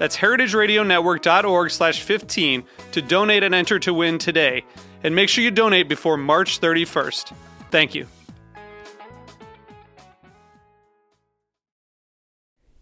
That's 0.00 0.16
heritageradionetwork.org 0.16 1.70
slash 1.70 2.00
15 2.00 2.64
to 2.92 3.02
donate 3.02 3.42
and 3.42 3.54
enter 3.54 3.78
to 3.80 3.92
win 3.92 4.16
today. 4.16 4.64
And 5.04 5.14
make 5.14 5.28
sure 5.28 5.44
you 5.44 5.50
donate 5.50 5.90
before 5.90 6.16
March 6.16 6.58
31st. 6.58 7.34
Thank 7.70 7.94
you. 7.94 8.06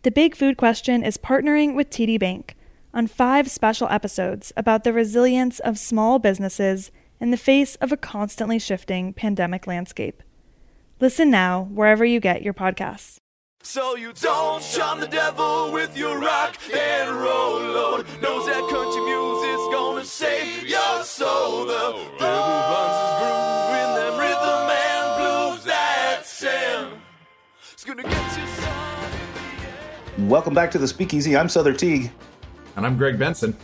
The 0.05 0.13
Big 0.13 0.37
Food 0.37 0.57
Question 0.57 1.03
is 1.03 1.17
partnering 1.17 1.75
with 1.75 1.91
TD 1.91 2.21
Bank 2.21 2.55
on 2.95 3.09
five 3.09 3.51
special 3.51 3.89
episodes 3.89 4.53
about 4.57 4.85
the 4.85 4.93
resilience 4.93 5.59
of 5.59 5.77
small 5.77 6.21
businesses 6.21 6.93
in 7.19 7.33
the 7.33 7.37
face 7.37 7.75
of 7.77 7.91
a 7.91 7.97
constantly 7.97 8.61
shifting 8.61 9.13
pandemic 9.13 9.67
landscape. 9.67 10.23
Listen 11.01 11.31
now 11.31 11.65
wherever 11.65 12.05
you 12.05 12.21
get 12.21 12.43
your 12.43 12.55
podcasts. 12.55 13.19
So 13.71 13.97
you 13.97 14.15
don't 14.15 14.63
shun 14.63 14.99
the 14.99 15.07
devil 15.07 15.71
with 15.71 15.95
your 15.95 16.19
rock 16.19 16.57
and 16.75 17.11
roll 17.11 17.61
load. 17.61 18.07
Knows 18.23 18.47
that 18.47 18.67
country 18.71 19.03
music's 19.03 19.69
gonna 19.71 20.07
save 20.07 20.67
your 20.67 21.05
soul. 21.05 21.67
The 21.67 21.93
devil 22.19 22.63
finds 22.71 22.97
his 23.05 23.13
groove 23.21 23.75
in 23.83 23.91
them 23.99 24.15
rhythm 24.19 24.71
and 24.73 25.07
blues 25.21 25.65
that 25.67 26.25
Sam. 26.25 26.93
It's 27.75 27.85
gonna 27.85 28.05
get 28.05 28.39
you 28.39 28.47
some 28.47 29.05
in 29.05 29.33
the 29.35 30.17
end. 30.17 30.31
Welcome 30.31 30.55
back 30.55 30.71
to 30.71 30.79
the 30.79 30.89
Speakeasy. 30.89 31.37
I'm 31.37 31.49
Sother 31.49 31.77
Teague. 31.77 32.11
And 32.77 32.87
I'm 32.87 32.97
Greg 32.97 33.19
Benson. 33.19 33.55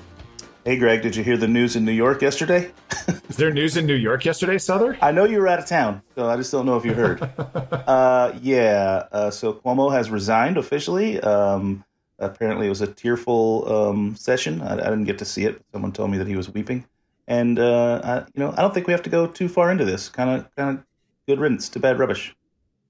Hey, 0.64 0.78
Greg, 0.78 1.02
did 1.02 1.14
you 1.14 1.22
hear 1.22 1.36
the 1.36 1.46
news 1.46 1.76
in 1.76 1.84
New 1.84 1.92
York 1.92 2.22
yesterday? 2.22 2.72
Is 3.28 3.36
there 3.36 3.52
news 3.52 3.76
in 3.76 3.84
New 3.84 3.94
York 3.94 4.24
yesterday, 4.24 4.56
Sother? 4.56 4.96
I 5.02 5.12
know 5.12 5.24
you 5.24 5.38
were 5.38 5.46
out 5.46 5.58
of 5.58 5.66
town, 5.66 6.00
so 6.14 6.26
I 6.26 6.38
just 6.38 6.50
don't 6.50 6.64
know 6.64 6.78
if 6.78 6.86
you 6.86 6.94
heard. 6.94 7.20
uh, 7.86 8.32
yeah, 8.40 9.04
uh, 9.12 9.30
so 9.30 9.52
Cuomo 9.52 9.92
has 9.92 10.08
resigned 10.08 10.56
officially. 10.56 11.20
Um, 11.20 11.84
apparently, 12.18 12.64
it 12.64 12.70
was 12.70 12.80
a 12.80 12.86
tearful 12.86 13.70
um, 13.70 14.16
session. 14.16 14.62
I, 14.62 14.72
I 14.72 14.84
didn't 14.84 15.04
get 15.04 15.18
to 15.18 15.26
see 15.26 15.44
it. 15.44 15.62
Someone 15.70 15.92
told 15.92 16.10
me 16.10 16.16
that 16.16 16.26
he 16.26 16.34
was 16.34 16.48
weeping, 16.48 16.86
and 17.28 17.58
uh, 17.58 18.00
I, 18.02 18.16
you 18.20 18.42
know, 18.42 18.54
I 18.56 18.62
don't 18.62 18.72
think 18.72 18.86
we 18.86 18.94
have 18.94 19.02
to 19.02 19.10
go 19.10 19.26
too 19.26 19.48
far 19.50 19.70
into 19.70 19.84
this. 19.84 20.08
Kind 20.08 20.30
of, 20.30 20.56
kind 20.56 20.78
of 20.78 20.84
good 21.28 21.40
riddance 21.40 21.68
to 21.70 21.78
bad 21.78 21.98
rubbish. 21.98 22.34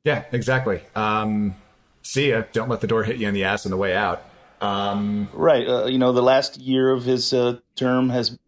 Yeah, 0.04 0.22
exactly. 0.30 0.80
Um, 0.94 1.56
see 2.02 2.30
ya. 2.30 2.44
Don't 2.52 2.68
let 2.68 2.82
the 2.82 2.86
door 2.86 3.02
hit 3.02 3.16
you 3.16 3.26
in 3.26 3.34
the 3.34 3.42
ass 3.42 3.66
on 3.66 3.70
the 3.70 3.76
way 3.76 3.96
out. 3.96 4.22
Um, 4.60 5.28
Right. 5.32 5.66
Uh, 5.66 5.86
you 5.86 5.98
know, 5.98 6.12
the 6.12 6.22
last 6.22 6.58
year 6.58 6.90
of 6.90 7.04
his 7.04 7.32
uh, 7.32 7.58
term 7.76 8.10
has 8.10 8.38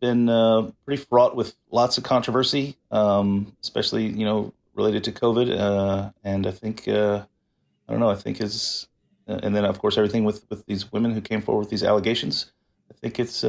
been 0.00 0.28
uh, 0.28 0.70
pretty 0.84 1.02
fraught 1.02 1.34
with 1.36 1.54
lots 1.70 1.98
of 1.98 2.04
controversy, 2.04 2.76
um, 2.90 3.56
especially 3.62 4.06
you 4.06 4.24
know 4.24 4.52
related 4.74 5.04
to 5.04 5.12
COVID. 5.12 5.58
Uh, 5.58 6.10
and 6.22 6.46
I 6.46 6.50
think 6.50 6.86
uh, 6.88 7.24
I 7.88 7.92
don't 7.92 8.00
know. 8.00 8.10
I 8.10 8.16
think 8.16 8.38
his 8.38 8.88
uh, 9.28 9.40
and 9.42 9.54
then 9.54 9.64
of 9.64 9.78
course 9.78 9.96
everything 9.96 10.24
with 10.24 10.44
with 10.50 10.66
these 10.66 10.92
women 10.92 11.12
who 11.12 11.20
came 11.20 11.40
forward 11.40 11.60
with 11.60 11.70
these 11.70 11.84
allegations. 11.84 12.52
I 12.90 12.94
think 12.94 13.18
it's 13.18 13.44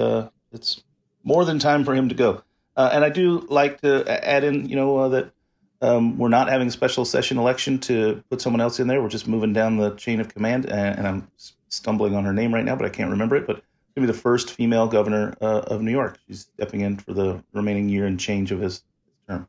it's 0.52 0.84
more 1.24 1.46
than 1.46 1.60
time 1.60 1.84
for 1.84 1.94
him 1.94 2.10
to 2.10 2.16
go. 2.16 2.44
And 2.76 3.04
I 3.04 3.10
do 3.10 3.40
like 3.50 3.82
to 3.82 4.06
add 4.08 4.44
in, 4.44 4.70
you 4.70 4.76
know, 4.76 5.10
that 5.10 5.32
um, 5.82 6.18
we're 6.18 6.30
not 6.30 6.50
having 6.50 6.68
a 6.68 6.72
special 6.72 7.06
session 7.06 7.38
election 7.38 7.80
to 7.80 8.24
put 8.30 8.42
someone 8.42 8.62
else 8.62 8.80
in 8.80 8.88
there. 8.88 9.02
We're 9.02 9.10
just 9.10 9.28
moving 9.28 9.54
down 9.54 9.78
the 9.78 9.92
chain 9.96 10.20
of 10.20 10.34
command, 10.34 10.66
and, 10.66 10.98
and 11.00 11.08
I'm 11.08 11.28
stumbling 11.70 12.16
on 12.16 12.24
her 12.26 12.34
name 12.34 12.54
right 12.54 12.66
now, 12.66 12.76
but 12.76 12.86
I 12.86 12.90
can't 12.90 13.12
remember 13.12 13.36
it. 13.36 13.48
But 13.48 13.62
to 13.98 14.02
be 14.02 14.06
the 14.06 14.14
first 14.14 14.52
female 14.52 14.88
governor 14.88 15.36
uh, 15.42 15.62
of 15.62 15.82
New 15.82 15.90
York. 15.90 16.20
She's 16.28 16.42
stepping 16.42 16.82
in 16.82 16.98
for 16.98 17.14
the 17.14 17.44
remaining 17.52 17.90
year 17.90 18.06
and 18.06 18.20
change 18.20 18.52
of 18.52 18.60
his 18.60 18.84
term. 19.28 19.48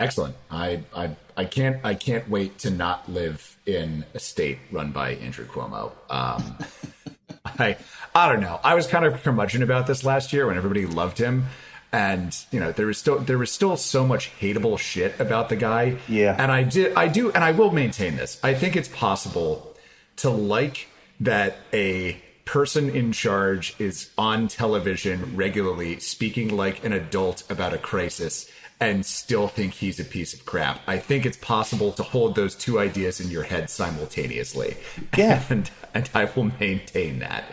excellent. 0.00 0.34
I, 0.50 0.82
I 0.94 1.14
I 1.36 1.44
can't 1.44 1.78
I 1.84 1.94
can't 1.94 2.28
wait 2.28 2.58
to 2.58 2.70
not 2.70 3.08
live 3.08 3.56
in 3.64 4.04
a 4.14 4.18
state 4.18 4.58
run 4.72 4.90
by 4.90 5.12
Andrew 5.12 5.46
Cuomo. 5.46 5.92
Um, 6.10 6.58
I 7.44 7.76
I 8.12 8.32
don't 8.32 8.40
know. 8.40 8.58
I 8.64 8.74
was 8.74 8.88
kind 8.88 9.04
of 9.04 9.22
curmudgeon 9.22 9.62
about 9.62 9.86
this 9.86 10.02
last 10.02 10.32
year 10.32 10.48
when 10.48 10.56
everybody 10.56 10.84
loved 10.84 11.18
him. 11.18 11.44
And 11.92 12.36
you 12.50 12.58
know 12.58 12.72
there 12.72 12.86
was 12.86 12.98
still 12.98 13.20
there 13.20 13.38
was 13.38 13.52
still 13.52 13.76
so 13.76 14.04
much 14.04 14.32
hateable 14.40 14.76
shit 14.76 15.20
about 15.20 15.50
the 15.50 15.56
guy. 15.56 15.98
Yeah. 16.08 16.34
and 16.36 16.50
I 16.50 16.64
did 16.64 16.94
I 16.96 17.06
do 17.06 17.30
and 17.30 17.44
I 17.44 17.52
will 17.52 17.70
maintain 17.70 18.16
this. 18.16 18.40
I 18.42 18.54
think 18.54 18.74
it's 18.74 18.88
possible 18.88 19.76
to 20.16 20.30
like 20.30 20.88
that 21.24 21.56
a 21.72 22.20
person 22.44 22.90
in 22.90 23.12
charge 23.12 23.74
is 23.78 24.10
on 24.18 24.48
television 24.48 25.36
regularly 25.36 25.98
speaking 26.00 26.54
like 26.56 26.84
an 26.84 26.92
adult 26.92 27.48
about 27.50 27.72
a 27.72 27.78
crisis 27.78 28.50
and 28.80 29.06
still 29.06 29.46
think 29.46 29.74
he's 29.74 30.00
a 30.00 30.04
piece 30.04 30.34
of 30.34 30.44
crap. 30.44 30.80
I 30.88 30.98
think 30.98 31.24
it's 31.24 31.36
possible 31.36 31.92
to 31.92 32.02
hold 32.02 32.34
those 32.34 32.56
two 32.56 32.80
ideas 32.80 33.20
in 33.20 33.30
your 33.30 33.44
head 33.44 33.70
simultaneously. 33.70 34.76
Yeah. 35.16 35.42
And 35.50 35.70
and 35.94 36.08
I 36.14 36.24
will 36.24 36.50
maintain 36.58 37.20
that. 37.20 37.44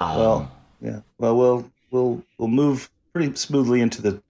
Um, 0.00 0.18
Well, 0.18 0.52
yeah. 0.80 1.00
Well, 1.18 1.36
we'll 1.36 1.70
we'll 1.90 2.22
we'll 2.38 2.48
move 2.48 2.90
pretty 3.12 3.36
smoothly 3.36 3.80
into 3.80 4.02
the 4.02 4.12
to 4.12 4.22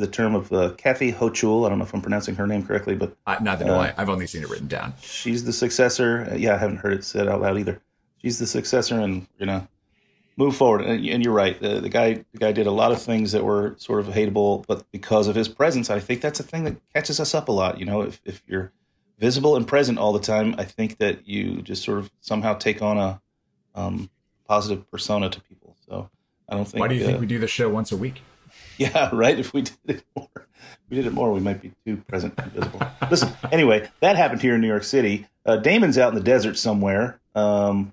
the 0.00 0.08
term 0.08 0.34
of 0.34 0.52
uh, 0.52 0.70
Kathy 0.76 1.12
Hochul. 1.12 1.64
I 1.64 1.68
don't 1.68 1.78
know 1.78 1.84
if 1.84 1.94
I'm 1.94 2.02
pronouncing 2.02 2.34
her 2.34 2.46
name 2.48 2.66
correctly, 2.66 2.96
but 2.96 3.16
I, 3.26 3.40
neither 3.40 3.64
do 3.64 3.72
I. 3.72 3.94
I've 3.96 4.08
only 4.08 4.26
seen 4.26 4.42
it 4.42 4.50
written 4.50 4.66
down. 4.66 4.94
she's 5.00 5.44
the 5.44 5.52
successor. 5.52 6.28
Uh, 6.32 6.34
yeah, 6.34 6.54
I 6.54 6.58
haven't 6.58 6.78
heard 6.78 6.94
it 6.94 7.04
said 7.04 7.28
out 7.28 7.40
loud 7.40 7.56
either. 7.58 7.80
She's 8.24 8.38
the 8.38 8.46
successor, 8.46 8.98
and 8.98 9.26
you 9.38 9.44
know, 9.44 9.68
move 10.38 10.56
forward. 10.56 10.80
And, 10.80 11.06
and 11.06 11.22
you're 11.22 11.34
right. 11.34 11.60
The, 11.60 11.80
the 11.80 11.90
guy, 11.90 12.24
the 12.32 12.38
guy 12.38 12.52
did 12.52 12.66
a 12.66 12.70
lot 12.70 12.90
of 12.90 13.02
things 13.02 13.32
that 13.32 13.44
were 13.44 13.74
sort 13.76 14.00
of 14.00 14.06
hateable, 14.06 14.64
but 14.66 14.90
because 14.92 15.28
of 15.28 15.36
his 15.36 15.46
presence, 15.46 15.90
I 15.90 16.00
think 16.00 16.22
that's 16.22 16.40
a 16.40 16.42
thing 16.42 16.64
that 16.64 16.76
catches 16.94 17.20
us 17.20 17.34
up 17.34 17.48
a 17.48 17.52
lot. 17.52 17.78
You 17.78 17.84
know, 17.84 18.00
if 18.00 18.22
if 18.24 18.42
you're 18.46 18.72
visible 19.18 19.56
and 19.56 19.66
present 19.66 19.98
all 19.98 20.14
the 20.14 20.20
time, 20.20 20.54
I 20.56 20.64
think 20.64 20.96
that 20.98 21.28
you 21.28 21.60
just 21.60 21.84
sort 21.84 21.98
of 21.98 22.10
somehow 22.20 22.54
take 22.54 22.80
on 22.80 22.96
a 22.96 23.20
um, 23.74 24.08
positive 24.48 24.90
persona 24.90 25.28
to 25.28 25.40
people. 25.42 25.76
So 25.86 26.08
I 26.48 26.56
don't 26.56 26.64
think. 26.64 26.80
Why 26.80 26.88
do 26.88 26.94
you 26.94 27.04
uh, 27.04 27.08
think 27.08 27.20
we 27.20 27.26
do 27.26 27.38
the 27.38 27.46
show 27.46 27.68
once 27.68 27.92
a 27.92 27.96
week? 27.96 28.22
yeah, 28.78 29.10
right. 29.12 29.38
If 29.38 29.52
we 29.52 29.62
did 29.62 29.76
it 29.86 30.04
more, 30.16 30.28
if 30.36 30.90
we 30.90 30.96
did 30.96 31.06
it 31.06 31.12
more, 31.12 31.32
we 31.32 31.40
might 31.40 31.60
be 31.60 31.72
too 31.84 31.98
present 32.08 32.34
and 32.38 32.52
visible. 32.52 32.80
Listen, 33.10 33.32
anyway, 33.52 33.88
that 34.00 34.16
happened 34.16 34.42
here 34.42 34.54
in 34.54 34.60
New 34.60 34.68
York 34.68 34.84
City. 34.84 35.26
Uh, 35.46 35.56
Damon's 35.56 35.98
out 35.98 36.10
in 36.10 36.14
the 36.14 36.24
desert 36.24 36.56
somewhere, 36.56 37.20
um, 37.34 37.92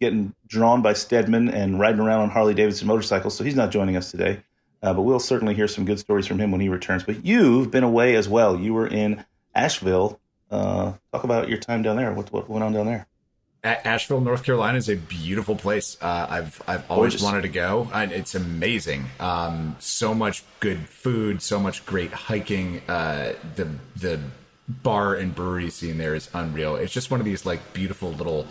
getting 0.00 0.34
drawn 0.46 0.82
by 0.82 0.92
Stedman 0.92 1.48
and 1.48 1.78
riding 1.80 2.00
around 2.00 2.20
on 2.20 2.30
Harley 2.30 2.54
Davidson 2.54 2.86
motorcycles. 2.86 3.36
So 3.36 3.44
he's 3.44 3.56
not 3.56 3.70
joining 3.70 3.96
us 3.96 4.10
today. 4.10 4.42
Uh, 4.80 4.94
but 4.94 5.02
we'll 5.02 5.18
certainly 5.18 5.54
hear 5.54 5.66
some 5.66 5.84
good 5.84 5.98
stories 5.98 6.26
from 6.26 6.38
him 6.38 6.52
when 6.52 6.60
he 6.60 6.68
returns. 6.68 7.02
But 7.02 7.24
you've 7.26 7.70
been 7.70 7.82
away 7.82 8.14
as 8.14 8.28
well. 8.28 8.56
You 8.56 8.74
were 8.74 8.86
in 8.86 9.24
Asheville. 9.54 10.20
Uh, 10.50 10.92
talk 11.12 11.24
about 11.24 11.48
your 11.48 11.58
time 11.58 11.82
down 11.82 11.96
there. 11.96 12.12
What, 12.12 12.32
what 12.32 12.48
went 12.48 12.62
on 12.62 12.72
down 12.72 12.86
there? 12.86 13.06
Asheville, 13.64 14.20
North 14.20 14.44
Carolina 14.44 14.78
is 14.78 14.88
a 14.88 14.94
beautiful 14.94 15.56
place. 15.56 15.96
Uh, 16.00 16.26
I've 16.30 16.62
I've 16.68 16.88
always 16.88 17.14
Gorgeous. 17.14 17.22
wanted 17.22 17.42
to 17.42 17.48
go. 17.48 17.90
And 17.92 18.12
it's 18.12 18.36
amazing. 18.36 19.06
Um, 19.18 19.74
so 19.80 20.14
much 20.14 20.44
good 20.60 20.88
food, 20.88 21.42
so 21.42 21.58
much 21.58 21.84
great 21.84 22.12
hiking. 22.12 22.80
Uh, 22.88 23.32
the 23.56 23.68
the 23.96 24.20
bar 24.68 25.16
and 25.16 25.34
brewery 25.34 25.70
scene 25.70 25.98
there 25.98 26.14
is 26.14 26.30
unreal. 26.32 26.76
It's 26.76 26.92
just 26.92 27.10
one 27.10 27.18
of 27.18 27.26
these 27.26 27.44
like 27.44 27.72
beautiful 27.72 28.12
little. 28.12 28.46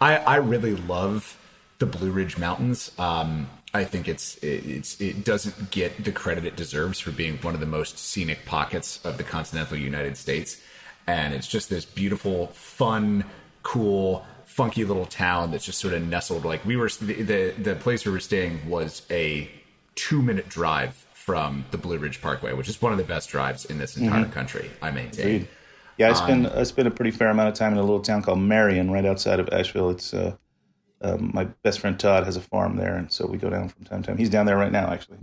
I 0.00 0.16
I 0.16 0.36
really 0.36 0.74
love 0.76 1.38
the 1.78 1.86
Blue 1.86 2.10
Ridge 2.10 2.38
Mountains. 2.38 2.90
Um, 2.98 3.48
I 3.74 3.84
think 3.84 4.08
it's 4.08 4.36
it, 4.38 4.64
it's 4.66 5.00
it 5.00 5.24
doesn't 5.24 5.70
get 5.70 6.04
the 6.04 6.12
credit 6.12 6.44
it 6.44 6.56
deserves 6.56 6.98
for 7.00 7.10
being 7.12 7.36
one 7.38 7.54
of 7.54 7.60
the 7.60 7.66
most 7.66 7.98
scenic 7.98 8.44
pockets 8.46 9.04
of 9.04 9.18
the 9.18 9.24
continental 9.24 9.76
United 9.76 10.16
States, 10.16 10.60
and 11.06 11.34
it's 11.34 11.46
just 11.46 11.68
this 11.68 11.84
beautiful, 11.84 12.48
fun, 12.48 13.24
cool, 13.62 14.24
funky 14.46 14.84
little 14.84 15.06
town 15.06 15.50
that's 15.50 15.64
just 15.66 15.78
sort 15.78 15.92
of 15.94 16.02
nestled. 16.06 16.44
Like 16.44 16.64
we 16.64 16.76
were 16.76 16.88
the 16.88 17.22
the, 17.22 17.54
the 17.58 17.74
place 17.76 18.04
we 18.06 18.12
were 18.12 18.20
staying 18.20 18.68
was 18.68 19.02
a 19.10 19.50
two 19.94 20.22
minute 20.22 20.48
drive 20.48 20.94
from 21.12 21.64
the 21.72 21.78
Blue 21.78 21.98
Ridge 21.98 22.22
Parkway, 22.22 22.52
which 22.54 22.68
is 22.68 22.80
one 22.80 22.92
of 22.92 22.98
the 22.98 23.04
best 23.04 23.28
drives 23.30 23.64
in 23.64 23.78
this 23.78 23.96
entire 23.96 24.22
Mm-hmm. 24.24 24.32
country. 24.32 24.70
I 24.80 24.90
maintain. 24.90 25.26
Agreed. 25.26 25.48
Yeah, 25.98 26.10
I 26.10 26.12
spend 26.12 26.46
I 26.48 26.62
spend 26.64 26.88
a 26.88 26.90
pretty 26.90 27.10
fair 27.10 27.28
amount 27.28 27.48
of 27.48 27.54
time 27.54 27.72
in 27.72 27.78
a 27.78 27.82
little 27.82 28.00
town 28.00 28.22
called 28.22 28.40
Marion, 28.40 28.90
right 28.90 29.04
outside 29.04 29.40
of 29.40 29.48
Asheville. 29.50 29.90
It's 29.90 30.12
uh, 30.12 30.36
um, 31.00 31.30
my 31.34 31.44
best 31.62 31.80
friend 31.80 31.98
Todd 31.98 32.24
has 32.24 32.36
a 32.36 32.40
farm 32.40 32.76
there, 32.76 32.96
and 32.96 33.10
so 33.10 33.26
we 33.26 33.38
go 33.38 33.50
down 33.50 33.68
from 33.68 33.84
time 33.84 34.02
to 34.02 34.08
time. 34.08 34.18
He's 34.18 34.30
down 34.30 34.46
there 34.46 34.56
right 34.56 34.72
now, 34.72 34.90
actually. 34.92 35.18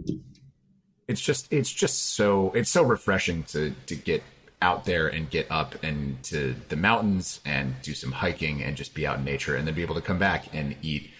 it's 1.07 1.21
just 1.21 1.51
it's 1.51 1.71
just 1.71 2.15
so 2.15 2.51
it's 2.55 2.69
so 2.69 2.83
refreshing 2.83 3.43
to 3.43 3.73
to 3.85 3.95
get 3.95 4.23
out 4.61 4.85
there 4.85 5.07
and 5.07 5.29
get 5.29 5.45
up 5.51 5.75
and 5.83 6.23
to 6.23 6.55
the 6.69 6.75
mountains 6.75 7.41
and 7.45 7.75
do 7.81 7.93
some 7.93 8.13
hiking 8.13 8.63
and 8.63 8.77
just 8.77 8.93
be 8.93 9.05
out 9.05 9.17
in 9.17 9.25
nature 9.25 9.55
and 9.55 9.67
then 9.67 9.73
be 9.73 9.81
able 9.81 9.95
to 9.95 10.01
come 10.01 10.17
back 10.17 10.45
and 10.53 10.75
eat 10.81 11.11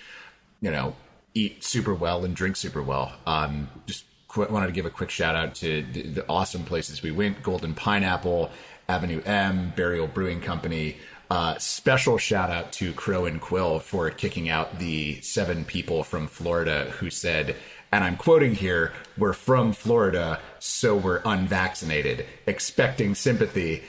you 0.62 0.72
know 0.72 0.96
eat 1.34 1.62
super 1.62 1.94
well 1.94 2.24
and 2.24 2.38
drink 2.38 2.56
super 2.56 2.82
well 2.82 3.12
um 3.28 3.70
just 3.86 4.06
qu- 4.30 4.48
wanted 4.50 4.68
to 4.68 4.72
give 4.72 4.86
a 4.86 4.90
quick 4.90 5.10
shout 5.10 5.36
out 5.36 5.54
to 5.54 5.84
the, 5.92 6.04
the 6.04 6.26
awesome 6.30 6.64
places 6.64 7.04
we 7.04 7.12
went 7.12 7.44
golden 7.44 7.74
pineapple 7.74 8.50
avenue 8.88 9.22
m 9.24 9.74
burial 9.76 10.08
brewing 10.08 10.42
company 10.42 10.98
uh, 11.34 11.58
special 11.58 12.20
shout 12.20 12.52
out 12.52 12.72
to 12.74 12.94
Crow 12.94 13.26
and 13.26 13.42
Quill 13.42 13.80
for 13.80 14.08
kicking 14.12 14.50
out 14.50 14.78
the 14.78 15.20
seven 15.22 15.66
people 15.66 16.04
from 16.04 16.28
Florida 16.28 16.92
who 17.00 17.10
said, 17.10 17.56
and 17.92 18.04
I'm 18.04 18.18
quoting 18.18 18.54
here, 18.54 18.94
we're 19.18 19.34
from 19.34 19.74
Florida, 19.74 20.40
so 20.60 20.96
we're 20.96 21.24
unvaccinated, 21.26 22.28
expecting 22.46 23.16
sympathy. 23.16 23.84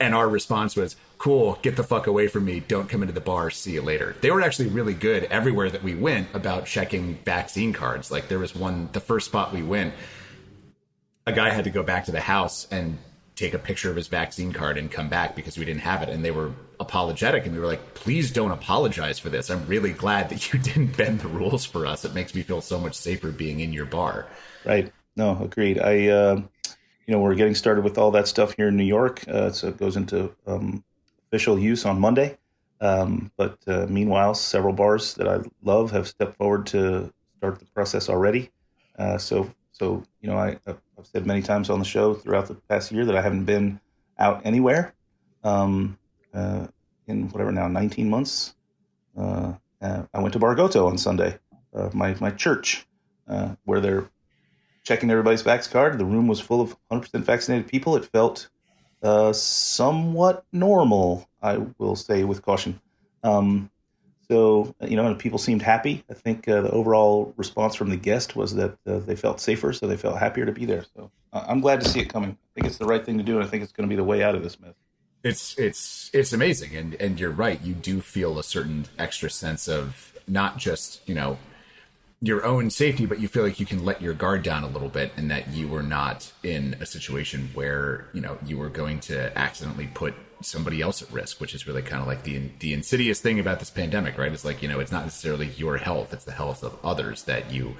And 0.00 0.14
our 0.14 0.28
response 0.28 0.76
was, 0.76 0.96
cool, 1.16 1.58
get 1.62 1.76
the 1.76 1.82
fuck 1.82 2.06
away 2.06 2.28
from 2.28 2.44
me. 2.44 2.60
Don't 2.60 2.90
come 2.90 3.00
into 3.00 3.14
the 3.14 3.22
bar. 3.22 3.48
See 3.48 3.72
you 3.72 3.80
later. 3.80 4.14
They 4.20 4.30
were 4.30 4.42
actually 4.42 4.68
really 4.68 4.92
good 4.92 5.24
everywhere 5.24 5.70
that 5.70 5.82
we 5.82 5.94
went 5.94 6.28
about 6.34 6.66
checking 6.66 7.14
vaccine 7.24 7.72
cards. 7.72 8.10
Like 8.10 8.28
there 8.28 8.38
was 8.38 8.54
one, 8.54 8.90
the 8.92 9.00
first 9.00 9.26
spot 9.26 9.54
we 9.54 9.62
went, 9.62 9.94
a 11.26 11.32
guy 11.32 11.48
had 11.50 11.64
to 11.64 11.70
go 11.70 11.82
back 11.82 12.04
to 12.04 12.12
the 12.12 12.20
house 12.20 12.66
and 12.70 12.98
take 13.34 13.54
a 13.54 13.58
picture 13.58 13.90
of 13.90 13.96
his 13.96 14.08
vaccine 14.08 14.52
card 14.52 14.76
and 14.76 14.90
come 14.90 15.08
back 15.08 15.34
because 15.34 15.56
we 15.56 15.64
didn't 15.64 15.80
have 15.80 16.02
it 16.02 16.08
and 16.08 16.24
they 16.24 16.30
were 16.30 16.52
apologetic 16.78 17.44
and 17.44 17.54
we 17.54 17.60
were 17.60 17.66
like 17.66 17.94
please 17.94 18.30
don't 18.30 18.50
apologize 18.50 19.18
for 19.18 19.30
this 19.30 19.50
i'm 19.50 19.66
really 19.66 19.92
glad 19.92 20.28
that 20.28 20.52
you 20.52 20.58
didn't 20.70 20.96
bend 20.96 21.20
the 21.20 21.28
rules 21.28 21.64
for 21.64 21.86
us 21.86 22.04
it 22.04 22.14
makes 22.14 22.34
me 22.34 22.42
feel 22.42 22.60
so 22.60 22.78
much 22.78 22.94
safer 22.94 23.30
being 23.30 23.60
in 23.60 23.72
your 23.72 23.86
bar 23.86 24.26
Right. 24.64 24.92
No, 25.16 25.38
agreed. 25.42 25.80
I, 25.80 26.08
uh, 26.08 26.40
you 27.06 27.12
know, 27.14 27.20
we're 27.20 27.34
getting 27.34 27.54
started 27.54 27.84
with 27.84 27.98
all 27.98 28.10
that 28.12 28.28
stuff 28.28 28.54
here 28.56 28.68
in 28.68 28.76
New 28.76 28.84
York. 28.84 29.26
Uh, 29.28 29.50
so 29.50 29.68
it 29.68 29.76
goes 29.76 29.96
into 29.96 30.34
um, 30.46 30.84
official 31.28 31.58
use 31.58 31.84
on 31.84 32.00
Monday. 32.00 32.38
Um, 32.80 33.30
but 33.36 33.58
uh, 33.66 33.86
meanwhile, 33.88 34.34
several 34.34 34.72
bars 34.72 35.14
that 35.14 35.28
I 35.28 35.40
love 35.62 35.90
have 35.90 36.08
stepped 36.08 36.36
forward 36.36 36.66
to 36.66 37.12
start 37.36 37.58
the 37.58 37.66
process 37.66 38.08
already. 38.08 38.50
Uh, 38.98 39.18
so, 39.18 39.52
so 39.72 40.02
you 40.20 40.30
know, 40.30 40.36
I, 40.36 40.58
I've 41.02 41.08
said 41.08 41.26
many 41.26 41.42
times 41.42 41.68
on 41.68 41.80
the 41.80 41.84
show 41.84 42.14
throughout 42.14 42.46
the 42.46 42.54
past 42.54 42.92
year 42.92 43.04
that 43.06 43.16
I 43.16 43.22
haven't 43.22 43.44
been 43.44 43.80
out 44.20 44.42
anywhere 44.44 44.94
um, 45.42 45.98
uh, 46.32 46.68
in 47.08 47.28
whatever 47.30 47.50
now 47.50 47.66
19 47.66 48.08
months. 48.08 48.54
Uh, 49.18 49.54
uh, 49.80 50.04
I 50.14 50.20
went 50.20 50.32
to 50.34 50.38
Bar 50.38 50.54
Goto 50.54 50.86
on 50.86 50.96
Sunday, 50.96 51.40
uh, 51.74 51.90
my 51.92 52.14
my 52.20 52.30
church, 52.30 52.86
uh, 53.26 53.56
where 53.64 53.80
they're 53.80 54.08
checking 54.84 55.10
everybody's 55.10 55.42
vax 55.42 55.68
card. 55.68 55.98
The 55.98 56.04
room 56.04 56.28
was 56.28 56.38
full 56.38 56.60
of 56.60 56.76
100% 56.92 57.24
vaccinated 57.24 57.66
people. 57.66 57.96
It 57.96 58.04
felt 58.04 58.48
somewhat 59.32 60.44
normal, 60.52 61.28
I 61.42 61.58
will 61.78 61.96
say 61.96 62.22
with 62.22 62.42
caution. 62.42 62.80
Um, 63.24 63.72
so, 64.28 64.74
you 64.80 64.96
know, 64.96 65.06
and 65.06 65.18
people 65.18 65.38
seemed 65.38 65.62
happy. 65.62 66.04
I 66.10 66.14
think 66.14 66.48
uh, 66.48 66.62
the 66.62 66.70
overall 66.70 67.34
response 67.36 67.74
from 67.74 67.90
the 67.90 67.96
guest 67.96 68.36
was 68.36 68.54
that 68.54 68.76
uh, 68.86 68.98
they 68.98 69.16
felt 69.16 69.40
safer, 69.40 69.72
so 69.72 69.86
they 69.86 69.96
felt 69.96 70.18
happier 70.18 70.46
to 70.46 70.52
be 70.52 70.64
there. 70.64 70.84
So 70.96 71.10
uh, 71.32 71.44
I'm 71.48 71.60
glad 71.60 71.80
to 71.80 71.88
see 71.88 72.00
it 72.00 72.08
coming. 72.08 72.30
I 72.30 72.50
think 72.54 72.66
it's 72.66 72.78
the 72.78 72.86
right 72.86 73.04
thing 73.04 73.18
to 73.18 73.24
do, 73.24 73.36
and 73.36 73.44
I 73.44 73.48
think 73.48 73.62
it's 73.62 73.72
going 73.72 73.88
to 73.88 73.92
be 73.92 73.96
the 73.96 74.04
way 74.04 74.22
out 74.22 74.34
of 74.34 74.42
this 74.42 74.58
mess. 74.60 74.74
it's 75.22 75.56
it's 75.58 76.10
it's 76.12 76.32
amazing 76.32 76.74
and 76.76 76.94
and 76.94 77.20
you're 77.20 77.30
right 77.30 77.60
you 77.62 77.74
do 77.74 78.00
feel 78.00 78.38
a 78.38 78.42
certain 78.42 78.86
extra 78.98 79.30
sense 79.30 79.68
of 79.68 80.12
not 80.26 80.56
just 80.58 81.00
you 81.08 81.14
know 81.14 81.38
your 82.24 82.44
own 82.44 82.70
safety 82.70 83.04
but 83.04 83.18
you 83.20 83.26
feel 83.26 83.42
like 83.42 83.58
you 83.58 83.66
can 83.66 83.84
let 83.84 84.00
your 84.00 84.14
guard 84.14 84.42
down 84.44 84.62
a 84.62 84.68
little 84.68 84.88
bit 84.88 85.10
and 85.16 85.28
that 85.30 85.48
you 85.48 85.66
were 85.66 85.82
not 85.82 86.32
in 86.44 86.76
a 86.80 86.86
situation 86.86 87.50
where 87.52 88.06
you 88.14 88.20
know 88.20 88.38
you 88.46 88.56
were 88.56 88.68
going 88.68 89.00
to 89.00 89.36
accidentally 89.36 89.88
put 89.92 90.14
somebody 90.40 90.80
else 90.80 91.02
at 91.02 91.10
risk 91.12 91.40
which 91.40 91.52
is 91.52 91.66
really 91.66 91.82
kind 91.82 92.00
of 92.00 92.06
like 92.06 92.22
the 92.22 92.40
the 92.60 92.72
insidious 92.72 93.20
thing 93.20 93.40
about 93.40 93.58
this 93.58 93.70
pandemic 93.70 94.16
right 94.16 94.32
it's 94.32 94.44
like 94.44 94.62
you 94.62 94.68
know 94.68 94.78
it's 94.80 94.92
not 94.92 95.02
necessarily 95.04 95.48
your 95.56 95.76
health 95.78 96.12
it's 96.14 96.24
the 96.24 96.32
health 96.32 96.62
of 96.62 96.76
others 96.84 97.24
that 97.24 97.50
you 97.52 97.74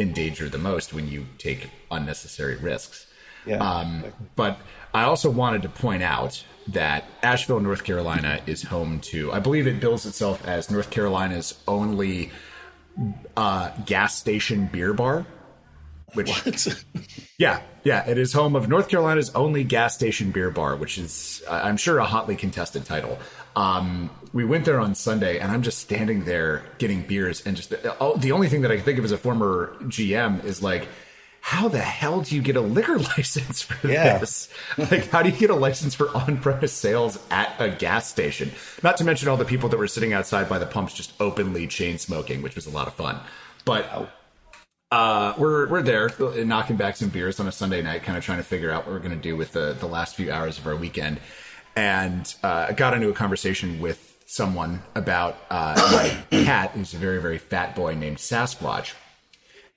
endanger 0.00 0.48
the 0.48 0.58
most 0.58 0.92
when 0.92 1.06
you 1.08 1.24
take 1.38 1.70
unnecessary 1.92 2.56
risks 2.56 3.06
Yeah. 3.46 3.58
um, 3.58 4.04
but 4.34 4.58
I 4.92 5.04
also 5.04 5.30
wanted 5.30 5.62
to 5.62 5.68
point 5.68 6.02
out 6.02 6.44
that 6.68 7.04
Asheville, 7.22 7.60
North 7.60 7.82
Carolina 7.84 8.40
is 8.46 8.62
home 8.62 9.00
to, 9.00 9.32
I 9.32 9.38
believe 9.40 9.66
it 9.66 9.80
bills 9.80 10.06
itself 10.06 10.46
as 10.46 10.70
North 10.70 10.90
Carolina's 10.90 11.58
only 11.66 12.30
uh, 13.36 13.70
gas 13.86 14.16
station 14.16 14.66
beer 14.66 14.92
bar. 14.92 15.26
Which, 16.14 16.30
yeah, 17.38 17.60
yeah, 17.82 18.08
it 18.08 18.18
is 18.18 18.32
home 18.32 18.54
of 18.54 18.68
North 18.68 18.88
Carolina's 18.88 19.34
only 19.34 19.64
gas 19.64 19.96
station 19.96 20.30
beer 20.30 20.48
bar, 20.48 20.76
which 20.76 20.96
is, 20.96 21.42
I'm 21.50 21.76
sure, 21.76 21.98
a 21.98 22.04
hotly 22.04 22.36
contested 22.36 22.84
title. 22.84 23.18
Um, 23.56 24.10
we 24.32 24.44
went 24.44 24.64
there 24.64 24.78
on 24.78 24.94
Sunday, 24.94 25.38
and 25.38 25.50
I'm 25.50 25.62
just 25.62 25.78
standing 25.78 26.24
there 26.24 26.62
getting 26.78 27.02
beers, 27.02 27.44
and 27.44 27.56
just 27.56 27.70
the, 27.70 27.96
oh, 28.00 28.16
the 28.16 28.30
only 28.30 28.48
thing 28.48 28.62
that 28.62 28.70
I 28.70 28.76
can 28.76 28.84
think 28.84 28.98
of 28.98 29.04
as 29.04 29.12
a 29.12 29.18
former 29.18 29.74
GM 29.82 30.44
is 30.44 30.62
like, 30.62 30.86
how 31.46 31.68
the 31.68 31.78
hell 31.78 32.22
do 32.22 32.34
you 32.34 32.40
get 32.40 32.56
a 32.56 32.60
liquor 32.62 32.98
license 33.16 33.60
for 33.60 33.86
Yeah. 33.86 34.16
this? 34.16 34.48
Like, 34.78 35.10
how 35.10 35.22
do 35.22 35.28
you 35.28 35.36
get 35.36 35.50
a 35.50 35.54
license 35.54 35.94
for 35.94 36.08
on-premise 36.16 36.72
sales 36.72 37.18
at 37.30 37.54
a 37.58 37.68
gas 37.68 38.08
station? 38.08 38.50
Not 38.82 38.96
to 38.96 39.04
mention 39.04 39.28
all 39.28 39.36
the 39.36 39.44
people 39.44 39.68
that 39.68 39.76
were 39.76 39.86
sitting 39.86 40.14
outside 40.14 40.48
by 40.48 40.58
the 40.58 40.64
pumps 40.64 40.94
just 40.94 41.12
openly 41.20 41.66
chain 41.66 41.98
smoking, 41.98 42.40
which 42.40 42.54
was 42.54 42.64
a 42.66 42.70
lot 42.70 42.86
of 42.88 42.94
fun. 42.94 43.20
But 43.66 44.10
uh, 44.90 45.34
we're 45.36 45.68
we're 45.68 45.82
there 45.82 46.10
knocking 46.46 46.76
back 46.76 46.96
some 46.96 47.10
beers 47.10 47.38
on 47.38 47.46
a 47.46 47.52
Sunday 47.52 47.82
night, 47.82 48.04
kind 48.04 48.16
of 48.16 48.24
trying 48.24 48.38
to 48.38 48.44
figure 48.44 48.70
out 48.70 48.86
what 48.86 48.94
we're 48.94 49.00
going 49.00 49.10
to 49.10 49.16
do 49.22 49.36
with 49.36 49.52
the 49.52 49.76
the 49.78 49.86
last 49.86 50.14
few 50.16 50.32
hours 50.32 50.56
of 50.58 50.66
our 50.66 50.76
weekend, 50.76 51.20
and 51.76 52.34
uh, 52.42 52.66
I 52.70 52.72
got 52.72 52.94
into 52.94 53.10
a 53.10 53.12
conversation 53.12 53.80
with 53.80 54.16
someone 54.26 54.82
about 54.94 55.36
uh, 55.50 55.74
my 56.30 56.42
cat, 56.44 56.70
who's 56.70 56.94
a 56.94 56.96
very 56.96 57.20
very 57.20 57.36
fat 57.38 57.76
boy 57.76 57.94
named 57.94 58.16
Sasquatch, 58.18 58.94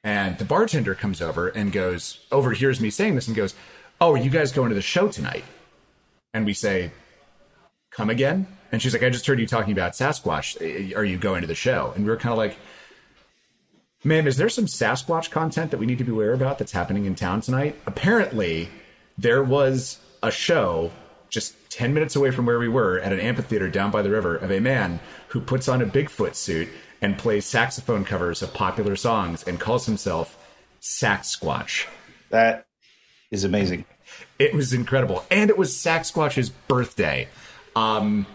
and 0.03 0.37
the 0.37 0.45
bartender 0.45 0.95
comes 0.95 1.21
over 1.21 1.49
and 1.49 1.71
goes 1.71 2.25
overhears 2.31 2.79
me 2.79 2.89
saying 2.89 3.15
this 3.15 3.27
and 3.27 3.35
goes, 3.35 3.55
"Oh, 3.99 4.15
you 4.15 4.29
guys 4.29 4.51
going 4.51 4.69
to 4.69 4.75
the 4.75 4.81
show 4.81 5.07
tonight?" 5.07 5.43
And 6.33 6.45
we 6.45 6.53
say, 6.53 6.91
"Come 7.91 8.09
again?" 8.09 8.47
And 8.71 8.81
she's 8.81 8.93
like, 8.93 9.03
"I 9.03 9.09
just 9.09 9.25
heard 9.25 9.39
you 9.39 9.47
talking 9.47 9.73
about 9.73 9.93
Sasquatch. 9.93 10.95
Are 10.95 11.03
you 11.03 11.17
going 11.17 11.41
to 11.41 11.47
the 11.47 11.55
show?" 11.55 11.93
And 11.95 12.05
we 12.05 12.11
were 12.11 12.17
kind 12.17 12.31
of 12.33 12.37
like. 12.37 12.57
Ma'am, 14.03 14.27
is 14.27 14.37
there 14.37 14.47
some 14.47 14.67
Sasquatch 14.67 15.31
content 15.31 15.71
that 15.71 15.79
we 15.79 15.87
need 15.87 15.97
to 15.97 16.03
be 16.03 16.11
aware 16.11 16.31
about 16.31 16.59
that's 16.59 16.71
happening 16.71 17.05
in 17.05 17.15
town 17.15 17.41
tonight? 17.41 17.75
Apparently, 17.87 18.69
there 19.17 19.43
was 19.43 19.97
a 20.21 20.29
show 20.29 20.91
just 21.29 21.55
10 21.71 21.93
minutes 21.93 22.15
away 22.15 22.31
from 22.31 22.45
where 22.45 22.59
we 22.59 22.69
were 22.69 22.99
at 22.99 23.11
an 23.11 23.19
amphitheater 23.19 23.69
down 23.69 23.91
by 23.91 24.01
the 24.01 24.09
river 24.09 24.35
of 24.35 24.51
a 24.51 24.59
man 24.59 24.99
who 25.29 25.41
puts 25.41 25.67
on 25.67 25.81
a 25.81 25.85
Bigfoot 25.85 26.35
suit 26.35 26.69
and 27.01 27.17
plays 27.17 27.45
saxophone 27.45 28.05
covers 28.05 28.41
of 28.41 28.53
popular 28.53 28.95
songs 28.95 29.43
and 29.43 29.59
calls 29.59 29.85
himself 29.85 30.37
Sax 30.79 31.35
Squatch. 31.35 31.87
That 32.29 32.65
is 33.31 33.43
amazing. 33.43 33.85
It 34.39 34.53
was 34.53 34.73
incredible. 34.73 35.25
And 35.29 35.49
it 35.49 35.57
was 35.57 35.73
Sasquatch's 35.73 36.49
birthday. 36.49 37.27
Um, 37.75 38.25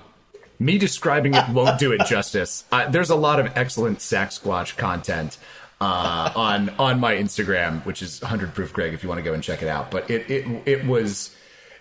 me 0.59 0.79
describing 0.79 1.35
it 1.35 1.49
won't 1.49 1.79
do 1.79 1.93
it 1.93 2.03
justice. 2.07 2.65
Uh, 2.71 2.89
there's 2.89 3.11
a 3.11 3.17
lot 3.17 3.41
of 3.41 3.57
excellent 3.57 3.99
Sasquatch 3.99 4.77
content 4.77 5.39
uh, 5.81 6.33
on 6.37 6.71
on 6.79 7.01
my 7.01 7.15
Instagram, 7.15 7.85
which 7.85 8.03
is 8.03 8.21
100 8.23 8.55
Proof 8.55 8.73
Greg, 8.73 8.95
if 8.95 9.03
you 9.03 9.09
want 9.09 9.19
to 9.19 9.23
go 9.23 9.33
and 9.33 9.43
check 9.43 9.63
it 9.63 9.69
out. 9.69 9.91
But 9.91 10.11
it 10.11 10.31
it 10.31 10.63
it 10.67 10.87
was. 10.87 11.37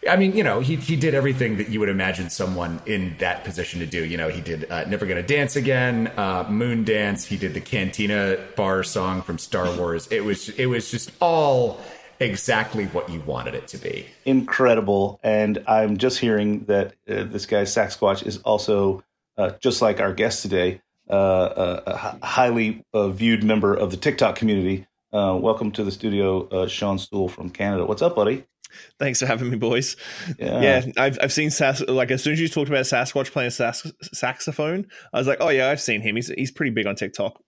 I 0.09 0.15
mean, 0.15 0.35
you 0.35 0.43
know, 0.43 0.61
he 0.61 0.77
he 0.77 0.95
did 0.95 1.13
everything 1.13 1.57
that 1.57 1.69
you 1.69 1.79
would 1.79 1.89
imagine 1.89 2.29
someone 2.29 2.81
in 2.87 3.15
that 3.19 3.43
position 3.43 3.79
to 3.81 3.85
do. 3.85 4.03
You 4.03 4.17
know, 4.17 4.29
he 4.29 4.41
did 4.41 4.69
uh, 4.71 4.85
"Never 4.85 5.05
Gonna 5.05 5.21
Dance 5.21 5.55
Again," 5.55 6.11
uh, 6.17 6.45
"Moon 6.49 6.83
Dance." 6.83 7.25
He 7.25 7.37
did 7.37 7.53
the 7.53 7.61
Cantina 7.61 8.37
Bar 8.55 8.83
song 8.83 9.21
from 9.21 9.37
Star 9.37 9.75
Wars. 9.77 10.07
It 10.07 10.25
was 10.25 10.49
it 10.49 10.65
was 10.65 10.89
just 10.89 11.11
all 11.21 11.79
exactly 12.19 12.85
what 12.87 13.09
you 13.09 13.19
wanted 13.21 13.55
it 13.55 13.67
to 13.69 13.77
be. 13.77 14.05
incredible. 14.25 15.19
And 15.23 15.63
I'm 15.67 15.97
just 15.97 16.19
hearing 16.19 16.65
that 16.65 16.93
uh, 17.09 17.23
this 17.23 17.45
guy 17.47 17.63
Sasquatch 17.63 18.25
is 18.25 18.37
also 18.39 19.03
uh, 19.37 19.51
just 19.59 19.81
like 19.81 19.99
our 19.99 20.13
guest 20.13 20.43
today, 20.43 20.81
uh, 21.09 21.15
a, 21.15 21.83
a 22.21 22.25
highly 22.25 22.85
uh, 22.93 23.09
viewed 23.09 23.43
member 23.43 23.73
of 23.73 23.91
the 23.91 23.97
TikTok 23.97 24.35
community. 24.35 24.85
Uh, 25.11 25.37
welcome 25.41 25.71
to 25.71 25.83
the 25.83 25.91
studio, 25.91 26.47
uh, 26.49 26.67
Shawn 26.67 26.97
Soole 26.97 27.29
from 27.29 27.49
Canada. 27.49 27.85
What's 27.85 28.01
up, 28.01 28.15
buddy? 28.15 28.45
Thanks 28.99 29.19
for 29.19 29.25
having 29.25 29.49
me, 29.49 29.57
boys. 29.57 29.95
Yeah. 30.39 30.61
Yeah, 30.61 30.85
I've 30.97 31.17
I've 31.21 31.33
seen 31.33 31.49
Sas 31.49 31.81
like 31.87 32.11
as 32.11 32.23
soon 32.23 32.33
as 32.33 32.39
you 32.39 32.47
talked 32.47 32.69
about 32.69 32.85
Sasquatch 32.85 33.31
playing 33.31 33.51
sax- 33.51 33.91
saxophone, 34.13 34.87
I 35.13 35.17
was 35.17 35.27
like, 35.27 35.39
oh 35.41 35.49
yeah, 35.49 35.69
I've 35.69 35.81
seen 35.81 36.01
him. 36.01 36.15
He's 36.15 36.27
he's 36.29 36.51
pretty 36.51 36.71
big 36.71 36.87
on 36.87 36.95
TikTok. 36.95 37.41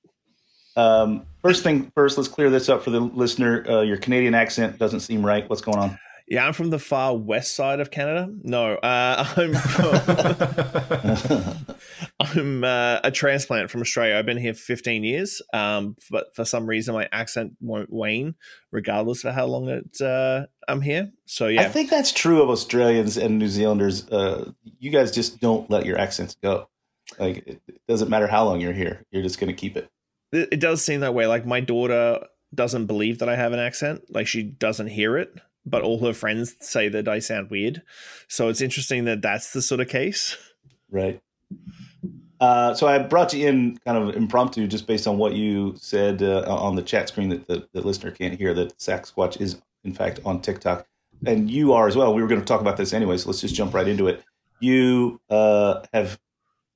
Um, 0.75 1.25
first 1.41 1.63
thing 1.63 1.91
first, 1.95 2.17
let's 2.17 2.29
clear 2.29 2.49
this 2.49 2.69
up 2.69 2.83
for 2.83 2.89
the 2.89 2.99
listener. 2.99 3.63
Uh, 3.69 3.81
your 3.81 3.97
Canadian 3.97 4.33
accent 4.33 4.79
doesn't 4.79 5.01
seem 5.01 5.25
right. 5.25 5.47
What's 5.49 5.61
going 5.61 5.77
on? 5.77 5.99
Yeah, 6.27 6.47
I'm 6.47 6.53
from 6.53 6.69
the 6.69 6.79
far 6.79 7.15
west 7.15 7.55
side 7.55 7.79
of 7.79 7.91
Canada. 7.91 8.33
No, 8.43 8.75
uh, 8.75 9.27
I'm 9.37 9.53
from, 9.53 9.95
I'm 12.23 12.63
uh, 12.63 12.99
a 13.03 13.11
transplant 13.11 13.69
from 13.69 13.81
Australia. 13.81 14.15
I've 14.15 14.25
been 14.25 14.37
here 14.37 14.53
for 14.53 14.61
15 14.61 15.03
years, 15.03 15.41
um, 15.53 15.95
but 16.09 16.35
for 16.35 16.45
some 16.45 16.65
reason 16.65 16.93
my 16.93 17.07
accent 17.11 17.53
won't 17.59 17.91
wane, 17.91 18.35
regardless 18.71 19.23
of 19.23 19.33
how 19.33 19.45
long 19.45 19.69
it 19.69 20.01
uh, 20.01 20.45
I'm 20.67 20.81
here. 20.81 21.11
So 21.25 21.47
yeah, 21.47 21.61
I 21.61 21.69
think 21.69 21.89
that's 21.89 22.11
true 22.11 22.41
of 22.41 22.49
Australians 22.49 23.17
and 23.17 23.39
New 23.39 23.47
Zealanders. 23.47 24.07
Uh, 24.09 24.51
you 24.79 24.91
guys 24.91 25.11
just 25.11 25.39
don't 25.39 25.69
let 25.69 25.85
your 25.85 25.97
accents 25.97 26.35
go. 26.41 26.69
Like 27.19 27.37
it, 27.45 27.61
it 27.67 27.81
doesn't 27.87 28.09
matter 28.09 28.27
how 28.27 28.45
long 28.45 28.61
you're 28.61 28.73
here. 28.73 29.05
You're 29.11 29.23
just 29.23 29.39
going 29.39 29.53
to 29.53 29.59
keep 29.59 29.75
it. 29.77 29.89
it, 30.31 30.49
it 30.53 30.59
does 30.59 30.83
seem 30.83 31.01
that 31.01 31.13
way. 31.13 31.27
Like 31.27 31.45
my 31.45 31.59
daughter 31.59 32.25
doesn't 32.53 32.85
believe 32.85 33.19
that 33.19 33.29
I 33.29 33.35
have 33.35 33.53
an 33.53 33.59
accent. 33.59 34.03
Like 34.09 34.27
she 34.27 34.43
doesn't 34.43 34.87
hear 34.87 35.17
it, 35.17 35.33
but 35.65 35.81
all 35.81 35.99
her 35.99 36.13
friends 36.13 36.55
say 36.59 36.89
that 36.89 37.07
I 37.07 37.19
sound 37.19 37.49
weird. 37.49 37.81
So 38.27 38.49
it's 38.49 38.61
interesting 38.61 39.05
that 39.05 39.21
that's 39.21 39.53
the 39.53 39.61
sort 39.61 39.81
of 39.81 39.89
case. 39.89 40.37
Right. 40.89 41.21
Uh, 42.39 42.73
so 42.73 42.87
I 42.87 42.99
brought 42.99 43.33
you 43.33 43.47
in 43.47 43.77
kind 43.85 43.97
of 43.97 44.15
impromptu, 44.15 44.67
just 44.67 44.85
based 44.85 45.07
on 45.07 45.17
what 45.17 45.33
you 45.33 45.75
said 45.77 46.21
uh, 46.21 46.43
on 46.47 46.75
the 46.75 46.81
chat 46.81 47.07
screen 47.07 47.29
that 47.29 47.47
the, 47.47 47.67
the 47.71 47.81
listener 47.81 48.11
can't 48.11 48.37
hear. 48.37 48.53
That 48.53 48.77
Sasquatch 48.77 49.39
is 49.39 49.61
in 49.83 49.93
fact 49.93 50.19
on 50.25 50.41
TikTok, 50.41 50.85
and 51.25 51.49
you 51.49 51.71
are 51.73 51.87
as 51.87 51.95
well. 51.95 52.13
We 52.13 52.21
were 52.21 52.27
going 52.27 52.41
to 52.41 52.45
talk 52.45 52.59
about 52.59 52.75
this 52.77 52.91
anyway, 52.91 53.17
so 53.17 53.29
let's 53.29 53.41
just 53.41 53.55
jump 53.55 53.73
right 53.73 53.87
into 53.87 54.07
it. 54.07 54.23
You 54.59 55.21
uh, 55.29 55.83
have 55.93 56.19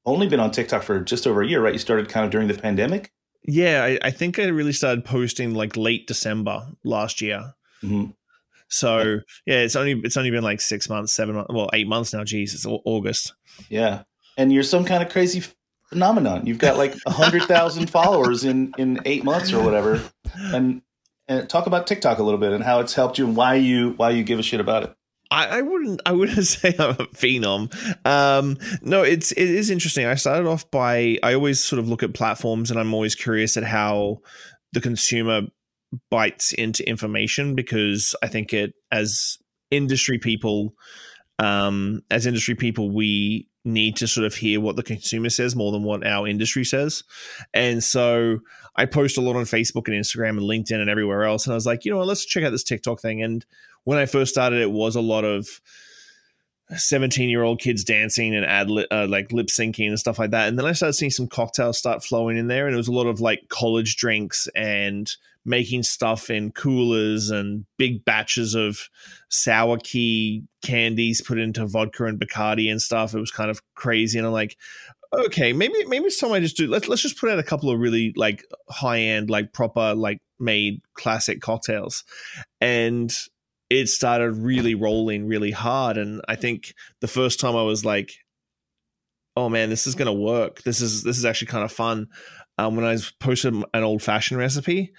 only 0.05 0.27
been 0.27 0.39
on 0.39 0.51
TikTok 0.51 0.84
for 0.84 1.01
just 1.01 1.27
over 1.27 1.41
a 1.41 1.48
year, 1.48 1.62
right? 1.62 1.74
You 1.74 1.79
started 1.79 2.07
kind 2.07 2.25
of 2.25 2.31
during 2.31 2.48
the 2.48 2.53
pandemic. 2.53 3.12
Yeah, 3.43 3.84
I, 3.84 4.00
I 4.07 4.12
think 4.12 4.39
I 4.39 4.46
really 4.46 4.74
started 4.74 5.03
posting 5.05 5.53
like 5.53 5.75
late 5.75 6.07
December 6.07 6.67
last 6.84 7.22
year. 7.22 7.53
Mhm. 7.84 8.13
So 8.69 9.19
yeah, 9.46 9.60
it's 9.60 9.75
only 9.75 10.00
it's 10.03 10.17
only 10.17 10.31
been 10.31 10.43
like 10.43 10.62
six 10.62 10.89
months, 10.89 11.13
seven 11.13 11.36
months, 11.36 11.53
well, 11.53 11.69
eight 11.74 11.88
months 11.88 12.13
now. 12.13 12.24
Geez, 12.24 12.53
it's 12.53 12.65
August. 12.65 13.34
Yeah, 13.69 14.03
and 14.38 14.53
you're 14.53 14.63
some 14.63 14.86
kind 14.86 15.03
of 15.03 15.10
crazy 15.10 15.44
phenomenon. 15.89 16.46
You've 16.46 16.60
got 16.60 16.77
like 16.77 16.96
a 17.06 17.12
hundred 17.12 17.44
thousand 17.44 17.89
followers 17.89 18.44
in 18.44 18.74
in 18.77 19.01
eight 19.06 19.24
months 19.24 19.51
or 19.51 19.63
whatever. 19.63 20.01
And 20.36 20.82
and 21.27 21.50
talk 21.50 21.67
about 21.67 21.88
TikTok 21.88 22.20
a 22.20 22.24
little 22.24 22.39
bit 22.39 22.53
and 22.53 22.63
how 22.63 22.79
it's 22.79 22.94
helped 22.94 23.17
you 23.17 23.25
and 23.25 23.36
why 23.36 23.56
you 23.56 23.91
why 23.98 24.12
you 24.12 24.24
give 24.24 24.39
a 24.39 24.44
shit 24.44 24.60
about 24.60 24.84
it. 24.84 24.96
I, 25.29 25.60
I 25.60 25.62
wouldn't 25.62 26.01
I 26.06 26.13
wouldn't 26.13 26.46
say 26.46 26.70
I'm 26.79 26.91
a 26.91 27.08
phenom. 27.08 27.74
Um, 28.06 28.58
no, 28.82 29.03
it's 29.03 29.32
it 29.32 29.50
is 29.50 29.70
interesting. 29.70 30.06
I 30.06 30.15
started 30.15 30.48
off 30.48 30.70
by 30.72 31.17
I 31.24 31.34
always 31.34 31.63
sort 31.63 31.79
of 31.79 31.89
look 31.89 32.03
at 32.03 32.13
platforms 32.13 32.72
and 32.72 32.79
I'm 32.79 32.94
always 32.94 33.15
curious 33.15 33.58
at 33.58 33.63
how 33.63 34.20
the 34.74 34.82
consumer 34.82 35.44
bites 36.12 36.53
into 36.53 36.88
information 36.88 37.56
because 37.56 38.15
I 38.22 38.27
think 38.27 38.53
it 38.53 38.74
as 38.91 39.38
industry 39.72 40.20
people, 40.20 40.74
um, 41.39 42.01
as 42.12 42.25
industry 42.25 42.56
people, 42.56 42.94
we 42.94 43.50
need 43.68 43.96
to 43.98 44.08
sort 44.08 44.26
of 44.26 44.34
hear 44.34 44.60
what 44.60 44.76
the 44.76 44.84
consumer 44.84 45.30
says 45.30 45.56
more 45.56 45.72
than 45.72 45.84
what 45.84 46.06
our 46.06 46.28
industry 46.28 46.64
says. 46.64 47.04
And 47.54 47.84
so 47.84 48.40
I 48.76 48.86
post 48.86 49.18
a 49.18 49.22
lot 49.22 49.36
on 49.36 49.44
Facebook 49.44 49.88
and 49.88 49.96
Instagram 49.96 50.38
and 50.38 50.42
LinkedIn 50.42 50.80
and 50.80 50.90
everywhere 50.90 51.24
else. 51.24 51.46
And 51.46 51.54
I 51.54 51.56
was 51.56 51.66
like, 51.66 51.86
you 51.86 51.92
know 51.92 51.98
what, 51.98 52.08
let's 52.08 52.26
check 52.26 52.44
out 52.44 52.52
this 52.52 52.64
TikTok 52.64 53.00
thing. 53.00 53.22
And 53.22 53.46
when 53.84 53.98
I 53.98 54.06
first 54.06 54.32
started, 54.32 54.62
it 54.62 54.72
was 54.72 54.96
a 54.96 55.02
lot 55.02 55.26
of 55.26 55.62
17 56.76 57.30
year 57.30 57.44
old 57.44 57.60
kids 57.60 57.84
dancing 57.84 58.36
and 58.36 58.46
ad 58.46 58.70
li- 58.70 58.88
uh, 58.92 59.08
like 59.08 59.32
lip 59.32 59.48
syncing 59.48 59.88
and 59.88 60.00
stuff 60.00 60.20
like 60.20 60.32
that. 60.32 60.50
And 60.50 60.58
then 60.58 60.66
I 60.66 60.74
started 60.74 60.94
seeing 60.94 61.12
some 61.12 61.28
cocktails 61.28 61.78
start 61.78 62.04
flowing 62.04 62.38
in 62.38 62.48
there, 62.48 62.66
and 62.66 62.74
it 62.74 62.78
was 62.78 62.90
a 62.90 62.94
lot 62.94 63.08
of 63.08 63.22
like 63.22 63.48
college 63.50 63.96
drinks 63.96 64.48
and 64.56 65.10
making 65.46 65.82
stuff 65.82 66.30
in 66.30 66.52
coolers 66.52 67.30
and 67.30 67.66
big 67.78 68.04
batches 68.04 68.54
of 68.54 68.90
sour 69.30 69.78
key 69.78 70.44
candies 70.62 71.22
put 71.22 71.38
into 71.38 71.66
vodka 71.66 72.04
and 72.04 72.20
Bacardi 72.20 72.70
and 72.70 72.82
stuff. 72.82 73.14
It 73.14 73.20
was 73.20 73.32
kind 73.32 73.50
of 73.50 73.62
crazy, 73.76 74.18
and 74.18 74.28
I'm 74.28 74.34
like, 74.34 74.58
okay, 75.14 75.54
maybe 75.54 75.86
maybe 75.86 76.06
it's 76.06 76.20
time 76.20 76.34
I 76.34 76.42
just 76.42 76.58
do. 76.58 76.68
Let's 76.68 76.88
let's 76.90 77.02
just 77.02 77.20
put 77.20 77.30
out 77.30 77.40
a 77.40 77.44
couple 77.44 77.70
of 77.70 77.80
really 77.80 78.14
like 78.16 78.44
high 78.70 79.00
end, 79.00 79.30
like 79.30 79.54
proper, 79.54 79.96
like 79.96 80.22
made 80.38 80.82
classic 80.96 81.40
cocktails, 81.42 82.04
and 82.60 83.16
it 83.70 83.88
started 83.88 84.32
really 84.32 84.76
rolling 84.76 85.28
really 85.28 85.52
hard. 85.52 85.98
And 85.98 86.22
I 86.28 86.36
think 86.36 86.74
the 87.02 87.08
first 87.08 87.40
time 87.40 87.56
I 87.56 87.64
was 87.64 87.84
like, 87.84 88.14
oh 89.36 89.50
man, 89.50 89.70
this 89.70 89.88
is 89.88 89.96
gonna 89.96 90.14
work. 90.14 90.64
This 90.64 90.82
is 90.82 91.04
this 91.04 91.18
is 91.18 91.26
actually 91.26 91.48
kind 91.48 91.64
of 91.64 91.72
fun. 91.72 92.08
Um, 92.60 92.76
when 92.76 92.86
I 92.86 92.98
posted 93.20 93.54
an 93.54 93.84
old 93.84 94.02
fashioned 94.02 94.40
recipe, 94.40 94.92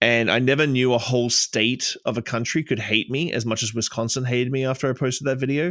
and 0.00 0.30
I 0.30 0.38
never 0.38 0.66
knew 0.66 0.94
a 0.94 0.98
whole 0.98 1.30
state 1.30 1.96
of 2.04 2.16
a 2.16 2.22
country 2.22 2.62
could 2.62 2.78
hate 2.78 3.10
me 3.10 3.32
as 3.32 3.44
much 3.44 3.62
as 3.62 3.74
Wisconsin 3.74 4.24
hated 4.24 4.52
me 4.52 4.64
after 4.64 4.88
I 4.88 4.92
posted 4.92 5.26
that 5.26 5.38
video. 5.38 5.70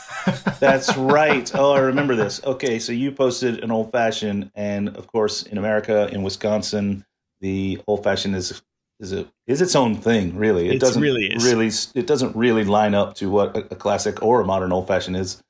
That's 0.58 0.96
right. 0.96 1.50
Oh, 1.54 1.72
I 1.72 1.80
remember 1.80 2.16
this. 2.16 2.42
Okay, 2.44 2.78
so 2.78 2.92
you 2.92 3.12
posted 3.12 3.62
an 3.62 3.70
old 3.70 3.92
fashioned, 3.92 4.50
and 4.54 4.96
of 4.96 5.06
course, 5.06 5.44
in 5.44 5.56
America, 5.56 6.08
in 6.10 6.22
Wisconsin, 6.22 7.04
the 7.40 7.80
old 7.86 8.02
fashioned 8.02 8.34
is 8.34 8.60
is 9.00 9.12
a, 9.12 9.26
is 9.46 9.60
its 9.60 9.74
own 9.74 9.96
thing. 9.96 10.36
Really, 10.36 10.68
it 10.68 10.74
It 10.74 10.80
doesn't 10.80 11.02
really 11.02 11.36
really 11.40 11.70
it 11.94 12.06
doesn't 12.06 12.36
really 12.36 12.64
line 12.64 12.94
up 12.94 13.14
to 13.16 13.30
what 13.30 13.56
a, 13.56 13.60
a 13.72 13.76
classic 13.76 14.22
or 14.22 14.40
a 14.40 14.44
modern 14.44 14.72
old 14.72 14.86
fashioned 14.86 15.16
is. 15.16 15.42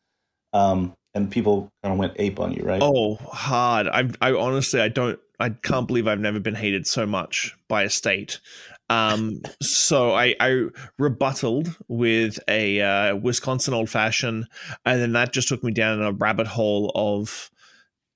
Um, 0.52 0.94
and 1.14 1.30
people 1.30 1.68
kind 1.82 1.92
of 1.92 1.98
went 1.98 2.14
ape 2.16 2.38
on 2.38 2.52
you, 2.52 2.62
right? 2.64 2.80
Oh, 2.82 3.16
hard. 3.16 3.88
I, 3.88 4.08
I 4.20 4.32
honestly, 4.32 4.80
I 4.80 4.88
don't, 4.88 5.18
I 5.38 5.50
can't 5.50 5.86
believe 5.86 6.06
I've 6.06 6.20
never 6.20 6.38
been 6.38 6.54
hated 6.54 6.86
so 6.86 7.06
much 7.06 7.56
by 7.68 7.82
a 7.82 7.90
state. 7.90 8.40
Um, 8.88 9.42
so 9.62 10.12
I, 10.12 10.34
I 10.38 10.66
rebutted 10.98 11.74
with 11.88 12.38
a 12.48 12.80
uh, 12.80 13.16
Wisconsin 13.16 13.74
old 13.74 13.90
fashioned, 13.90 14.46
and 14.84 15.00
then 15.00 15.12
that 15.12 15.32
just 15.32 15.48
took 15.48 15.64
me 15.64 15.72
down 15.72 16.02
a 16.02 16.12
rabbit 16.12 16.46
hole 16.46 16.92
of 16.94 17.50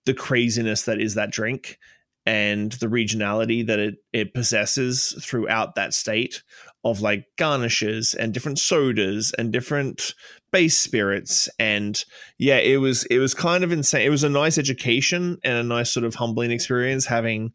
the 0.07 0.15
craziness 0.15 0.83
that 0.83 1.01
is 1.01 1.15
that 1.15 1.31
drink 1.31 1.79
and 2.27 2.73
the 2.73 2.87
regionality 2.87 3.67
that 3.67 3.79
it, 3.79 3.97
it 4.13 4.35
possesses 4.35 5.15
throughout 5.23 5.75
that 5.75 5.93
state 5.93 6.43
of 6.85 7.01
like 7.01 7.27
garnishes 7.37 8.15
and 8.15 8.33
different 8.33 8.59
sodas 8.59 9.33
and 9.39 9.53
different 9.53 10.15
base 10.53 10.77
spirits. 10.77 11.49
And 11.59 12.03
yeah 12.39 12.59
it 12.59 12.79
was 12.79 13.05
it 13.07 13.19
was 13.19 13.35
kind 13.35 13.65
of 13.65 13.73
insane. 13.73 14.07
It 14.07 14.11
was 14.11 14.25
a 14.25 14.29
nice 14.29 14.59
education 14.59 15.39
and 15.45 15.59
a 15.59 15.63
nice 15.63 15.93
sort 15.93 16.05
of 16.05 16.15
humbling 16.15 16.51
experience 16.51 17.07
having 17.07 17.53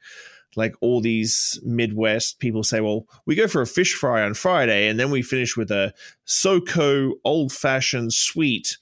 like 0.55 0.73
all 0.81 0.99
these 0.99 1.59
midwest 1.63 2.39
people 2.39 2.63
say 2.63 2.81
well 2.81 3.05
we 3.27 3.35
go 3.35 3.47
for 3.47 3.61
a 3.61 3.67
fish 3.67 3.93
fry 3.93 4.23
on 4.23 4.33
friday 4.33 4.87
and 4.87 4.99
then 4.99 5.11
we 5.11 5.21
finish 5.21 5.55
with 5.55 5.69
a 5.69 5.93
soco 6.27 7.11
old 7.23 7.51
fashioned 7.51 8.11
sweet 8.11 8.79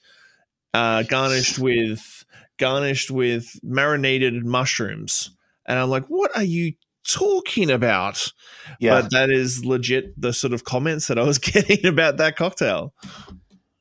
uh 0.72 1.02
garnished 1.02 1.58
with 1.58 2.24
garnished 2.58 3.10
with 3.10 3.60
marinated 3.62 4.46
mushrooms 4.46 5.36
and 5.68 5.78
i'm 5.78 5.88
like 5.88 6.06
what 6.06 6.36
are 6.36 6.42
you 6.42 6.72
talking 7.06 7.70
about 7.70 8.32
yeah, 8.80 9.00
but 9.00 9.10
that 9.12 9.30
is 9.30 9.64
legit 9.64 10.20
the 10.20 10.32
sort 10.32 10.52
of 10.52 10.64
comments 10.64 11.06
that 11.06 11.18
i 11.18 11.22
was 11.22 11.38
getting 11.52 11.86
about 11.86 12.16
that 12.16 12.34
cocktail 12.36 12.92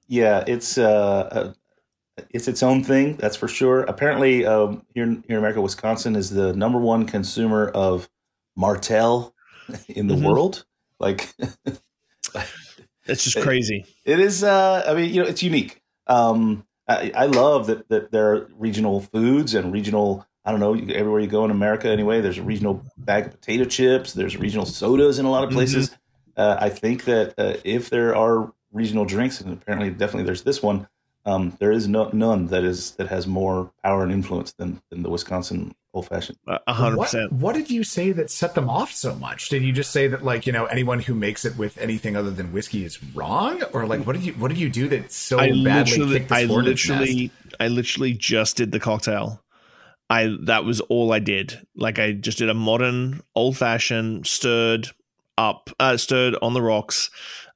yeah. 0.07 0.43
It's 0.47 0.77
uh, 0.77 0.89
uh, 1.31 1.53
it's 2.31 2.47
its 2.47 2.63
own 2.63 2.81
thing. 2.83 3.17
That's 3.17 3.35
for 3.35 3.49
sure. 3.49 3.81
Apparently, 3.81 4.45
um, 4.45 4.85
here 4.93 5.03
in, 5.03 5.15
here 5.27 5.35
in 5.35 5.39
America, 5.39 5.59
Wisconsin 5.59 6.15
is 6.15 6.29
the 6.29 6.53
number 6.53 6.79
one 6.79 7.05
consumer 7.05 7.67
of 7.67 8.09
Martell 8.55 9.35
in 9.89 10.07
the 10.07 10.15
Mhm. 10.15 10.23
world. 10.23 10.65
Like 10.99 11.33
it's 13.05 13.23
just 13.23 13.41
crazy 13.41 13.85
It 14.05 14.19
is. 14.19 14.43
Uh, 14.43 14.83
I 14.87 14.93
mean, 14.93 15.13
you 15.13 15.21
know, 15.21 15.27
it's 15.27 15.43
unique. 15.43 15.81
Um, 16.07 16.65
I, 16.87 17.11
I 17.13 17.25
love 17.25 17.67
that 17.67 17.89
that 17.89 18.11
there 18.11 18.33
are 18.33 18.47
regional 18.57 19.01
foods 19.01 19.53
and 19.53 19.73
regional. 19.73 20.25
I 20.47 20.51
don't 20.51 20.59
know. 20.61 20.73
you- 20.73 20.93
Everywhere 20.95 21.19
you 21.19 21.27
go 21.27 21.43
in 21.45 21.51
America, 21.51 21.89
anyway, 21.89 22.21
there's 22.21 22.37
a 22.37 22.43
regional 22.43 22.81
bag 22.97 23.25
of 23.27 23.31
potato 23.33 23.65
chips. 23.65 24.13
There's 24.13 24.37
regional 24.37 24.65
sodas 24.65 25.19
in 25.19 25.25
a 25.25 25.29
lot 25.31 25.43
of 25.43 25.51
places. 25.51 25.91
Uh, 26.37 26.55
I 26.59 26.69
think 26.69 27.03
that 27.05 27.33
uh, 27.37 27.55
if 27.65 27.89
there 27.89 28.15
are 28.15 28.53
regional 28.71 29.05
drinks, 29.05 29.41
and 29.41 29.51
apparently, 29.53 29.89
definitely, 29.89 30.23
there's 30.23 30.43
this 30.43 30.63
one. 30.63 30.87
Um, 31.25 31.51
there 31.59 31.73
is 31.73 31.89
no, 31.89 32.09
none 32.13 32.47
that 32.47 32.63
is 32.63 32.91
that 32.91 33.09
has 33.09 33.27
more 33.27 33.69
power 33.83 34.03
and 34.03 34.13
influence 34.13 34.53
than 34.53 34.81
than 34.89 35.03
the 35.03 35.09
Wisconsin 35.09 35.75
old 35.93 36.07
fashioned. 36.07 36.37
A 36.47 36.59
a 36.67 36.73
hundred 36.73 36.95
What, 36.97 37.03
percent. 37.07 37.33
what 37.33 37.53
did 37.53 37.69
you 37.69 37.83
say 37.83 38.13
that 38.13 38.31
set 38.31 38.55
them 38.55 38.69
off 38.69 38.93
so 38.93 39.13
much? 39.15 39.49
Did 39.49 39.63
you 39.63 39.73
just 39.73 39.91
say 39.91 40.07
that 40.07 40.23
like 40.23 40.47
you 40.47 40.53
know 40.53 40.65
anyone 40.67 40.99
who 41.01 41.13
makes 41.13 41.43
it 41.43 41.57
with 41.57 41.77
anything 41.79 42.15
other 42.15 42.31
than 42.31 42.53
whiskey 42.53 42.85
is 42.85 43.03
wrong, 43.13 43.61
or 43.73 43.85
like 43.85 44.05
what 44.07 44.13
did 44.15 44.23
you 44.23 44.31
what 44.33 44.47
did 44.47 44.57
you 44.57 44.69
do 44.69 44.87
that 44.87 45.11
so 45.11 45.37
I 45.37 45.47
badly 45.49 45.63
literally, 45.97 46.19
kicked 46.19 46.29
this 46.29 46.37
I 46.37 46.45
hornet's 46.45 46.87
nest? 46.87 46.99
literally, 47.01 47.31
I 47.59 47.67
literally 47.67 48.13
just 48.13 48.55
did 48.55 48.71
the 48.71 48.79
cocktail. 48.79 49.43
I 50.09 50.35
that 50.43 50.63
was 50.65 50.81
all 50.81 51.11
I 51.11 51.19
did. 51.19 51.59
Like 51.75 51.99
I 51.99 52.13
just 52.13 52.37
did 52.37 52.49
a 52.49 52.53
modern, 52.53 53.21
old 53.35 53.57
fashioned, 53.57 54.25
stirred 54.27 54.89
up, 55.37 55.69
uh, 55.79 55.97
stirred 55.97 56.35
on 56.41 56.53
the 56.53 56.61
rocks, 56.61 57.09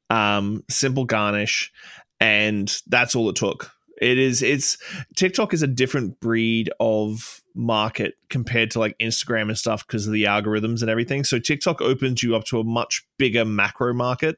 um, 0.09 0.63
simple 0.69 1.05
garnish, 1.05 1.71
and 2.19 2.73
that's 2.87 3.15
all 3.15 3.29
it 3.29 3.35
took. 3.35 3.71
It 4.01 4.17
is. 4.17 4.41
It's 4.41 4.77
TikTok 5.15 5.53
is 5.53 5.61
a 5.61 5.67
different 5.67 6.19
breed 6.19 6.71
of 6.79 7.41
market 7.53 8.15
compared 8.29 8.71
to 8.71 8.79
like 8.79 8.97
Instagram 8.99 9.43
and 9.43 9.57
stuff 9.57 9.85
because 9.85 10.07
of 10.07 10.13
the 10.13 10.23
algorithms 10.23 10.81
and 10.81 10.89
everything. 10.89 11.23
So 11.23 11.39
TikTok 11.39 11.81
opens 11.81 12.23
you 12.23 12.35
up 12.35 12.45
to 12.45 12.59
a 12.59 12.63
much 12.63 13.05
bigger 13.17 13.45
macro 13.45 13.93
market 13.93 14.37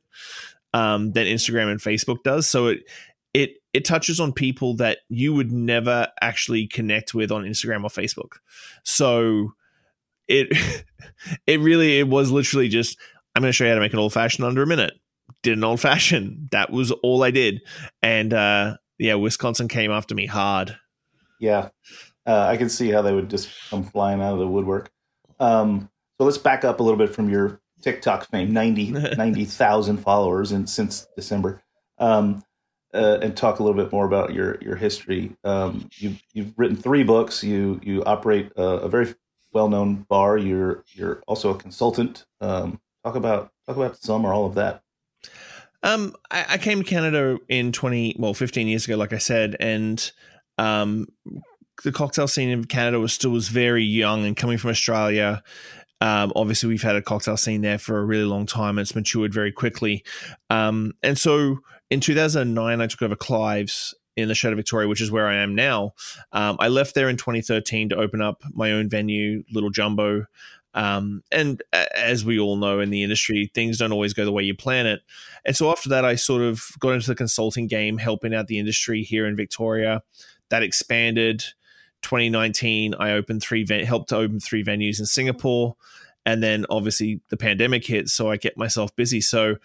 um, 0.73 1.13
than 1.13 1.27
Instagram 1.27 1.71
and 1.71 1.79
Facebook 1.79 2.23
does. 2.23 2.47
So 2.47 2.67
it 2.67 2.83
it 3.33 3.55
it 3.73 3.85
touches 3.85 4.19
on 4.19 4.31
people 4.31 4.75
that 4.75 4.99
you 5.09 5.33
would 5.33 5.51
never 5.51 6.07
actually 6.21 6.67
connect 6.67 7.13
with 7.13 7.31
on 7.31 7.43
Instagram 7.43 7.83
or 7.83 7.89
Facebook. 7.89 8.37
So 8.83 9.53
it 10.27 10.47
it 11.47 11.59
really 11.59 11.99
it 11.99 12.07
was 12.07 12.31
literally 12.31 12.69
just 12.69 12.97
I'm 13.35 13.41
going 13.41 13.49
to 13.49 13.53
show 13.53 13.63
you 13.63 13.71
how 13.71 13.75
to 13.75 13.81
make 13.81 13.93
an 13.93 13.99
old 13.99 14.13
fashioned 14.13 14.45
under 14.45 14.61
a 14.61 14.67
minute. 14.67 14.93
Did 15.41 15.57
an 15.57 15.63
old 15.63 15.81
fashioned. 15.81 16.49
That 16.51 16.71
was 16.71 16.91
all 16.91 17.23
I 17.23 17.31
did, 17.31 17.61
and 18.01 18.33
uh, 18.33 18.77
yeah, 18.99 19.15
Wisconsin 19.15 19.67
came 19.67 19.91
after 19.91 20.13
me 20.13 20.27
hard. 20.27 20.77
Yeah, 21.39 21.69
uh, 22.27 22.45
I 22.47 22.57
can 22.57 22.69
see 22.69 22.89
how 22.89 23.01
they 23.01 23.13
would 23.13 23.29
just 23.29 23.49
come 23.69 23.83
flying 23.83 24.21
out 24.21 24.33
of 24.33 24.39
the 24.39 24.47
woodwork. 24.47 24.91
Um, 25.39 25.89
so 26.17 26.25
let's 26.25 26.37
back 26.37 26.63
up 26.63 26.79
a 26.79 26.83
little 26.83 26.97
bit 26.97 27.13
from 27.13 27.29
your 27.29 27.59
TikTok 27.81 28.29
fame 28.29 28.53
90,000 28.53 29.17
90, 29.17 29.45
followers 30.01 30.51
in, 30.51 30.67
since 30.67 31.07
December. 31.15 31.63
Um, 31.97 32.43
uh, 32.93 33.19
and 33.21 33.35
talk 33.35 33.59
a 33.59 33.63
little 33.63 33.81
bit 33.81 33.91
more 33.91 34.05
about 34.05 34.33
your 34.33 34.57
your 34.61 34.75
history. 34.75 35.35
Um, 35.43 35.89
you've 35.97 36.21
you've 36.33 36.53
written 36.57 36.75
three 36.75 37.03
books. 37.03 37.43
You 37.43 37.79
you 37.83 38.03
operate 38.03 38.51
a, 38.55 38.63
a 38.63 38.89
very 38.89 39.13
well 39.51 39.69
known 39.69 40.05
bar. 40.09 40.37
You're 40.37 40.83
you're 40.93 41.21
also 41.27 41.51
a 41.51 41.55
consultant. 41.55 42.25
Um, 42.41 42.79
talk 43.03 43.15
about 43.15 43.51
talk 43.65 43.77
about 43.77 43.97
some 43.97 44.25
or 44.25 44.33
all 44.33 44.45
of 44.45 44.55
that. 44.55 44.81
Um, 45.81 46.15
I, 46.31 46.45
I, 46.51 46.57
came 46.57 46.81
to 46.81 46.89
Canada 46.89 47.39
in 47.49 47.71
twenty 47.71 48.15
well 48.17 48.33
fifteen 48.33 48.67
years 48.67 48.85
ago, 48.85 48.95
like 48.95 49.11
I 49.11 49.17
said, 49.17 49.57
and 49.59 50.11
um, 50.57 51.07
the 51.83 51.91
cocktail 51.91 52.27
scene 52.27 52.49
in 52.49 52.63
Canada 52.65 52.99
was 52.99 53.13
still 53.13 53.31
was 53.31 53.49
very 53.49 53.83
young. 53.83 54.25
And 54.25 54.37
coming 54.37 54.57
from 54.57 54.69
Australia, 54.69 55.43
um, 55.99 56.33
obviously, 56.35 56.69
we've 56.69 56.83
had 56.83 56.95
a 56.95 57.01
cocktail 57.01 57.37
scene 57.37 57.61
there 57.61 57.77
for 57.77 57.97
a 57.97 58.03
really 58.03 58.25
long 58.25 58.45
time. 58.45 58.77
It's 58.77 58.95
matured 58.95 59.33
very 59.33 59.51
quickly. 59.51 60.03
Um, 60.49 60.93
and 61.01 61.17
so 61.17 61.59
in 61.93 61.99
2009, 61.99 62.81
I 62.81 62.87
took 62.87 63.03
over 63.03 63.15
Clive's 63.15 63.93
in 64.15 64.27
the 64.27 64.33
Chateau 64.33 64.55
Victoria, 64.55 64.87
which 64.87 64.99
is 64.99 65.11
where 65.11 65.27
I 65.27 65.35
am 65.35 65.53
now. 65.53 65.93
Um, 66.31 66.57
I 66.59 66.67
left 66.67 66.95
there 66.95 67.07
in 67.07 67.17
2013 67.17 67.89
to 67.89 67.95
open 67.95 68.19
up 68.19 68.41
my 68.51 68.71
own 68.71 68.89
venue, 68.89 69.43
Little 69.51 69.69
Jumbo. 69.69 70.25
Um, 70.73 71.21
and 71.31 71.61
as 71.71 72.25
we 72.25 72.39
all 72.39 72.55
know 72.55 72.79
in 72.79 72.89
the 72.89 73.03
industry, 73.03 73.51
things 73.53 73.77
don't 73.77 73.91
always 73.91 74.15
go 74.15 74.25
the 74.25 74.31
way 74.31 74.41
you 74.41 74.55
plan 74.55 74.87
it. 74.87 75.01
And 75.45 75.55
so 75.55 75.69
after 75.69 75.87
that, 75.89 76.03
I 76.03 76.15
sort 76.15 76.41
of 76.41 76.63
got 76.79 76.93
into 76.93 77.07
the 77.07 77.15
consulting 77.15 77.67
game, 77.67 77.99
helping 77.99 78.33
out 78.33 78.47
the 78.47 78.57
industry 78.57 79.03
here 79.03 79.27
in 79.27 79.35
Victoria. 79.35 80.01
That 80.49 80.63
expanded 80.63 81.43
2019, 82.01 82.95
I 82.95 83.11
opened 83.11 83.43
three, 83.43 83.67
helped 83.85 84.09
to 84.09 84.17
open 84.17 84.39
three 84.39 84.63
venues 84.63 84.99
in 84.99 85.05
Singapore, 85.05 85.75
and 86.25 86.41
then 86.41 86.65
obviously 86.71 87.21
the 87.29 87.37
pandemic 87.37 87.85
hit, 87.85 88.09
so 88.09 88.31
I 88.31 88.37
kept 88.37 88.57
myself 88.57 88.95
busy. 88.95 89.21
So 89.21 89.57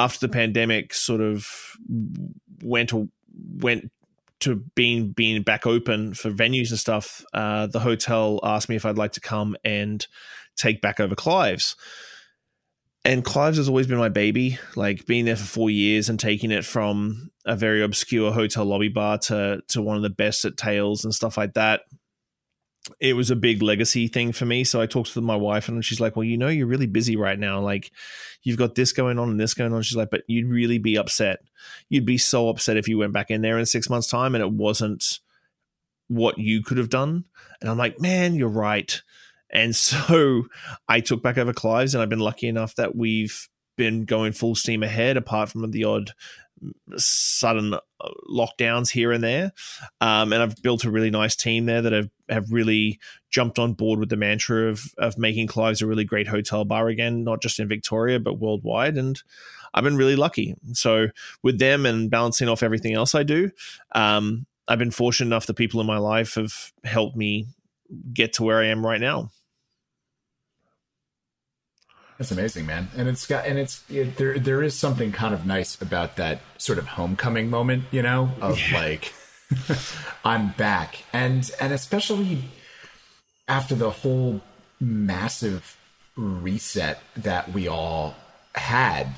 after 0.00 0.26
the 0.26 0.32
pandemic, 0.32 0.94
sort 0.94 1.20
of 1.20 1.46
went 2.62 2.92
went 3.54 3.90
to 4.40 4.56
being 4.74 5.12
being 5.12 5.42
back 5.42 5.66
open 5.66 6.14
for 6.14 6.30
venues 6.30 6.70
and 6.70 6.78
stuff. 6.78 7.24
Uh, 7.32 7.66
the 7.66 7.80
hotel 7.80 8.40
asked 8.42 8.68
me 8.68 8.76
if 8.76 8.84
I'd 8.84 8.98
like 8.98 9.12
to 9.12 9.20
come 9.20 9.56
and 9.64 10.06
take 10.56 10.80
back 10.80 11.00
over 11.00 11.14
Clive's 11.14 11.76
and 13.04 13.24
Clive's 13.24 13.56
has 13.56 13.68
always 13.68 13.86
been 13.86 13.98
my 13.98 14.08
baby. 14.08 14.58
Like 14.76 15.06
being 15.06 15.24
there 15.24 15.36
for 15.36 15.44
four 15.44 15.70
years 15.70 16.08
and 16.08 16.20
taking 16.20 16.50
it 16.50 16.64
from 16.64 17.30
a 17.46 17.56
very 17.56 17.82
obscure 17.82 18.32
hotel 18.32 18.64
lobby 18.64 18.88
bar 18.88 19.18
to 19.18 19.62
to 19.68 19.82
one 19.82 19.96
of 19.96 20.02
the 20.02 20.10
best 20.10 20.44
at 20.44 20.56
Tales 20.56 21.04
and 21.04 21.14
stuff 21.14 21.36
like 21.36 21.54
that. 21.54 21.82
It 22.98 23.14
was 23.14 23.30
a 23.30 23.36
big 23.36 23.62
legacy 23.62 24.08
thing 24.08 24.32
for 24.32 24.46
me. 24.46 24.64
So 24.64 24.80
I 24.80 24.86
talked 24.86 25.12
to 25.12 25.20
my 25.20 25.36
wife 25.36 25.68
and 25.68 25.84
she's 25.84 26.00
like, 26.00 26.16
Well, 26.16 26.24
you 26.24 26.38
know, 26.38 26.48
you're 26.48 26.66
really 26.66 26.86
busy 26.86 27.16
right 27.16 27.38
now. 27.38 27.60
Like, 27.60 27.92
you've 28.42 28.56
got 28.56 28.74
this 28.74 28.92
going 28.92 29.18
on 29.18 29.28
and 29.30 29.38
this 29.38 29.54
going 29.54 29.72
on. 29.72 29.82
She's 29.82 29.96
like, 29.96 30.10
But 30.10 30.22
you'd 30.26 30.48
really 30.48 30.78
be 30.78 30.96
upset. 30.96 31.40
You'd 31.88 32.06
be 32.06 32.18
so 32.18 32.48
upset 32.48 32.76
if 32.76 32.88
you 32.88 32.98
went 32.98 33.12
back 33.12 33.30
in 33.30 33.42
there 33.42 33.58
in 33.58 33.66
six 33.66 33.90
months' 33.90 34.08
time 34.08 34.34
and 34.34 34.42
it 34.42 34.52
wasn't 34.52 35.20
what 36.08 36.38
you 36.38 36.62
could 36.62 36.78
have 36.78 36.88
done. 36.88 37.24
And 37.60 37.68
I'm 37.68 37.78
like, 37.78 38.00
Man, 38.00 38.34
you're 38.34 38.48
right. 38.48 39.00
And 39.50 39.76
so 39.76 40.44
I 40.88 41.00
took 41.00 41.22
back 41.22 41.38
over 41.38 41.52
Clive's, 41.52 41.94
and 41.94 42.02
I've 42.02 42.08
been 42.08 42.18
lucky 42.18 42.48
enough 42.48 42.74
that 42.76 42.96
we've 42.96 43.48
been 43.76 44.04
going 44.04 44.32
full 44.32 44.54
steam 44.54 44.82
ahead, 44.82 45.16
apart 45.16 45.50
from 45.50 45.70
the 45.70 45.84
odd 45.84 46.12
sudden 46.96 47.74
uh, 47.74 47.78
lockdowns 48.30 48.90
here 48.90 49.12
and 49.12 49.22
there. 49.22 49.52
Um, 50.00 50.32
and 50.32 50.42
I've 50.42 50.60
built 50.62 50.84
a 50.84 50.90
really 50.90 51.10
nice 51.10 51.36
team 51.36 51.66
there 51.66 51.82
that 51.82 51.92
have, 51.92 52.10
have 52.28 52.50
really 52.50 52.98
jumped 53.30 53.58
on 53.58 53.74
board 53.74 53.98
with 53.98 54.08
the 54.08 54.16
mantra 54.16 54.68
of, 54.68 54.82
of 54.98 55.18
making 55.18 55.46
Clive's 55.46 55.82
a 55.82 55.86
really 55.86 56.04
great 56.04 56.28
hotel 56.28 56.64
bar 56.64 56.88
again, 56.88 57.24
not 57.24 57.42
just 57.42 57.60
in 57.60 57.68
Victoria, 57.68 58.18
but 58.18 58.38
worldwide. 58.38 58.96
And 58.96 59.22
I've 59.72 59.84
been 59.84 59.96
really 59.96 60.16
lucky. 60.16 60.54
So 60.72 61.08
with 61.42 61.58
them 61.58 61.86
and 61.86 62.10
balancing 62.10 62.48
off 62.48 62.62
everything 62.62 62.94
else 62.94 63.14
I 63.14 63.22
do, 63.22 63.50
um, 63.92 64.46
I've 64.68 64.78
been 64.78 64.90
fortunate 64.90 65.26
enough 65.26 65.46
that 65.46 65.54
people 65.54 65.80
in 65.80 65.86
my 65.86 65.98
life 65.98 66.34
have 66.34 66.72
helped 66.84 67.16
me 67.16 67.46
get 68.12 68.34
to 68.34 68.42
where 68.42 68.60
I 68.60 68.66
am 68.66 68.84
right 68.84 69.00
now. 69.00 69.30
That's 72.20 72.32
amazing, 72.32 72.66
man. 72.66 72.88
And 72.94 73.08
it's 73.08 73.26
got 73.26 73.46
and 73.46 73.58
it's 73.58 73.82
it, 73.88 74.18
there. 74.18 74.38
There 74.38 74.62
is 74.62 74.78
something 74.78 75.10
kind 75.10 75.32
of 75.32 75.46
nice 75.46 75.80
about 75.80 76.16
that 76.16 76.42
sort 76.58 76.78
of 76.78 76.86
homecoming 76.86 77.48
moment, 77.48 77.84
you 77.90 78.02
know, 78.02 78.32
of 78.42 78.60
yeah. 78.60 78.78
like 78.78 79.14
I'm 80.24 80.50
back, 80.50 81.04
and 81.14 81.50
and 81.58 81.72
especially 81.72 82.42
after 83.48 83.74
the 83.74 83.88
whole 83.88 84.42
massive 84.78 85.78
reset 86.14 87.00
that 87.16 87.54
we 87.54 87.66
all 87.66 88.16
had 88.54 89.14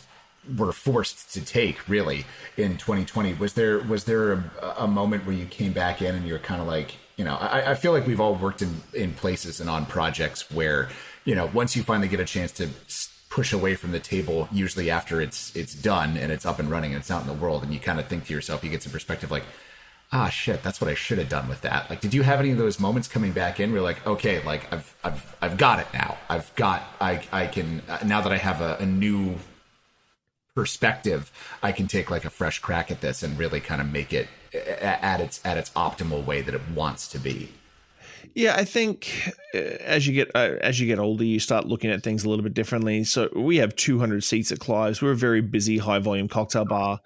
were 0.56 0.72
forced 0.72 1.32
to 1.34 1.44
take 1.44 1.88
really 1.88 2.24
in 2.56 2.76
2020 2.76 3.34
was 3.34 3.54
there 3.54 3.78
was 3.80 4.04
there 4.04 4.32
a, 4.32 4.74
a 4.78 4.88
moment 4.88 5.26
where 5.26 5.34
you 5.34 5.46
came 5.46 5.72
back 5.72 6.02
in 6.02 6.14
and 6.14 6.26
you're 6.26 6.38
kind 6.38 6.60
of 6.60 6.68
like 6.68 6.96
you 7.16 7.24
know 7.24 7.34
I, 7.34 7.72
I 7.72 7.74
feel 7.74 7.92
like 7.92 8.06
we've 8.06 8.20
all 8.20 8.34
worked 8.34 8.62
in 8.62 8.82
in 8.92 9.12
places 9.14 9.60
and 9.60 9.68
on 9.68 9.86
projects 9.86 10.50
where 10.52 10.88
you 11.24 11.34
know, 11.34 11.46
once 11.52 11.76
you 11.76 11.82
finally 11.82 12.08
get 12.08 12.20
a 12.20 12.24
chance 12.24 12.52
to 12.52 12.68
push 13.28 13.52
away 13.52 13.74
from 13.74 13.92
the 13.92 14.00
table, 14.00 14.48
usually 14.52 14.90
after 14.90 15.20
it's 15.20 15.54
it's 15.56 15.74
done 15.74 16.16
and 16.16 16.30
it's 16.30 16.44
up 16.44 16.58
and 16.58 16.70
running 16.70 16.92
and 16.92 17.00
it's 17.00 17.10
out 17.10 17.22
in 17.22 17.28
the 17.28 17.34
world, 17.34 17.62
and 17.62 17.72
you 17.72 17.80
kind 17.80 17.98
of 17.98 18.06
think 18.06 18.26
to 18.26 18.32
yourself, 18.34 18.62
you 18.62 18.70
get 18.70 18.82
some 18.82 18.92
perspective, 18.92 19.30
like, 19.30 19.44
ah, 20.12 20.28
shit, 20.28 20.62
that's 20.62 20.80
what 20.80 20.90
I 20.90 20.94
should 20.94 21.18
have 21.18 21.28
done 21.28 21.48
with 21.48 21.62
that. 21.62 21.88
Like, 21.88 22.00
did 22.00 22.12
you 22.12 22.22
have 22.22 22.40
any 22.40 22.50
of 22.50 22.58
those 22.58 22.78
moments 22.78 23.08
coming 23.08 23.32
back 23.32 23.60
in? 23.60 23.72
Where 23.72 23.80
like, 23.80 24.06
okay, 24.06 24.42
like 24.44 24.70
I've 24.72 24.94
I've 25.02 25.36
I've 25.40 25.56
got 25.56 25.80
it 25.80 25.86
now. 25.94 26.18
I've 26.28 26.54
got 26.56 26.82
I 27.00 27.22
I 27.32 27.46
can 27.46 27.82
uh, 27.88 27.98
now 28.04 28.20
that 28.20 28.32
I 28.32 28.38
have 28.38 28.60
a, 28.60 28.76
a 28.78 28.86
new 28.86 29.36
perspective, 30.54 31.32
I 31.62 31.72
can 31.72 31.86
take 31.86 32.10
like 32.10 32.24
a 32.24 32.30
fresh 32.30 32.58
crack 32.58 32.90
at 32.90 33.00
this 33.00 33.22
and 33.22 33.38
really 33.38 33.60
kind 33.60 33.80
of 33.80 33.90
make 33.90 34.12
it 34.12 34.28
at 34.52 35.20
its 35.20 35.40
at 35.44 35.56
its 35.56 35.70
optimal 35.70 36.24
way 36.24 36.42
that 36.42 36.54
it 36.54 36.60
wants 36.74 37.08
to 37.08 37.18
be. 37.18 37.50
Yeah, 38.34 38.54
I 38.56 38.64
think 38.64 39.32
uh, 39.54 39.58
as 39.58 40.06
you 40.06 40.14
get 40.14 40.30
uh, 40.34 40.56
as 40.60 40.80
you 40.80 40.86
get 40.86 40.98
older, 40.98 41.24
you 41.24 41.38
start 41.38 41.66
looking 41.66 41.90
at 41.90 42.02
things 42.02 42.24
a 42.24 42.28
little 42.28 42.42
bit 42.42 42.54
differently. 42.54 43.04
So 43.04 43.28
we 43.34 43.58
have 43.58 43.76
200 43.76 44.24
seats 44.24 44.52
at 44.52 44.58
Clive's. 44.58 45.02
We're 45.02 45.12
a 45.12 45.16
very 45.16 45.42
busy, 45.42 45.78
high 45.78 45.98
volume 45.98 46.28
cocktail 46.28 46.64
bar. 46.64 47.00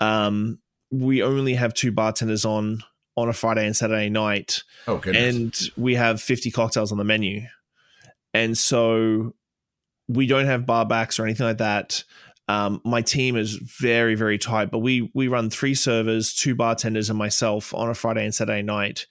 Um, 0.00 0.58
we 0.90 1.22
only 1.22 1.54
have 1.54 1.74
two 1.74 1.92
bartenders 1.92 2.44
on 2.44 2.82
on 3.16 3.28
a 3.28 3.32
Friday 3.32 3.66
and 3.66 3.76
Saturday 3.76 4.08
night. 4.08 4.62
Oh. 4.86 5.00
And 5.00 5.56
we 5.76 5.96
have 5.96 6.20
50 6.20 6.50
cocktails 6.50 6.92
on 6.92 6.98
the 6.98 7.04
menu, 7.04 7.42
and 8.34 8.56
so 8.56 9.34
we 10.08 10.26
don't 10.26 10.46
have 10.46 10.66
bar 10.66 10.86
backs 10.86 11.18
or 11.18 11.24
anything 11.24 11.46
like 11.46 11.58
that. 11.58 12.02
Um, 12.48 12.80
my 12.82 13.02
team 13.02 13.36
is 13.36 13.54
very 13.54 14.16
very 14.16 14.38
tight, 14.38 14.70
but 14.70 14.78
we 14.78 15.10
we 15.14 15.28
run 15.28 15.50
three 15.50 15.74
servers, 15.74 16.34
two 16.34 16.56
bartenders, 16.56 17.10
and 17.10 17.18
myself 17.18 17.72
on 17.74 17.90
a 17.90 17.94
Friday 17.94 18.24
and 18.24 18.34
Saturday 18.34 18.62
night 18.62 19.06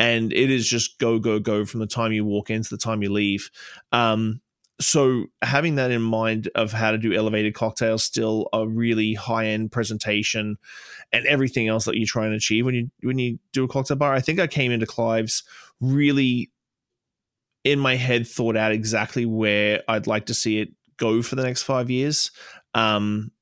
and 0.00 0.32
it 0.32 0.50
is 0.50 0.66
just 0.66 0.98
go 0.98 1.18
go 1.18 1.38
go 1.38 1.66
from 1.66 1.78
the 1.78 1.86
time 1.86 2.10
you 2.10 2.24
walk 2.24 2.48
in 2.48 2.62
to 2.62 2.70
the 2.70 2.78
time 2.78 3.02
you 3.02 3.12
leave. 3.12 3.50
Um, 3.92 4.40
so 4.80 5.26
having 5.42 5.74
that 5.74 5.90
in 5.90 6.00
mind 6.00 6.48
of 6.54 6.72
how 6.72 6.90
to 6.90 6.96
do 6.96 7.12
elevated 7.12 7.54
cocktails, 7.54 8.02
still 8.02 8.48
a 8.54 8.66
really 8.66 9.12
high 9.12 9.48
end 9.48 9.70
presentation, 9.70 10.56
and 11.12 11.26
everything 11.26 11.68
else 11.68 11.84
that 11.84 11.96
you 11.96 12.06
try 12.06 12.24
and 12.24 12.34
achieve 12.34 12.64
when 12.64 12.74
you 12.74 12.90
when 13.02 13.18
you 13.18 13.38
do 13.52 13.62
a 13.62 13.68
cocktail 13.68 13.98
bar. 13.98 14.14
I 14.14 14.20
think 14.20 14.40
I 14.40 14.46
came 14.46 14.72
into 14.72 14.86
Clive's 14.86 15.44
really 15.80 16.50
in 17.62 17.78
my 17.78 17.96
head 17.96 18.26
thought 18.26 18.56
out 18.56 18.72
exactly 18.72 19.26
where 19.26 19.82
I'd 19.86 20.06
like 20.06 20.26
to 20.26 20.34
see 20.34 20.60
it 20.60 20.70
go 20.96 21.20
for 21.20 21.36
the 21.36 21.42
next 21.42 21.62
five 21.62 21.90
years. 21.90 22.30
Um, 22.72 23.32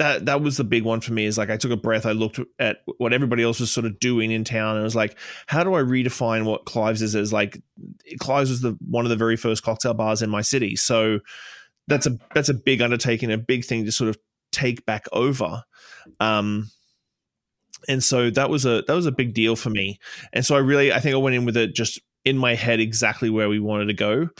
that 0.00 0.24
that 0.24 0.40
was 0.40 0.56
the 0.56 0.64
big 0.64 0.82
one 0.82 1.02
for 1.02 1.12
me 1.12 1.26
is 1.26 1.36
like 1.36 1.50
I 1.50 1.58
took 1.58 1.70
a 1.70 1.76
breath 1.76 2.06
I 2.06 2.12
looked 2.12 2.40
at 2.58 2.78
what 2.96 3.12
everybody 3.12 3.42
else 3.42 3.60
was 3.60 3.70
sort 3.70 3.84
of 3.84 4.00
doing 4.00 4.30
in 4.30 4.44
town 4.44 4.76
and 4.76 4.80
it 4.80 4.84
was 4.84 4.96
like 4.96 5.18
how 5.46 5.62
do 5.62 5.74
I 5.74 5.82
redefine 5.82 6.46
what 6.46 6.64
Clive's 6.64 7.02
is 7.02 7.14
as 7.14 7.34
like 7.34 7.62
Clive's 8.18 8.48
was 8.48 8.62
the 8.62 8.78
one 8.80 9.04
of 9.04 9.10
the 9.10 9.16
very 9.16 9.36
first 9.36 9.62
cocktail 9.62 9.92
bars 9.92 10.22
in 10.22 10.30
my 10.30 10.40
city. 10.40 10.74
So 10.74 11.20
that's 11.86 12.06
a 12.06 12.16
that's 12.34 12.48
a 12.48 12.54
big 12.54 12.80
undertaking 12.80 13.30
a 13.30 13.36
big 13.36 13.62
thing 13.62 13.84
to 13.84 13.92
sort 13.92 14.08
of 14.08 14.16
take 14.52 14.86
back 14.86 15.04
over. 15.12 15.64
Um 16.18 16.70
and 17.86 18.02
so 18.02 18.30
that 18.30 18.48
was 18.48 18.64
a 18.64 18.82
that 18.86 18.94
was 18.94 19.06
a 19.06 19.12
big 19.12 19.34
deal 19.34 19.54
for 19.54 19.68
me. 19.68 19.98
And 20.32 20.46
so 20.46 20.56
i 20.56 20.60
really 20.60 20.94
i 20.94 20.98
think 20.98 21.14
i 21.14 21.18
went 21.18 21.36
in 21.36 21.44
with 21.44 21.58
it 21.58 21.74
just 21.74 22.00
in 22.24 22.38
my 22.38 22.54
head 22.54 22.80
exactly 22.80 23.28
where 23.28 23.50
we 23.50 23.60
wanted 23.60 23.86
to 23.86 23.94
go 23.94 24.30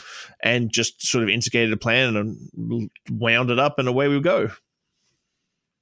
and 0.42 0.73
just 0.73 1.07
sort 1.07 1.23
of 1.23 1.29
instigated 1.29 1.73
a 1.73 1.77
plan 1.77 2.16
and 2.16 2.90
wound 3.11 3.51
it 3.51 3.59
up 3.59 3.79
and 3.79 3.88
away 3.88 4.09
we 4.09 4.20
go 4.20 4.51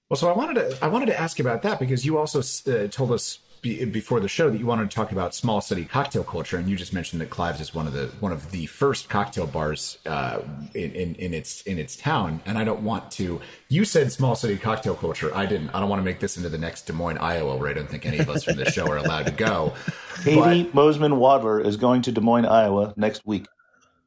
well 0.08 0.16
so 0.16 0.28
i 0.28 0.36
wanted 0.36 0.54
to 0.54 0.84
i 0.84 0.88
wanted 0.88 1.06
to 1.06 1.18
ask 1.18 1.40
about 1.40 1.62
that 1.62 1.78
because 1.78 2.04
you 2.04 2.18
also 2.18 2.40
uh, 2.70 2.86
told 2.88 3.12
us 3.12 3.38
be, 3.62 3.84
before 3.84 4.20
the 4.20 4.28
show 4.28 4.50
that 4.50 4.58
you 4.58 4.66
wanted 4.66 4.90
to 4.90 4.94
talk 4.94 5.12
about 5.12 5.34
small 5.34 5.60
city 5.60 5.84
cocktail 5.84 6.24
culture, 6.24 6.56
and 6.56 6.68
you 6.68 6.76
just 6.76 6.92
mentioned 6.92 7.20
that 7.20 7.30
Clives 7.30 7.60
is 7.60 7.74
one 7.74 7.86
of 7.86 7.92
the 7.92 8.06
one 8.20 8.32
of 8.32 8.50
the 8.50 8.66
first 8.66 9.08
cocktail 9.08 9.46
bars 9.46 9.98
uh, 10.06 10.40
in, 10.74 10.92
in, 10.92 11.14
in 11.16 11.34
its 11.34 11.62
in 11.62 11.78
its 11.78 11.96
town. 11.96 12.40
And 12.46 12.58
I 12.58 12.64
don't 12.64 12.82
want 12.82 13.10
to. 13.12 13.40
You 13.68 13.84
said 13.84 14.12
small 14.12 14.34
city 14.34 14.56
cocktail 14.56 14.94
culture. 14.94 15.34
I 15.34 15.46
didn't. 15.46 15.70
I 15.70 15.80
don't 15.80 15.88
want 15.88 16.00
to 16.00 16.04
make 16.04 16.20
this 16.20 16.36
into 16.36 16.48
the 16.48 16.58
next 16.58 16.82
Des 16.82 16.92
Moines, 16.92 17.18
Iowa, 17.18 17.56
where 17.56 17.68
I 17.68 17.72
don't 17.72 17.88
think 17.88 18.06
any 18.06 18.18
of 18.18 18.28
us 18.30 18.44
from 18.44 18.56
this 18.56 18.72
show 18.72 18.86
are 18.88 18.98
allowed 18.98 19.26
to 19.26 19.32
go. 19.32 19.74
Caity 20.22 20.64
but, 20.64 20.74
Moseman 20.74 21.18
Wadler 21.18 21.64
is 21.64 21.76
going 21.76 22.02
to 22.02 22.12
Des 22.12 22.20
Moines, 22.20 22.46
Iowa 22.46 22.94
next 22.96 23.26
week. 23.26 23.46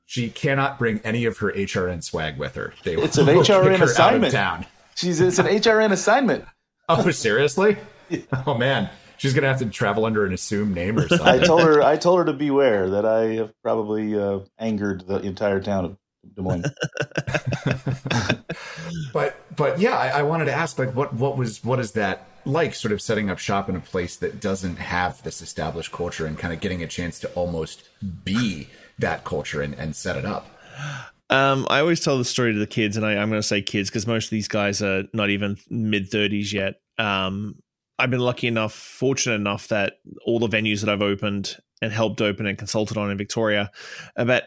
She 0.05 0.29
cannot 0.29 0.77
bring 0.77 0.99
any 1.03 1.25
of 1.25 1.37
her 1.37 1.51
HRN 1.51 2.03
swag 2.03 2.37
with 2.37 2.55
her. 2.55 2.73
They 2.83 2.95
it's 2.95 3.17
an 3.17 3.27
HRN 3.27 3.81
assignment. 3.81 4.33
Town. 4.33 4.65
She's 4.95 5.21
it's 5.21 5.39
an 5.39 5.47
HRN 5.47 5.91
assignment. 5.91 6.45
Oh, 6.89 7.09
seriously? 7.09 7.77
Oh 8.45 8.53
man, 8.53 8.89
she's 9.15 9.33
gonna 9.33 9.47
have 9.47 9.59
to 9.59 9.65
travel 9.67 10.03
under 10.03 10.25
an 10.25 10.33
assumed 10.33 10.75
name 10.75 10.99
or 10.99 11.07
something. 11.07 11.25
I 11.25 11.37
told 11.37 11.61
her 11.61 11.81
I 11.83 11.95
told 11.95 12.19
her 12.19 12.25
to 12.25 12.33
beware 12.33 12.89
that 12.89 13.05
I 13.05 13.35
have 13.35 13.53
probably 13.63 14.19
uh, 14.19 14.39
angered 14.59 15.07
the 15.07 15.21
entire 15.21 15.61
town 15.61 15.85
of 15.85 15.95
Des 16.35 16.41
Moines. 16.41 16.65
but 19.13 19.37
but 19.55 19.79
yeah, 19.79 19.97
I, 19.97 20.19
I, 20.19 20.23
wanted 20.23 20.45
to 20.45 20.53
ask 20.53 20.77
like 20.77 20.93
what 20.93 21.13
what 21.13 21.37
was 21.37 21.63
what 21.63 21.79
is 21.79 21.93
that 21.93 22.27
like 22.45 22.75
sort 22.75 22.91
of 22.91 23.01
setting 23.01 23.29
up 23.29 23.39
shop 23.39 23.69
in 23.69 23.75
a 23.75 23.79
place 23.79 24.17
that 24.17 24.41
doesn't 24.41 24.77
have 24.77 25.21
this 25.23 25.41
established 25.41 25.91
culture 25.91 26.25
and 26.25 26.37
kind 26.37 26.53
of 26.53 26.59
getting 26.59 26.83
a 26.83 26.87
chance 26.87 27.19
to 27.19 27.29
almost 27.29 27.87
be 28.23 28.67
that 28.99 29.23
culture 29.23 29.61
and, 29.61 29.73
and 29.75 29.95
set 29.95 30.17
it 30.17 30.25
up. 30.25 30.47
Um, 31.31 31.65
I 31.69 31.79
always 31.79 32.01
tell 32.01 32.17
the 32.17 32.25
story 32.25 32.53
to 32.53 32.59
the 32.59 32.67
kids, 32.67 32.97
and 32.97 33.05
I, 33.05 33.13
am 33.13 33.29
going 33.29 33.41
to 33.41 33.47
say 33.47 33.61
kids 33.61 33.89
because 33.89 34.05
most 34.05 34.25
of 34.25 34.31
these 34.31 34.49
guys 34.49 34.81
are 34.81 35.05
not 35.13 35.29
even 35.29 35.57
mid 35.69 36.11
30s 36.11 36.51
yet. 36.51 36.81
Um, 36.97 37.55
I've 37.97 38.11
been 38.11 38.19
lucky 38.19 38.47
enough, 38.47 38.73
fortunate 38.73 39.35
enough 39.35 39.69
that 39.69 39.93
all 40.25 40.39
the 40.39 40.49
venues 40.49 40.81
that 40.81 40.89
I've 40.89 41.01
opened 41.01 41.57
and 41.81 41.93
helped 41.93 42.19
open 42.19 42.45
and 42.45 42.57
consulted 42.57 42.97
on 42.97 43.09
in 43.09 43.17
Victoria, 43.17 43.71
about 44.15 44.43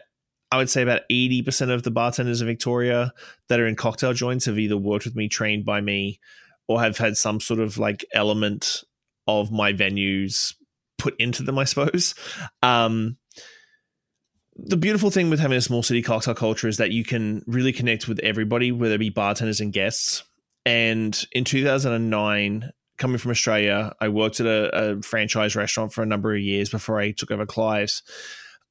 I 0.51 0.57
would 0.57 0.69
say 0.69 0.83
about 0.83 1.01
80% 1.11 1.71
of 1.71 1.83
the 1.83 1.91
bartenders 1.91 2.39
in 2.39 2.47
Victoria 2.47 3.13
that 3.49 3.59
are 3.59 3.67
in 3.67 3.75
cocktail 3.75 4.13
joints 4.13 4.45
have 4.45 4.59
either 4.59 4.77
worked 4.77 5.05
with 5.05 5.15
me, 5.15 5.27
trained 5.27 5.65
by 5.65 5.81
me, 5.81 6.19
or 6.67 6.81
have 6.81 6.97
had 6.97 7.17
some 7.17 7.39
sort 7.39 7.59
of 7.59 7.77
like 7.77 8.05
element 8.13 8.83
of 9.27 9.51
my 9.51 9.73
venues 9.73 10.53
put 10.97 11.19
into 11.19 11.43
them, 11.43 11.57
I 11.57 11.63
suppose. 11.63 12.13
Um, 12.61 13.17
the 14.55 14.77
beautiful 14.77 15.11
thing 15.11 15.29
with 15.29 15.39
having 15.39 15.57
a 15.57 15.61
small 15.61 15.83
city 15.83 16.01
cocktail 16.01 16.33
culture 16.33 16.67
is 16.67 16.77
that 16.77 16.91
you 16.91 17.03
can 17.03 17.43
really 17.45 17.73
connect 17.73 18.07
with 18.07 18.19
everybody, 18.19 18.71
whether 18.71 18.95
it 18.95 18.99
be 18.99 19.09
bartenders 19.09 19.59
and 19.59 19.73
guests. 19.73 20.23
And 20.65 21.21
in 21.33 21.43
2009, 21.43 22.71
coming 22.97 23.17
from 23.17 23.31
Australia, 23.31 23.93
I 23.99 24.07
worked 24.07 24.39
at 24.39 24.45
a, 24.45 24.91
a, 24.91 25.01
franchise 25.01 25.55
restaurant 25.55 25.93
for 25.93 26.01
a 26.01 26.05
number 26.05 26.33
of 26.33 26.41
years 26.41 26.69
before 26.69 26.99
I 26.99 27.11
took 27.11 27.31
over 27.31 27.45
Clive's. 27.45 28.01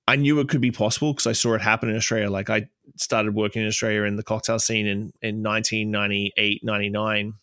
I 0.09 0.17
knew 0.17 0.41
it 0.41 0.49
could 0.49 0.61
be 0.61 0.71
possible 0.71 1.13
because 1.13 1.27
I 1.27 1.33
saw 1.33 1.55
it 1.55 1.63
happen 1.63 1.89
in 1.89 1.97
Australia. 1.97 2.31
Like 2.31 2.51
I 2.51 2.69
started 2.97 3.35
working 3.35 3.63
in 3.63 3.69
Australia 3.69 4.03
in 4.03 4.17
the 4.17 4.23
cocktail 4.23 4.59
scene 4.59 4.87
in, 4.87 5.13
in 5.23 5.43
1998, 5.43 6.65
99. 6.65 7.35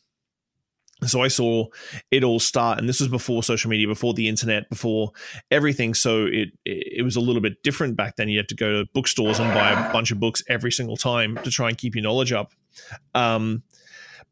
So 1.08 1.22
I 1.22 1.30
saw 1.30 1.66
it 2.12 2.24
all 2.24 2.40
start, 2.40 2.78
and 2.78 2.88
this 2.88 3.00
was 3.00 3.10
before 3.10 3.42
social 3.42 3.70
media, 3.70 3.88
before 3.88 4.14
the 4.14 4.28
internet, 4.28 4.70
before 4.70 5.12
everything. 5.50 5.94
So 5.96 6.26
it 6.26 6.50
it 6.64 7.04
was 7.04 7.16
a 7.16 7.22
little 7.22 7.42
bit 7.42 7.64
different 7.64 7.96
back 7.96 8.18
then. 8.18 8.30
You 8.30 8.38
had 8.38 8.50
to 8.50 8.56
go 8.56 8.72
to 8.72 8.90
bookstores 8.94 9.40
and 9.40 9.52
buy 9.54 9.72
a 9.72 9.92
bunch 9.92 10.12
of 10.12 10.20
books 10.20 10.44
every 10.48 10.72
single 10.72 10.98
time 10.98 11.38
to 11.44 11.50
try 11.50 11.70
and 11.70 11.78
keep 11.78 11.96
your 11.96 12.04
knowledge 12.04 12.32
up. 12.32 12.54
Um, 13.16 13.64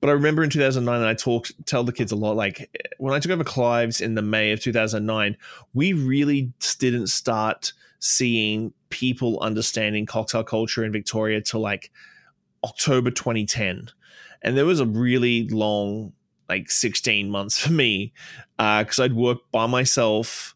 but 0.01 0.09
I 0.09 0.13
remember 0.13 0.43
in 0.43 0.49
2009, 0.49 0.95
and 0.95 1.05
I 1.05 1.13
talked, 1.13 1.51
tell 1.65 1.83
the 1.83 1.91
kids 1.91 2.11
a 2.11 2.15
lot. 2.15 2.35
Like 2.35 2.69
when 2.99 3.13
I 3.13 3.19
took 3.19 3.31
over 3.31 3.43
Clive's 3.43 3.99
in 3.99 4.15
the 4.15 4.21
May 4.21 4.51
of 4.51 4.61
2009, 4.61 5.37
we 5.73 5.93
really 5.93 6.53
didn't 6.77 7.07
start 7.07 7.73
seeing 7.99 8.73
people 8.89 9.39
understanding 9.41 10.05
cocktail 10.05 10.43
culture 10.43 10.85
in 10.85 10.91
Victoria 10.91 11.41
till 11.41 11.59
like 11.59 11.91
October 12.63 13.11
2010, 13.11 13.89
and 14.41 14.57
there 14.57 14.65
was 14.65 14.79
a 14.79 14.85
really 14.85 15.47
long, 15.49 16.13
like 16.49 16.71
16 16.71 17.29
months 17.29 17.59
for 17.59 17.71
me, 17.71 18.11
because 18.57 18.99
uh, 18.99 19.03
I'd 19.03 19.13
work 19.13 19.39
by 19.51 19.67
myself 19.67 20.55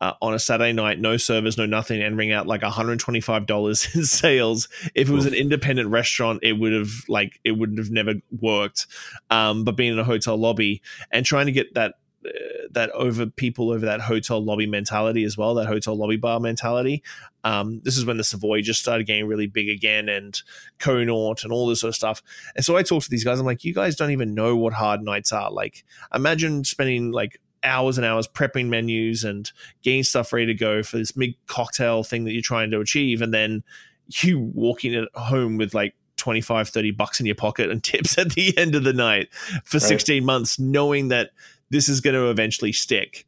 uh, 0.00 0.12
on 0.20 0.34
a 0.34 0.38
Saturday 0.38 0.72
night, 0.72 0.98
no 0.98 1.16
servers, 1.16 1.56
no 1.56 1.66
nothing, 1.66 2.02
and 2.02 2.16
ring 2.16 2.32
out 2.32 2.46
like 2.46 2.60
$125 2.60 3.94
in 3.94 4.04
sales. 4.04 4.68
If 4.94 5.08
it 5.08 5.12
was 5.12 5.26
an 5.26 5.34
independent 5.34 5.90
restaurant, 5.90 6.40
it 6.42 6.54
would 6.54 6.72
have 6.72 6.90
like 7.08 7.40
it 7.44 7.52
would 7.52 7.78
have 7.78 7.90
never 7.90 8.14
worked. 8.40 8.86
Um, 9.30 9.64
but 9.64 9.76
being 9.76 9.92
in 9.92 9.98
a 9.98 10.04
hotel 10.04 10.36
lobby 10.36 10.82
and 11.10 11.24
trying 11.24 11.46
to 11.46 11.52
get 11.52 11.74
that 11.74 11.94
uh, 12.26 12.30
that 12.72 12.90
over 12.90 13.26
people 13.26 13.70
over 13.70 13.86
that 13.86 14.00
hotel 14.00 14.42
lobby 14.42 14.66
mentality 14.66 15.24
as 15.24 15.38
well, 15.38 15.54
that 15.54 15.66
hotel 15.66 15.96
lobby 15.96 16.16
bar 16.16 16.40
mentality. 16.40 17.02
Um, 17.46 17.80
this 17.84 17.96
is 17.96 18.04
when 18.04 18.16
the 18.16 18.24
Savoy 18.24 18.60
just 18.60 18.80
started 18.80 19.06
getting 19.06 19.28
really 19.28 19.46
big 19.46 19.68
again, 19.68 20.08
and 20.08 20.36
Connaught 20.80 21.44
and 21.44 21.52
all 21.52 21.68
this 21.68 21.80
sort 21.80 21.90
of 21.90 21.94
stuff. 21.94 22.20
And 22.56 22.64
so 22.64 22.76
I 22.76 22.82
talked 22.82 23.04
to 23.04 23.10
these 23.10 23.22
guys. 23.22 23.38
I'm 23.38 23.46
like, 23.46 23.62
you 23.62 23.72
guys 23.72 23.94
don't 23.94 24.10
even 24.10 24.34
know 24.34 24.56
what 24.56 24.72
hard 24.72 25.00
nights 25.00 25.30
are. 25.30 25.52
Like, 25.52 25.84
imagine 26.12 26.64
spending 26.64 27.12
like 27.12 27.40
hours 27.62 27.98
and 27.98 28.04
hours 28.04 28.26
prepping 28.26 28.66
menus 28.66 29.22
and 29.22 29.52
getting 29.82 30.02
stuff 30.02 30.32
ready 30.32 30.46
to 30.46 30.54
go 30.54 30.82
for 30.82 30.98
this 30.98 31.12
big 31.12 31.36
cocktail 31.46 32.02
thing 32.02 32.24
that 32.24 32.32
you're 32.32 32.42
trying 32.42 32.72
to 32.72 32.80
achieve. 32.80 33.22
And 33.22 33.32
then 33.32 33.62
you 34.10 34.40
walking 34.40 34.96
at 34.96 35.08
home 35.14 35.56
with 35.56 35.72
like 35.72 35.94
25, 36.16 36.68
30 36.68 36.90
bucks 36.90 37.20
in 37.20 37.26
your 37.26 37.36
pocket 37.36 37.70
and 37.70 37.82
tips 37.84 38.18
at 38.18 38.32
the 38.32 38.58
end 38.58 38.74
of 38.74 38.82
the 38.82 38.92
night 38.92 39.32
for 39.62 39.76
right. 39.76 39.82
16 39.82 40.24
months, 40.24 40.58
knowing 40.58 41.08
that 41.08 41.30
this 41.70 41.88
is 41.88 42.00
going 42.00 42.14
to 42.14 42.28
eventually 42.28 42.72
stick. 42.72 43.24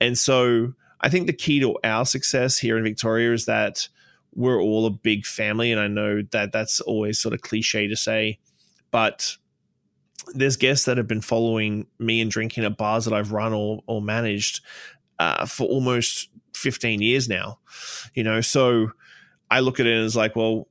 And 0.00 0.16
so 0.16 0.74
I 1.00 1.08
think 1.08 1.26
the 1.26 1.32
key 1.32 1.60
to 1.60 1.76
our 1.82 2.04
success 2.04 2.58
here 2.58 2.76
in 2.76 2.84
Victoria 2.84 3.32
is 3.32 3.46
that 3.46 3.88
we're 4.34 4.60
all 4.60 4.86
a 4.86 4.90
big 4.90 5.24
family. 5.24 5.72
And 5.72 5.80
I 5.80 5.88
know 5.88 6.22
that 6.30 6.52
that's 6.52 6.80
always 6.80 7.18
sort 7.18 7.34
of 7.34 7.40
cliche 7.40 7.88
to 7.88 7.96
say, 7.96 8.38
but 8.90 9.36
there's 10.34 10.56
guests 10.56 10.84
that 10.84 10.96
have 10.96 11.08
been 11.08 11.20
following 11.20 11.86
me 11.98 12.20
and 12.20 12.30
drinking 12.30 12.64
at 12.64 12.76
bars 12.76 13.06
that 13.06 13.14
I've 13.14 13.32
run 13.32 13.52
or, 13.52 13.82
or 13.86 14.02
managed 14.02 14.60
uh, 15.18 15.46
for 15.46 15.66
almost 15.66 16.28
15 16.54 17.00
years 17.00 17.28
now. 17.28 17.58
You 18.14 18.22
know, 18.22 18.40
so 18.40 18.92
I 19.50 19.60
look 19.60 19.80
at 19.80 19.86
it 19.86 19.98
as 19.98 20.14
like, 20.14 20.36
well, 20.36 20.68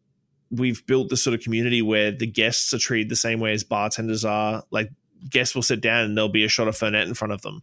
we've 0.52 0.86
built 0.86 1.10
this 1.10 1.24
sort 1.24 1.34
of 1.34 1.42
community 1.42 1.82
where 1.82 2.12
the 2.12 2.28
guests 2.28 2.74
are 2.74 2.80
treated 2.80 3.10
the 3.10 3.16
same 3.16 3.40
way 3.40 3.54
as 3.54 3.64
bartenders 3.64 4.26
are. 4.26 4.64
Like 4.72 4.92
guests 5.30 5.56
will 5.56 5.64
sit 5.64 5.82
down 5.82 6.06
and 6.06 6.18
there'll 6.18 6.30
be 6.30 6.46
a 6.46 6.50
shot 6.50 6.68
of 6.68 6.76
Fernet 6.78 7.08
in 7.08 7.14
front 7.14 7.34
of 7.34 7.42
them. 7.42 7.62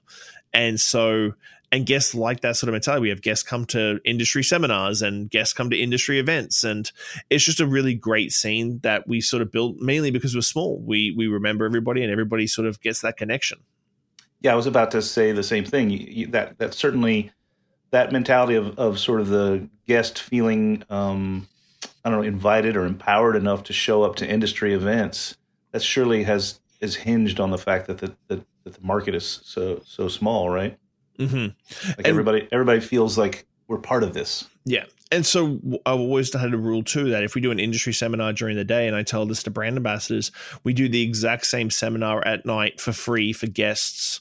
And 0.52 0.80
so 0.80 1.32
and 1.72 1.86
guests 1.86 2.14
like 2.14 2.40
that 2.40 2.56
sort 2.56 2.68
of 2.68 2.72
mentality. 2.72 3.02
We 3.02 3.08
have 3.08 3.22
guests 3.22 3.42
come 3.42 3.64
to 3.66 3.98
industry 4.04 4.42
seminars 4.42 5.02
and 5.02 5.28
guests 5.30 5.52
come 5.52 5.70
to 5.70 5.76
industry 5.76 6.18
events, 6.18 6.64
and 6.64 6.90
it's 7.30 7.44
just 7.44 7.60
a 7.60 7.66
really 7.66 7.94
great 7.94 8.32
scene 8.32 8.80
that 8.82 9.08
we 9.08 9.20
sort 9.20 9.42
of 9.42 9.50
built 9.50 9.76
mainly 9.78 10.10
because 10.10 10.34
we're 10.34 10.42
small. 10.42 10.80
We 10.80 11.14
we 11.16 11.26
remember 11.26 11.64
everybody, 11.64 12.02
and 12.02 12.12
everybody 12.12 12.46
sort 12.46 12.68
of 12.68 12.80
gets 12.80 13.00
that 13.00 13.16
connection. 13.16 13.58
Yeah, 14.40 14.52
I 14.52 14.56
was 14.56 14.66
about 14.66 14.90
to 14.92 15.02
say 15.02 15.32
the 15.32 15.42
same 15.42 15.64
thing. 15.64 15.90
You, 15.90 16.06
you, 16.08 16.26
that 16.28 16.58
that 16.58 16.74
certainly 16.74 17.32
that 17.90 18.12
mentality 18.12 18.54
of 18.54 18.78
of 18.78 18.98
sort 18.98 19.20
of 19.20 19.28
the 19.28 19.68
guest 19.86 20.20
feeling, 20.20 20.84
um, 20.90 21.48
I 22.04 22.10
don't 22.10 22.20
know, 22.20 22.26
invited 22.26 22.76
or 22.76 22.84
empowered 22.84 23.36
enough 23.36 23.64
to 23.64 23.72
show 23.72 24.02
up 24.02 24.16
to 24.16 24.28
industry 24.28 24.72
events. 24.74 25.36
That 25.72 25.82
surely 25.82 26.22
has 26.24 26.60
is 26.80 26.94
hinged 26.94 27.40
on 27.40 27.50
the 27.50 27.58
fact 27.58 27.86
that 27.86 27.98
the, 27.98 28.14
the 28.28 28.44
that 28.64 28.74
the 28.74 28.86
market 28.86 29.14
is 29.14 29.40
so 29.44 29.80
so 29.84 30.08
small, 30.08 30.50
right? 30.50 30.78
Mm-hmm. 31.18 31.88
Like 31.88 31.98
and, 31.98 32.06
everybody, 32.06 32.48
everybody 32.52 32.80
feels 32.80 33.16
like 33.16 33.46
we're 33.68 33.78
part 33.78 34.02
of 34.02 34.12
this. 34.12 34.48
Yeah. 34.64 34.84
And 35.12 35.24
so 35.24 35.60
I've 35.86 36.00
always 36.00 36.32
had 36.32 36.52
a 36.52 36.58
rule 36.58 36.82
too 36.82 37.10
that 37.10 37.22
if 37.22 37.34
we 37.34 37.40
do 37.40 37.50
an 37.52 37.60
industry 37.60 37.92
seminar 37.92 38.32
during 38.32 38.56
the 38.56 38.64
day, 38.64 38.88
and 38.88 38.96
I 38.96 39.02
tell 39.02 39.24
this 39.24 39.42
to 39.44 39.50
brand 39.50 39.76
ambassadors, 39.76 40.32
we 40.64 40.72
do 40.72 40.88
the 40.88 41.02
exact 41.02 41.46
same 41.46 41.70
seminar 41.70 42.26
at 42.26 42.44
night 42.44 42.80
for 42.80 42.92
free 42.92 43.32
for 43.32 43.46
guests 43.46 44.20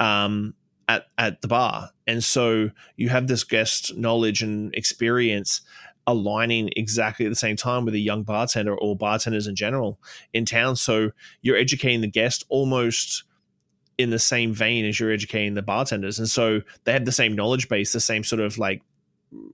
um, 0.00 0.54
at, 0.88 1.06
at 1.18 1.40
the 1.40 1.48
bar. 1.48 1.90
And 2.06 2.22
so 2.24 2.70
you 2.96 3.10
have 3.10 3.28
this 3.28 3.44
guest 3.44 3.96
knowledge 3.96 4.42
and 4.42 4.74
experience 4.74 5.60
aligning 6.04 6.70
exactly 6.74 7.24
at 7.24 7.28
the 7.28 7.36
same 7.36 7.54
time 7.54 7.84
with 7.84 7.94
a 7.94 8.00
young 8.00 8.24
bartender 8.24 8.74
or 8.74 8.96
bartenders 8.96 9.46
in 9.46 9.54
general 9.54 10.00
in 10.32 10.44
town. 10.44 10.74
So 10.74 11.12
you're 11.42 11.56
educating 11.56 12.00
the 12.00 12.08
guest 12.08 12.44
almost– 12.48 13.24
in 14.02 14.10
the 14.10 14.18
same 14.18 14.52
vein 14.52 14.84
as 14.84 14.98
you're 15.00 15.12
educating 15.12 15.54
the 15.54 15.62
bartenders. 15.62 16.18
And 16.18 16.28
so 16.28 16.60
they 16.84 16.92
have 16.92 17.04
the 17.04 17.12
same 17.12 17.34
knowledge 17.34 17.68
base, 17.68 17.92
the 17.92 18.00
same 18.00 18.24
sort 18.24 18.40
of 18.40 18.58
like 18.58 18.82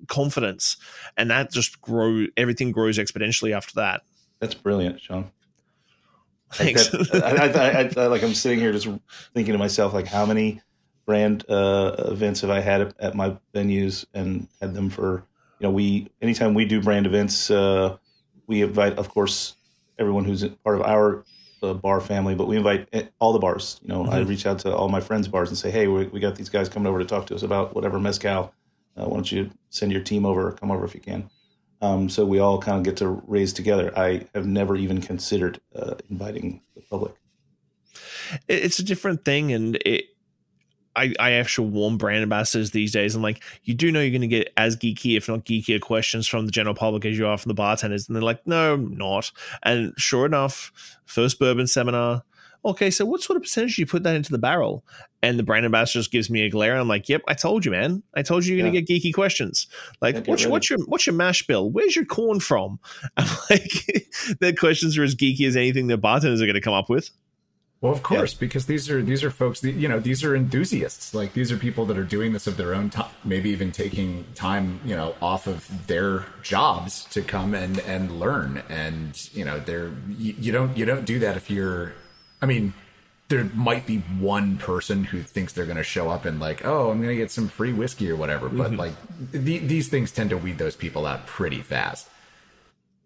confidence. 0.08 0.76
And 1.16 1.30
that 1.30 1.52
just 1.52 1.80
grow 1.80 2.26
everything 2.36 2.72
grows 2.72 2.98
exponentially 2.98 3.54
after 3.54 3.74
that. 3.76 4.02
That's 4.40 4.54
brilliant, 4.54 5.00
Shawn. 5.00 5.30
Like, 6.58 6.76
Thanks. 6.76 6.88
that- 6.88 7.24
I, 7.24 7.46
I, 7.46 8.02
I, 8.02 8.04
I, 8.04 8.06
like 8.08 8.22
I'm 8.22 8.34
sitting 8.34 8.58
here 8.58 8.72
just 8.72 8.88
thinking 9.34 9.52
to 9.52 9.58
myself, 9.58 9.92
like 9.92 10.06
how 10.06 10.24
many 10.24 10.62
brand 11.04 11.44
uh, 11.48 11.94
events 12.06 12.40
have 12.42 12.50
I 12.50 12.60
had 12.60 12.80
at, 12.80 13.00
at 13.00 13.14
my 13.14 13.36
venues 13.54 14.04
and 14.14 14.46
had 14.60 14.74
them 14.74 14.90
for 14.90 15.24
you 15.58 15.66
know 15.66 15.70
we 15.70 16.10
anytime 16.22 16.54
we 16.54 16.64
do 16.64 16.80
brand 16.80 17.06
events, 17.06 17.50
uh, 17.50 17.96
we 18.46 18.62
invite 18.62 18.98
of 18.98 19.08
course 19.08 19.56
everyone 19.98 20.24
who's 20.24 20.44
part 20.64 20.76
of 20.76 20.82
our 20.82 21.24
uh, 21.62 21.74
bar 21.74 22.00
family, 22.00 22.34
but 22.34 22.46
we 22.46 22.56
invite 22.56 22.88
all 23.18 23.32
the 23.32 23.38
bars. 23.38 23.80
You 23.82 23.88
know, 23.88 24.06
I 24.06 24.20
reach 24.20 24.46
out 24.46 24.60
to 24.60 24.74
all 24.74 24.88
my 24.88 25.00
friends' 25.00 25.28
bars 25.28 25.48
and 25.48 25.58
say, 25.58 25.70
hey, 25.70 25.86
we, 25.86 26.06
we 26.06 26.20
got 26.20 26.36
these 26.36 26.48
guys 26.48 26.68
coming 26.68 26.86
over 26.86 26.98
to 26.98 27.04
talk 27.04 27.26
to 27.26 27.34
us 27.34 27.42
about 27.42 27.74
whatever 27.74 27.98
mezcal. 27.98 28.54
Uh, 28.96 29.04
why 29.04 29.14
don't 29.14 29.30
you 29.30 29.50
send 29.70 29.92
your 29.92 30.02
team 30.02 30.26
over 30.26 30.48
or 30.48 30.52
come 30.52 30.70
over 30.70 30.84
if 30.84 30.94
you 30.94 31.00
can? 31.00 31.30
Um, 31.80 32.08
so 32.08 32.24
we 32.24 32.40
all 32.40 32.58
kind 32.58 32.78
of 32.78 32.84
get 32.84 32.96
to 32.98 33.08
raise 33.26 33.52
together. 33.52 33.96
I 33.96 34.26
have 34.34 34.46
never 34.46 34.74
even 34.76 35.00
considered 35.00 35.60
uh, 35.76 35.94
inviting 36.10 36.60
the 36.74 36.82
public. 36.82 37.14
it's 38.48 38.78
a 38.78 38.84
different 38.84 39.24
thing 39.24 39.52
and 39.52 39.76
it 39.86 40.06
I, 40.98 41.14
I 41.20 41.32
actually 41.32 41.68
warm 41.70 41.96
brand 41.96 42.22
ambassadors 42.22 42.72
these 42.72 42.92
days. 42.92 43.14
I'm 43.14 43.22
like, 43.22 43.42
you 43.62 43.74
do 43.74 43.92
know 43.92 44.00
you're 44.00 44.10
going 44.10 44.22
to 44.22 44.26
get 44.26 44.52
as 44.56 44.76
geeky, 44.76 45.16
if 45.16 45.28
not 45.28 45.44
geekier, 45.44 45.80
questions 45.80 46.26
from 46.26 46.46
the 46.46 46.52
general 46.52 46.74
public 46.74 47.04
as 47.04 47.16
you 47.16 47.26
are 47.26 47.38
from 47.38 47.50
the 47.50 47.54
bartenders. 47.54 48.08
And 48.08 48.16
they're 48.16 48.22
like, 48.22 48.46
no, 48.46 48.76
not. 48.76 49.30
And 49.62 49.94
sure 49.96 50.26
enough, 50.26 50.72
first 51.06 51.38
bourbon 51.38 51.68
seminar. 51.68 52.24
Okay, 52.64 52.90
so 52.90 53.04
what 53.04 53.22
sort 53.22 53.36
of 53.36 53.42
percentage 53.42 53.76
do 53.76 53.82
you 53.82 53.86
put 53.86 54.02
that 54.02 54.16
into 54.16 54.32
the 54.32 54.38
barrel? 54.38 54.84
And 55.22 55.38
the 55.38 55.44
brand 55.44 55.64
ambassador 55.64 56.00
just 56.00 56.10
gives 56.10 56.28
me 56.28 56.42
a 56.42 56.50
glare. 56.50 56.76
I'm 56.76 56.88
like, 56.88 57.08
yep, 57.08 57.22
I 57.28 57.34
told 57.34 57.64
you, 57.64 57.70
man. 57.70 58.02
I 58.14 58.22
told 58.22 58.44
you 58.44 58.56
you're 58.56 58.62
going 58.62 58.74
to 58.74 58.82
get 58.82 59.02
geeky 59.02 59.14
questions. 59.14 59.68
Like, 60.00 60.16
Yeah, 60.16 60.22
what's, 60.26 60.42
your, 60.42 60.50
what's 60.50 60.70
your 60.70 60.78
what's 60.86 61.06
your 61.06 61.14
mash 61.14 61.46
bill? 61.46 61.70
Where's 61.70 61.94
your 61.94 62.04
corn 62.04 62.40
from? 62.40 62.80
I'm 63.16 63.28
like, 63.48 64.04
their 64.40 64.52
questions 64.52 64.98
are 64.98 65.04
as 65.04 65.14
geeky 65.14 65.46
as 65.46 65.56
anything 65.56 65.86
the 65.86 65.96
bartenders 65.96 66.42
are 66.42 66.46
going 66.46 66.54
to 66.54 66.60
come 66.60 66.74
up 66.74 66.88
with. 66.88 67.10
Well, 67.80 67.92
of 67.92 68.02
course, 68.02 68.34
because 68.34 68.66
these 68.66 68.90
are 68.90 69.00
these 69.02 69.22
are 69.22 69.30
folks. 69.30 69.62
You 69.62 69.86
know, 69.86 70.00
these 70.00 70.24
are 70.24 70.34
enthusiasts. 70.34 71.14
Like 71.14 71.34
these 71.34 71.52
are 71.52 71.56
people 71.56 71.86
that 71.86 71.96
are 71.96 72.04
doing 72.04 72.32
this 72.32 72.48
of 72.48 72.56
their 72.56 72.74
own 72.74 72.90
time. 72.90 73.10
Maybe 73.24 73.50
even 73.50 73.70
taking 73.70 74.24
time, 74.34 74.80
you 74.84 74.96
know, 74.96 75.14
off 75.22 75.46
of 75.46 75.86
their 75.86 76.26
jobs 76.42 77.04
to 77.12 77.22
come 77.22 77.54
and 77.54 77.78
and 77.80 78.18
learn. 78.18 78.64
And 78.68 79.28
you 79.32 79.44
know, 79.44 79.60
they're 79.60 79.92
you, 80.08 80.34
you 80.38 80.50
don't 80.50 80.76
you 80.76 80.86
don't 80.86 81.04
do 81.04 81.20
that 81.20 81.36
if 81.36 81.50
you're. 81.50 81.92
I 82.42 82.46
mean, 82.46 82.74
there 83.28 83.44
might 83.54 83.86
be 83.86 83.98
one 83.98 84.56
person 84.56 85.04
who 85.04 85.22
thinks 85.22 85.52
they're 85.52 85.64
going 85.64 85.76
to 85.76 85.84
show 85.84 86.08
up 86.08 86.24
and 86.24 86.40
like, 86.40 86.64
oh, 86.64 86.90
I'm 86.90 86.98
going 86.98 87.10
to 87.10 87.16
get 87.16 87.30
some 87.30 87.48
free 87.48 87.72
whiskey 87.72 88.10
or 88.10 88.16
whatever. 88.16 88.48
But 88.48 88.70
mm-hmm. 88.70 88.80
like, 88.80 88.92
the, 89.32 89.58
these 89.58 89.88
things 89.88 90.10
tend 90.10 90.30
to 90.30 90.38
weed 90.38 90.58
those 90.58 90.76
people 90.76 91.06
out 91.06 91.26
pretty 91.26 91.60
fast. 91.60 92.08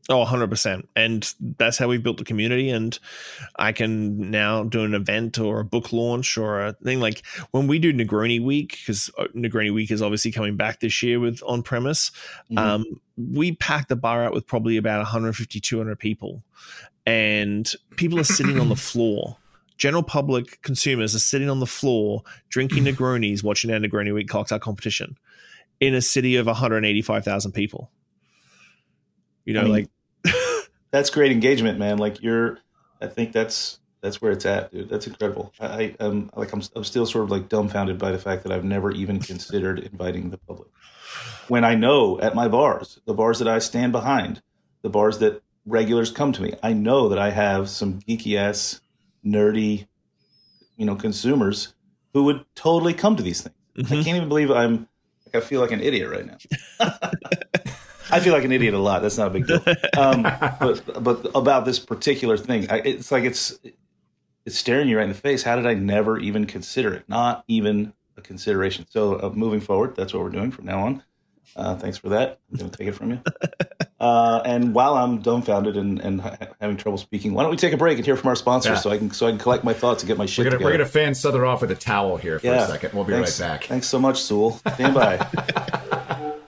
Oh, 0.08 0.24
100%. 0.24 0.86
And 0.96 1.32
that's 1.56 1.78
how 1.78 1.86
we've 1.86 2.02
built 2.02 2.16
the 2.16 2.24
community. 2.24 2.70
And 2.70 2.98
I 3.56 3.70
can 3.70 4.32
now 4.32 4.64
do 4.64 4.82
an 4.82 4.94
event 4.94 5.38
or 5.38 5.60
a 5.60 5.64
book 5.64 5.92
launch 5.92 6.36
or 6.36 6.60
a 6.60 6.72
thing 6.72 6.98
like 6.98 7.22
when 7.52 7.68
we 7.68 7.78
do 7.78 7.92
Negroni 7.92 8.42
Week, 8.44 8.78
because 8.80 9.10
Negroni 9.34 9.72
Week 9.72 9.92
is 9.92 10.02
obviously 10.02 10.32
coming 10.32 10.56
back 10.56 10.80
this 10.80 11.02
year 11.04 11.20
with 11.20 11.40
on 11.46 11.62
premise. 11.62 12.10
Um, 12.56 12.84
we 13.16 13.52
pack 13.52 13.86
the 13.86 13.96
bar 13.96 14.24
out 14.24 14.32
with 14.32 14.46
probably 14.46 14.76
about 14.76 14.98
150, 14.98 15.60
200 15.60 15.98
people. 15.98 16.42
And 17.06 17.70
people 17.96 18.18
are 18.18 18.24
sitting 18.24 18.58
on 18.58 18.68
the 18.68 18.76
floor. 18.90 19.36
General 19.78 20.02
public 20.02 20.62
consumers 20.62 21.14
are 21.14 21.20
sitting 21.20 21.48
on 21.48 21.60
the 21.60 21.66
floor 21.66 22.22
drinking 22.48 22.84
Negronis, 22.84 23.44
watching 23.44 23.72
our 23.72 23.78
Negroni 23.78 24.12
Week 24.12 24.28
cocktail 24.28 24.58
competition 24.58 25.16
in 25.80 25.94
a 25.94 26.02
city 26.02 26.36
of 26.36 26.46
185,000 26.46 27.52
people. 27.52 27.90
You 29.44 29.54
know, 29.54 29.60
I 29.60 29.64
mean, 29.64 29.72
like 29.72 29.88
That's 30.92 31.11
great 31.11 31.33
engagement, 31.33 31.78
man. 31.78 31.98
Like 31.98 32.22
you're, 32.22 32.59
I 33.00 33.07
think 33.07 33.33
that's 33.33 33.81
that's 34.02 34.20
where 34.20 34.33
it's 34.33 34.44
at, 34.46 34.72
dude. 34.72 34.88
That's 34.88 35.07
incredible. 35.07 35.52
I, 35.59 35.66
I 35.66 36.05
um 36.05 36.31
like 36.37 36.52
I'm 36.52 36.62
I'm 36.76 36.85
still 36.85 37.07
sort 37.07 37.24
of 37.24 37.31
like 37.31 37.48
dumbfounded 37.48 37.98
by 37.98 38.12
the 38.12 38.18
fact 38.18 38.42
that 38.44 38.52
I've 38.52 38.64
never 38.64 38.90
even 38.92 39.18
considered 39.18 39.78
inviting 39.81 40.31
the 40.31 40.38
public. 40.38 40.68
When 41.48 41.64
I 41.64 41.74
know 41.74 42.20
at 42.20 42.35
my 42.35 42.48
bars, 42.48 43.00
the 43.07 43.14
bars 43.14 43.38
that 43.38 43.48
I 43.48 43.59
stand 43.59 43.92
behind, 43.92 44.42
the 44.83 44.90
bars 44.90 45.18
that 45.18 45.42
regulars 45.66 46.11
come 46.11 46.33
to 46.33 46.42
me, 46.42 46.55
I 46.62 46.72
know 46.72 47.09
that 47.09 47.18
I 47.18 47.31
have 47.31 47.68
some 47.68 48.00
geeky 48.00 48.37
ass, 48.37 48.81
nerdy, 49.24 49.87
you 50.76 50.85
know, 50.87 50.96
consumers 50.96 51.74
who 52.12 52.24
would 52.24 52.44
totally 52.55 52.94
come 52.94 53.16
to 53.16 53.22
these 53.22 53.42
things. 53.42 53.57
I 53.78 53.81
Mhm. 53.83 54.05
can't 54.05 54.16
even 54.16 54.28
believe 54.28 54.50
I'm. 54.50 54.88
Like, 55.26 55.42
I 55.42 55.46
feel 55.46 55.61
like 55.61 55.70
an 55.72 55.81
idiot 55.81 56.11
right 56.11 56.26
now. 56.26 56.37
I 58.10 58.20
feel 58.20 58.32
like 58.32 58.44
an 58.44 58.52
idiot 58.52 58.74
a 58.74 58.78
lot. 58.78 59.02
That's 59.02 59.18
not 59.18 59.28
a 59.28 59.30
big 59.30 59.46
deal. 59.46 59.62
Um, 59.96 60.22
but 60.22 61.02
but 61.02 61.30
about 61.34 61.64
this 61.64 61.78
particular 61.78 62.36
thing, 62.36 62.70
I, 62.70 62.78
it's 62.78 63.12
like 63.12 63.24
it's 63.24 63.58
it's 64.44 64.56
staring 64.58 64.88
you 64.88 64.96
right 64.96 65.04
in 65.04 65.10
the 65.10 65.14
face. 65.14 65.42
How 65.42 65.56
did 65.56 65.66
I 65.66 65.74
never 65.74 66.18
even 66.18 66.46
consider 66.46 66.92
it? 66.94 67.08
Not 67.08 67.44
even 67.48 67.92
a 68.16 68.20
consideration. 68.22 68.86
So 68.90 69.14
uh, 69.20 69.30
moving 69.30 69.60
forward, 69.60 69.94
that's 69.96 70.12
what 70.12 70.22
we're 70.22 70.30
doing 70.30 70.50
from 70.50 70.64
now 70.64 70.86
on. 70.86 71.02
Uh, 71.54 71.76
thanks 71.76 71.98
for 71.98 72.08
that. 72.10 72.40
I'm 72.50 72.58
going 72.58 72.70
to 72.70 72.76
take 72.78 72.88
it 72.88 72.92
from 72.92 73.10
you. 73.12 73.20
Uh, 74.00 74.42
and 74.44 74.74
while 74.74 74.94
I'm 74.96 75.22
dumbfounded 75.22 75.76
and, 75.76 76.00
and 76.00 76.20
ha- 76.20 76.36
having 76.60 76.76
trouble 76.76 76.98
speaking, 76.98 77.34
why 77.34 77.42
don't 77.44 77.52
we 77.52 77.56
take 77.56 77.72
a 77.72 77.76
break 77.76 77.98
and 77.98 78.04
hear 78.04 78.16
from 78.16 78.30
our 78.30 78.34
sponsors 78.34 78.70
Yeah. 78.70 78.78
so 78.80 78.90
I 78.90 78.98
can 78.98 79.12
so 79.12 79.28
I 79.28 79.30
can 79.30 79.38
collect 79.38 79.62
my 79.62 79.74
thoughts 79.74 80.02
and 80.02 80.08
get 80.08 80.18
my 80.18 80.26
shit 80.26 80.38
We're 80.38 80.50
gonna 80.50 80.58
together. 80.58 80.72
we're 80.72 80.78
gonna 80.78 80.88
fan 80.90 81.12
Sother 81.12 81.46
off 81.48 81.60
with 81.60 81.70
a 81.70 81.76
towel 81.76 82.16
here 82.16 82.40
for 82.40 82.46
yeah. 82.48 82.64
a 82.64 82.66
second. 82.66 82.94
We'll 82.94 83.04
be 83.04 83.12
thanks, 83.12 83.40
right 83.40 83.46
back. 83.46 83.64
Thanks 83.66 83.86
so 83.86 84.00
much, 84.00 84.20
Soole. 84.20 84.58
Stand 84.74 84.92
by. 84.94 86.32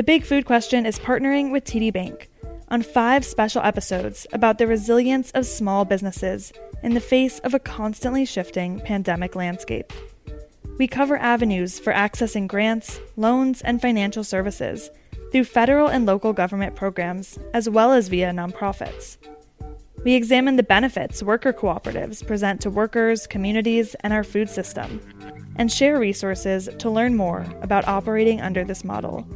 The 0.00 0.04
Big 0.04 0.24
Food 0.24 0.46
Question 0.46 0.86
is 0.86 0.98
partnering 0.98 1.52
with 1.52 1.64
TD 1.64 1.92
Bank 1.92 2.30
on 2.68 2.80
five 2.80 3.22
special 3.22 3.60
episodes 3.60 4.26
about 4.32 4.56
the 4.56 4.66
resilience 4.66 5.30
of 5.32 5.44
small 5.44 5.84
businesses 5.84 6.54
in 6.82 6.94
the 6.94 7.02
face 7.02 7.38
of 7.40 7.52
a 7.52 7.58
constantly 7.58 8.24
shifting 8.24 8.80
pandemic 8.80 9.36
landscape. 9.36 9.92
We 10.78 10.88
cover 10.88 11.18
avenues 11.18 11.78
for 11.78 11.92
accessing 11.92 12.48
grants, 12.48 12.98
loans, 13.16 13.60
and 13.60 13.82
financial 13.82 14.24
services 14.24 14.88
through 15.32 15.44
federal 15.44 15.88
and 15.88 16.06
local 16.06 16.32
government 16.32 16.76
programs, 16.76 17.38
as 17.52 17.68
well 17.68 17.92
as 17.92 18.08
via 18.08 18.30
nonprofits. 18.30 19.18
We 20.02 20.14
examine 20.14 20.56
the 20.56 20.62
benefits 20.62 21.22
worker 21.22 21.52
cooperatives 21.52 22.26
present 22.26 22.62
to 22.62 22.70
workers, 22.70 23.26
communities, 23.26 23.94
and 23.96 24.14
our 24.14 24.24
food 24.24 24.48
system, 24.48 24.98
and 25.56 25.70
share 25.70 25.98
resources 25.98 26.70
to 26.78 26.88
learn 26.88 27.18
more 27.18 27.44
about 27.60 27.86
operating 27.86 28.40
under 28.40 28.64
this 28.64 28.82
model. 28.82 29.28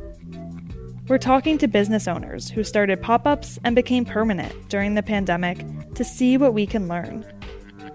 We're 1.06 1.18
talking 1.18 1.58
to 1.58 1.68
business 1.68 2.08
owners 2.08 2.48
who 2.48 2.64
started 2.64 3.02
pop 3.02 3.26
ups 3.26 3.58
and 3.62 3.76
became 3.76 4.06
permanent 4.06 4.70
during 4.70 4.94
the 4.94 5.02
pandemic 5.02 5.62
to 5.94 6.02
see 6.02 6.38
what 6.38 6.54
we 6.54 6.66
can 6.66 6.88
learn. 6.88 7.26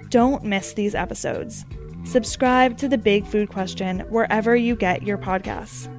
Don't 0.09 0.43
miss 0.43 0.73
these 0.73 0.93
episodes. 0.93 1.65
Subscribe 2.03 2.77
to 2.77 2.87
The 2.87 2.99
Big 2.99 3.25
Food 3.25 3.49
Question 3.49 4.01
wherever 4.09 4.55
you 4.55 4.75
get 4.75 5.01
your 5.01 5.17
podcasts. 5.17 5.89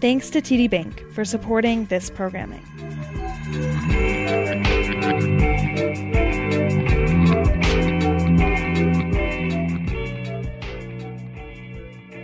Thanks 0.00 0.30
to 0.30 0.40
TD 0.40 0.70
Bank 0.70 1.04
for 1.12 1.22
supporting 1.22 1.84
this 1.86 2.08
programming. 2.08 2.62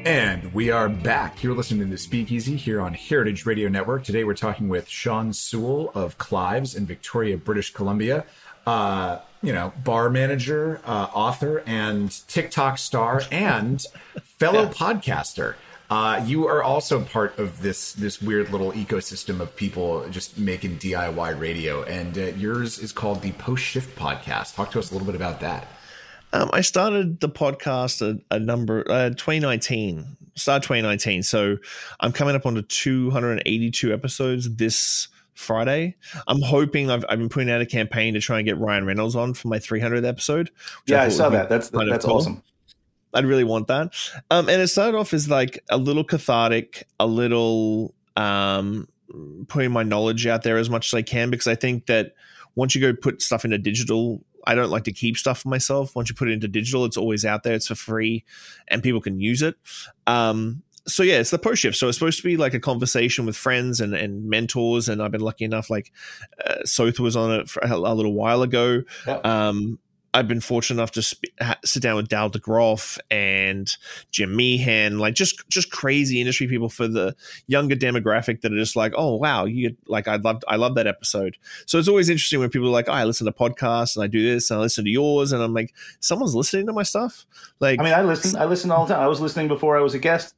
And 0.09 0.55
we 0.55 0.71
are 0.71 0.89
back. 0.89 1.43
You're 1.43 1.55
listening 1.55 1.91
to 1.91 1.99
Speakeasy 1.99 2.57
here 2.57 2.81
on 2.81 2.95
Heritage 2.95 3.45
Radio 3.45 3.69
Network. 3.69 4.05
Today 4.05 4.25
we're 4.25 4.33
talking 4.33 4.71
with 4.71 4.89
Shawn 4.89 5.35
Soole 5.35 5.93
of 5.95 6.17
Clives 6.17 6.75
in 6.75 6.87
Victoria, 6.87 7.37
British 7.37 7.75
Columbia. 7.75 8.25
Uh, 8.67 9.19
you 9.43 9.53
know, 9.53 9.71
bar 9.85 10.09
manager, 10.09 10.81
uh, 10.87 11.09
author, 11.13 11.63
and 11.67 12.27
TikTok 12.27 12.79
star, 12.79 13.21
and 13.31 13.85
fellow 14.23 14.69
podcaster. 14.69 15.57
Uh, 15.91 16.25
you 16.25 16.47
are 16.47 16.63
also 16.63 17.05
part 17.05 17.39
of 17.39 17.61
this 17.61 17.93
this 17.93 18.23
weird 18.23 18.51
little 18.51 18.73
ecosystem 18.73 19.41
of 19.41 19.55
people 19.57 20.09
just 20.09 20.39
making 20.39 20.79
DIY 20.79 21.39
radio, 21.39 21.83
and 21.83 22.17
uh, 22.17 22.23
yours 22.29 22.79
is 22.79 22.93
called 22.93 23.21
the 23.21 23.33
Post 23.33 23.63
Shift 23.63 23.95
Podcast. 23.99 24.55
Talk 24.55 24.71
to 24.71 24.79
us 24.79 24.91
a 24.91 24.95
little 24.95 25.07
bit 25.07 25.17
about 25.17 25.41
that. 25.41 25.69
Um, 26.33 26.51
I 26.53 26.61
started 26.61 27.21
the 27.21 27.29
podcast 27.29 28.03
a, 28.03 28.21
a 28.35 28.39
number 28.39 28.85
uh, 28.91 29.11
2019, 29.11 30.05
start 30.35 30.63
2019. 30.63 31.23
So 31.23 31.57
I'm 32.01 32.13
coming 32.13 32.35
up 32.37 32.47
on 32.47 32.55
to 32.55 32.63
282 32.63 33.93
episodes 33.93 34.55
this 34.57 35.09
Friday. 35.35 35.95
I'm 36.27 36.43
hoping 36.43 36.91
I've, 36.91 37.05
I've 37.09 37.19
been 37.19 37.29
putting 37.29 37.51
out 37.51 37.61
a 37.61 37.67
campaign 37.67 38.15
to 38.15 38.21
try 38.21 38.39
and 38.39 38.47
get 38.47 38.59
Ryan 38.59 38.85
Reynolds 38.85 39.17
on 39.17 39.35
for 39.35 39.49
my 39.49 39.59
300th 39.59 40.07
episode. 40.07 40.51
yeah, 40.87 41.03
I 41.03 41.05
thought 41.05 41.13
saw 41.13 41.29
that. 41.31 41.49
That's 41.49 41.71
that's 41.71 42.05
cool. 42.05 42.17
awesome. 42.17 42.43
I'd 43.15 43.25
really 43.25 43.45
want 43.45 43.69
that. 43.69 43.95
Um, 44.31 44.49
and 44.49 44.61
it 44.61 44.69
started 44.69 44.99
off 44.99 45.15
as 45.15 45.31
like 45.31 45.65
a 45.71 45.79
little 45.79 46.05
cathartic, 46.05 46.87
a 47.01 47.07
little 47.07 47.95
um, 48.17 48.87
putting 49.49 49.71
my 49.71 49.83
knowledge 49.83 50.27
out 50.27 50.43
there 50.43 50.59
as 50.59 50.69
much 50.69 50.93
as 50.93 50.95
I 50.95 51.03
can 51.03 51.31
because 51.31 51.47
I 51.47 51.55
think 51.55 51.87
that 51.87 52.15
once 52.55 52.75
you 52.75 52.81
go 52.81 52.93
put 52.93 53.23
stuff 53.23 53.45
into 53.45 53.57
digital 53.57 54.23
I 54.47 54.55
don't 54.55 54.71
like 54.71 54.85
to 54.85 54.93
keep 54.93 55.17
stuff 55.17 55.41
for 55.41 55.49
myself. 55.49 55.95
Once 55.95 56.09
you 56.09 56.15
put 56.15 56.29
it 56.29 56.33
into 56.33 56.49
digital, 56.49 56.85
it's 56.85 56.97
always 56.97 57.25
out 57.25 57.43
there. 57.43 57.55
It's 57.55 57.69
for 57.69 57.75
free, 57.75 58.25
and 58.69 58.83
people 58.83 59.01
can 59.01 59.21
use 59.21 59.43
it. 59.43 59.57
Um, 60.07 60.63
so 60.87 61.03
yeah, 61.03 61.19
it's 61.19 61.31
the 61.31 61.39
post 61.39 61.63
shift. 61.63 61.77
So 61.77 61.89
it's 61.89 61.99
supposed 61.99 62.19
to 62.19 62.25
be 62.25 62.37
like 62.37 62.55
a 62.55 62.61
conversation 62.61 63.27
with 63.27 63.37
friends 63.37 63.81
and, 63.81 63.95
and 63.95 64.29
mentors. 64.29 64.89
And 64.89 65.03
I've 65.03 65.11
been 65.11 65.21
lucky 65.21 65.45
enough, 65.45 65.71
like 65.71 65.93
uh, 66.45 66.65
Soth 66.65 66.99
was 66.99 67.15
on 67.15 67.41
it 67.41 67.51
for 67.51 67.61
a, 67.61 67.75
a 67.75 67.95
little 67.95 68.15
while 68.15 68.43
ago. 68.43 68.83
Yep. 69.07 69.27
Um, 69.27 69.79
I've 70.15 70.27
been 70.27 70.41
fortunate 70.41 70.81
enough 70.81 70.93
to 70.93 71.03
sp- 71.05 71.37
ha- 71.41 71.59
sit 71.65 71.83
down 71.83 71.97
with 71.97 72.09
Dale 72.09 72.31
DeGroff 72.31 72.99
and 73.11 73.71
Jim 74.11 74.35
Meehan, 74.35 74.99
like 74.99 75.15
just 75.15 75.49
just 75.49 75.71
crazy 75.71 76.21
industry 76.21 76.47
people 76.47 76.69
for 76.69 76.89
the 76.89 77.15
younger 77.47 77.77
demographic 77.77 78.41
that 78.41 78.53
are 78.53 78.57
just 78.57 78.75
like, 78.75 78.93
oh 78.97 79.17
wow, 79.17 79.45
you 79.45 79.77
like 79.87 80.09
I 80.09 80.17
loved 80.17 80.45
I 80.49 80.57
love 80.57 80.75
that 80.77 80.87
episode. 80.87 81.37
So 81.67 81.79
it's 81.79 81.89
always 81.89 82.09
interesting 82.09 82.41
when 82.41 82.51
people 82.51 82.69
are 82.69 82.73
like, 82.73 82.89
oh, 82.89 82.93
I 82.93 83.05
listen 83.05 83.27
to 83.27 83.33
podcasts 83.33 83.97
and 83.97 84.03
I 84.03 84.07
do 84.07 84.23
this 84.23 84.51
and 84.51 84.59
I 84.59 84.63
listen 84.63 84.85
to 84.85 84.91
yours, 84.91 85.33
and 85.33 85.43
I'm 85.43 85.53
like, 85.53 85.75
someone's 86.01 86.35
listening 86.35 86.67
to 86.67 86.73
my 86.73 86.85
stuff. 86.85 87.27
Like, 87.61 87.81
I 87.81 87.85
mean, 87.85 87.95
I 87.95 88.03
listen. 88.03 88.39
I 88.41 88.47
listen 88.47 88.71
all 88.71 88.87
the 88.87 88.95
time. 88.95 89.03
I 89.03 89.09
was 89.09 89.21
listening 89.21 89.49
before 89.49 89.77
I 89.77 89.81
was 89.81 89.95
a 89.95 89.99
guest. 89.99 90.35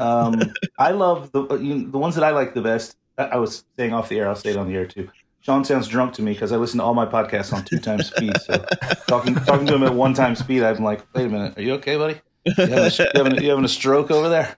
Um, 0.00 0.40
I 0.78 0.92
love 0.92 1.32
the 1.32 1.56
you 1.56 1.74
know, 1.74 1.90
the 1.90 1.98
ones 1.98 2.14
that 2.14 2.24
I 2.24 2.30
like 2.30 2.54
the 2.54 2.62
best. 2.62 2.96
I, 3.18 3.24
I 3.24 3.36
was 3.36 3.64
saying 3.76 3.92
off 3.92 4.08
the 4.08 4.18
air. 4.18 4.28
I'll 4.28 4.36
say 4.36 4.50
it 4.50 4.56
on 4.56 4.68
the 4.68 4.74
air 4.74 4.86
too. 4.86 5.10
Shawn 5.42 5.64
sounds 5.64 5.88
drunk 5.88 6.14
to 6.14 6.22
me 6.22 6.32
because 6.32 6.52
I 6.52 6.56
listen 6.56 6.78
to 6.78 6.84
all 6.84 6.94
my 6.94 7.04
podcasts 7.06 7.52
on 7.52 7.64
two 7.64 7.78
times 7.80 8.06
speed. 8.06 8.40
So 8.42 8.64
talking 9.08 9.34
talking 9.34 9.66
to 9.66 9.74
him 9.74 9.82
at 9.82 9.94
one 9.94 10.14
time 10.14 10.34
speed, 10.36 10.62
I'm 10.62 10.82
like, 10.84 11.04
wait 11.14 11.26
a 11.26 11.28
minute, 11.28 11.58
are 11.58 11.62
you 11.62 11.74
okay, 11.74 11.96
buddy? 11.96 12.20
You 12.44 12.52
having 12.66 12.76
a, 12.84 12.88
you 12.88 13.06
having, 13.24 13.42
you 13.42 13.50
having 13.50 13.64
a 13.64 13.68
stroke 13.68 14.10
over 14.10 14.28
there? 14.28 14.56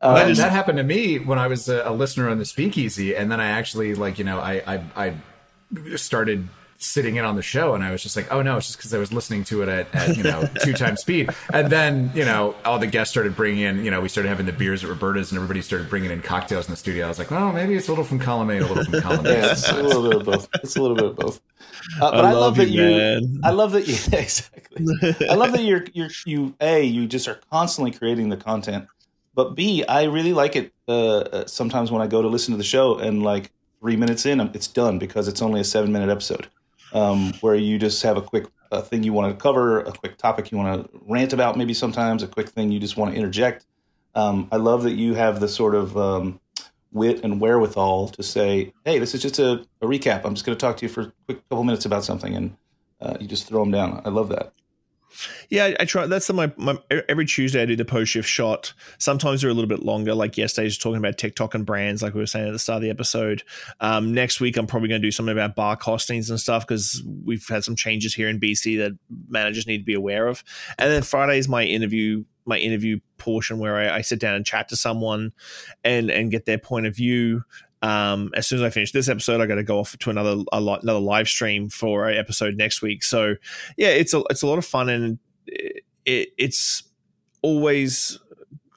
That- 0.00 0.26
Um, 0.28 0.34
that 0.34 0.52
happened 0.52 0.78
to 0.78 0.84
me 0.84 1.18
when 1.18 1.38
I 1.38 1.46
was 1.46 1.68
a, 1.68 1.82
a 1.86 1.92
listener 1.92 2.28
on 2.28 2.38
the 2.38 2.44
Speakeasy, 2.44 3.16
and 3.16 3.30
then 3.32 3.40
I 3.40 3.46
actually 3.46 3.94
like 3.94 4.18
you 4.18 4.24
know 4.24 4.38
I 4.38 4.62
I, 4.66 4.82
I 4.96 5.14
started 5.96 6.48
sitting 6.78 7.16
in 7.16 7.24
on 7.24 7.36
the 7.36 7.42
show, 7.42 7.74
and 7.74 7.82
I 7.82 7.90
was 7.90 8.02
just 8.02 8.16
like, 8.16 8.32
oh 8.32 8.42
no, 8.42 8.56
it's 8.56 8.66
just 8.66 8.78
because 8.78 8.92
I 8.94 8.98
was 8.98 9.12
listening 9.12 9.44
to 9.44 9.62
it 9.62 9.68
at, 9.68 9.94
at 9.94 10.16
you 10.16 10.22
know 10.22 10.48
two 10.62 10.72
times 10.72 11.00
speed, 11.00 11.30
and 11.52 11.70
then 11.70 12.10
you 12.14 12.24
know 12.24 12.54
all 12.64 12.78
the 12.78 12.86
guests 12.86 13.12
started 13.12 13.36
bringing 13.36 13.62
in, 13.62 13.84
you 13.84 13.90
know 13.90 14.00
we 14.00 14.08
started 14.08 14.28
having 14.28 14.46
the 14.46 14.52
beers 14.52 14.84
at 14.84 14.90
Roberta's, 14.90 15.30
and 15.30 15.36
everybody 15.36 15.62
started 15.62 15.88
bringing 15.88 16.10
in 16.10 16.22
cocktails 16.22 16.66
in 16.66 16.72
the 16.72 16.76
studio. 16.76 17.06
I 17.06 17.08
was 17.08 17.18
like, 17.18 17.30
well, 17.30 17.52
maybe 17.52 17.74
it's 17.74 17.88
a 17.88 17.90
little 17.90 18.04
from 18.04 18.18
column 18.18 18.50
A, 18.50 18.58
a 18.58 18.60
little 18.60 18.84
from 18.84 19.00
column 19.00 19.22
B. 19.24 19.30
yeah, 19.30 19.52
it's 19.52 19.68
a 19.68 19.82
little 19.82 20.02
bit 20.02 20.20
of 20.20 20.24
both. 20.24 20.48
It's 20.62 20.76
a 20.76 20.82
little 20.82 20.96
bit 20.96 21.06
of 21.06 21.16
both. 21.16 21.40
Uh, 22.00 22.10
but 22.10 22.24
I, 22.24 22.32
love, 22.32 22.40
love 22.40 22.56
that 22.56 22.68
you, 22.68 22.82
you. 22.82 22.96
man. 22.96 23.40
I 23.44 23.50
love 23.50 23.72
that 23.72 23.86
you 23.86 23.94
exactly. 24.18 24.86
I 25.28 25.34
love 25.34 25.52
that 25.52 25.62
you're 25.62 25.84
you're 25.92 26.10
you 26.24 26.54
a 26.60 26.82
you 26.82 27.06
just 27.06 27.28
are 27.28 27.40
constantly 27.50 27.90
creating 27.90 28.28
the 28.28 28.36
content, 28.36 28.86
but 29.34 29.54
b 29.54 29.84
I 29.86 30.04
really 30.04 30.32
like 30.32 30.56
it. 30.56 30.72
Uh, 30.88 31.18
uh, 31.18 31.46
sometimes 31.46 31.90
when 31.90 32.02
I 32.02 32.06
go 32.06 32.22
to 32.22 32.28
listen 32.28 32.52
to 32.52 32.58
the 32.58 32.64
show 32.64 32.98
and 32.98 33.22
like 33.22 33.50
three 33.80 33.96
minutes 33.96 34.26
in, 34.26 34.40
it's 34.40 34.66
done 34.66 34.98
because 34.98 35.28
it's 35.28 35.42
only 35.42 35.60
a 35.60 35.64
seven 35.64 35.92
minute 35.92 36.10
episode, 36.10 36.48
um, 36.92 37.32
where 37.40 37.54
you 37.54 37.78
just 37.78 38.02
have 38.02 38.16
a 38.16 38.22
quick 38.22 38.46
thing 38.82 39.02
you 39.02 39.12
want 39.12 39.32
to 39.32 39.42
cover, 39.42 39.80
a 39.80 39.92
quick 39.92 40.18
topic 40.18 40.50
you 40.50 40.58
want 40.58 40.90
to 40.90 41.00
rant 41.06 41.32
about, 41.32 41.56
maybe 41.56 41.74
sometimes 41.74 42.22
a 42.22 42.26
quick 42.26 42.48
thing 42.48 42.70
you 42.70 42.80
just 42.80 42.96
want 42.96 43.12
to 43.12 43.16
interject. 43.16 43.64
Um, 44.14 44.48
I 44.50 44.56
love 44.56 44.82
that 44.84 44.92
you 44.92 45.14
have 45.14 45.40
the 45.40 45.48
sort 45.48 45.74
of 45.74 45.96
um, 45.96 46.40
wit 46.92 47.22
and 47.22 47.40
wherewithal 47.40 48.08
to 48.08 48.22
say, 48.22 48.72
"Hey, 48.84 48.98
this 48.98 49.14
is 49.14 49.22
just 49.22 49.38
a, 49.38 49.64
a 49.80 49.86
recap. 49.86 50.24
I'm 50.24 50.34
just 50.34 50.46
going 50.46 50.56
to 50.56 50.60
talk 50.60 50.78
to 50.78 50.86
you 50.86 50.88
for 50.88 51.02
a 51.02 51.12
quick 51.26 51.48
couple 51.48 51.64
minutes 51.64 51.84
about 51.84 52.04
something," 52.04 52.34
and 52.34 52.56
uh, 53.00 53.16
you 53.20 53.26
just 53.26 53.46
throw 53.46 53.60
them 53.60 53.70
down. 53.70 54.02
I 54.04 54.08
love 54.08 54.28
that. 54.30 54.52
Yeah, 55.48 55.74
I, 55.78 55.84
try. 55.84 56.06
That's 56.06 56.26
the, 56.26 56.32
my, 56.32 56.52
my 56.56 56.78
every 57.08 57.26
Tuesday 57.26 57.62
I 57.62 57.66
do 57.66 57.76
the 57.76 57.84
post 57.84 58.12
shift 58.12 58.28
shot. 58.28 58.72
Sometimes 58.98 59.40
they're 59.40 59.50
a 59.50 59.54
little 59.54 59.68
bit 59.68 59.82
longer. 59.82 60.14
Like 60.14 60.36
yesterday, 60.36 60.68
just 60.68 60.82
talking 60.82 60.98
about 60.98 61.18
TikTok 61.18 61.54
and 61.54 61.64
brands, 61.64 62.02
like 62.02 62.14
we 62.14 62.20
were 62.20 62.26
saying 62.26 62.46
at 62.46 62.52
the 62.52 62.58
start 62.58 62.76
of 62.76 62.82
the 62.82 62.90
episode. 62.90 63.42
Um, 63.80 64.14
next 64.14 64.40
week, 64.40 64.56
I'm 64.56 64.66
probably 64.66 64.88
going 64.88 65.00
to 65.00 65.06
do 65.06 65.12
something 65.12 65.32
about 65.32 65.56
bar 65.56 65.76
costings 65.76 66.30
and 66.30 66.40
stuff 66.40 66.66
because 66.66 67.02
we've 67.24 67.46
had 67.48 67.64
some 67.64 67.76
changes 67.76 68.14
here 68.14 68.28
in 68.28 68.40
BC 68.40 68.78
that 68.78 68.98
managers 69.28 69.66
need 69.66 69.78
to 69.78 69.84
be 69.84 69.94
aware 69.94 70.26
of. 70.26 70.42
And 70.78 70.90
then 70.90 71.02
Friday 71.02 71.38
is 71.38 71.48
my 71.48 71.64
interview 71.64 72.24
my 72.46 72.58
interview 72.58 73.00
portion 73.18 73.58
where 73.58 73.76
I, 73.76 73.96
I 73.96 74.00
sit 74.02 74.20
down 74.20 74.36
and 74.36 74.46
chat 74.46 74.68
to 74.68 74.76
someone 74.76 75.32
and 75.84 76.10
and 76.10 76.30
get 76.30 76.46
their 76.46 76.58
point 76.58 76.86
of 76.86 76.94
view. 76.94 77.42
Um, 77.82 78.30
as 78.34 78.46
soon 78.46 78.58
as 78.58 78.62
I 78.64 78.70
finish 78.70 78.92
this 78.92 79.08
episode, 79.08 79.40
I 79.40 79.46
got 79.46 79.56
to 79.56 79.62
go 79.62 79.78
off 79.78 79.96
to 79.96 80.10
another 80.10 80.42
a 80.52 80.60
lot, 80.60 80.82
another 80.82 81.00
live 81.00 81.28
stream 81.28 81.68
for 81.68 82.08
an 82.08 82.16
episode 82.16 82.56
next 82.56 82.82
week. 82.82 83.04
So 83.04 83.36
yeah, 83.76 83.88
it's 83.88 84.14
a 84.14 84.22
it's 84.30 84.42
a 84.42 84.46
lot 84.46 84.58
of 84.58 84.64
fun 84.64 84.88
and 84.88 85.18
it, 85.46 85.84
it, 86.04 86.28
it's 86.38 86.82
always 87.42 88.18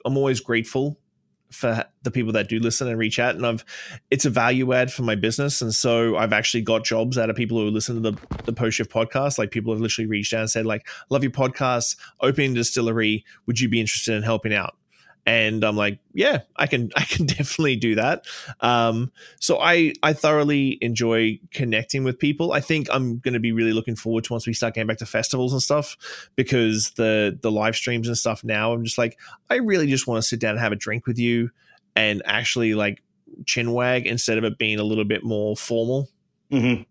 I'm 0.05 0.17
always 0.17 0.39
grateful 0.39 0.99
for 1.51 1.83
the 2.03 2.12
people 2.12 2.31
that 2.31 2.47
do 2.47 2.59
listen 2.59 2.88
and 2.88 2.99
reach 2.99 3.17
out 3.17 3.33
and 3.33 3.43
I've 3.43 3.65
it's 4.12 4.23
a 4.23 4.29
value 4.29 4.71
add 4.73 4.91
for 4.91 5.01
my 5.01 5.15
business. 5.15 5.62
And 5.62 5.73
so 5.73 6.15
I've 6.15 6.33
actually 6.33 6.62
got 6.62 6.83
jobs 6.83 7.17
out 7.17 7.29
of 7.29 7.35
people 7.35 7.57
who 7.57 7.69
listen 7.69 8.01
to 8.01 8.12
the 8.12 8.17
the 8.43 8.53
post 8.53 8.77
shift 8.77 8.91
podcast. 8.91 9.38
Like 9.38 9.51
people 9.51 9.73
have 9.73 9.81
literally 9.81 10.07
reached 10.07 10.33
out 10.33 10.41
and 10.41 10.49
said 10.49 10.65
like 10.65 10.88
love 11.09 11.23
your 11.23 11.31
podcast. 11.31 11.95
Opening 12.21 12.53
distillery. 12.53 13.25
Would 13.45 13.59
you 13.59 13.69
be 13.69 13.79
interested 13.79 14.13
in 14.13 14.23
helping 14.23 14.53
out 14.53 14.75
and 15.25 15.63
I'm 15.63 15.75
like, 15.75 15.99
yeah, 16.13 16.39
I 16.55 16.67
can, 16.67 16.91
I 16.95 17.03
can 17.03 17.25
definitely 17.25 17.75
do 17.75 17.95
that. 17.95 18.25
Um, 18.62 19.12
so 19.39 19.60
I, 19.60 19.93
I 20.01 20.13
thoroughly 20.13 20.77
enjoy 20.82 21.39
connecting 21.51 22.03
with 22.03 22.19
people. 22.19 22.51
I 22.51 22.62
think 22.62 22.88
I'm 22.91 23.19
going 23.19 23.34
to 23.34 23.39
be 23.39 23.51
really 23.51 23.73
looking 23.73 23.95
forward 23.95 24.23
to 24.25 24.34
once 24.34 24.47
we 24.47 24.53
start 24.53 24.73
getting 24.75 24.88
back 24.88 24.97
to 24.97 25.05
festivals 25.05 25.53
and 25.53 25.62
stuff, 25.62 25.97
because 26.36 26.91
the 26.91 27.38
the 27.41 27.51
live 27.51 27.75
streams 27.75 28.08
and 28.08 28.17
stuff 28.17 28.43
now, 28.43 28.73
I'm 28.73 28.84
just 28.84 28.97
like, 28.97 29.17
I 29.49 29.55
really 29.55 29.88
just 29.88 30.08
want 30.08 30.21
to 30.21 30.27
sit 30.27 30.39
down 30.39 30.51
and 30.51 30.60
have 30.60 30.71
a 30.71 30.75
drink 30.77 31.05
with 31.08 31.19
you, 31.19 31.51
and 31.95 32.21
actually 32.25 32.73
like 32.73 33.03
chin 33.45 33.71
wag 33.71 34.08
instead 34.08 34.38
of 34.38 34.43
it 34.43 34.58
being 34.58 34.79
a 34.79 34.84
little 34.84 35.05
bit 35.05 35.23
more 35.23 35.55
formal. 35.55 36.10
hmm 36.51 36.82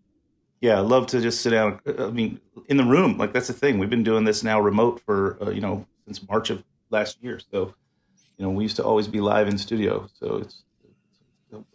Yeah, 0.61 0.77
I 0.77 0.81
love 0.81 1.07
to 1.07 1.21
just 1.21 1.41
sit 1.41 1.51
down. 1.51 1.79
I 1.97 2.09
mean, 2.09 2.39
in 2.67 2.77
the 2.77 2.83
room, 2.83 3.17
like 3.17 3.33
that's 3.33 3.47
the 3.47 3.53
thing. 3.53 3.79
We've 3.79 3.89
been 3.89 4.03
doing 4.03 4.23
this 4.23 4.43
now 4.43 4.59
remote 4.59 5.01
for 5.05 5.37
uh, 5.41 5.49
you 5.51 5.61
know 5.61 5.85
since 6.05 6.27
March 6.27 6.49
of 6.49 6.63
last 6.89 7.21
year. 7.23 7.39
So, 7.51 7.73
you 8.39 8.45
know, 8.45 8.51
we 8.51 8.63
used 8.63 8.77
to 8.77 8.83
always 8.83 9.07
be 9.07 9.19
live 9.19 9.47
in 9.49 9.57
studio. 9.57 10.07
So 10.19 10.37
it's, 10.37 10.63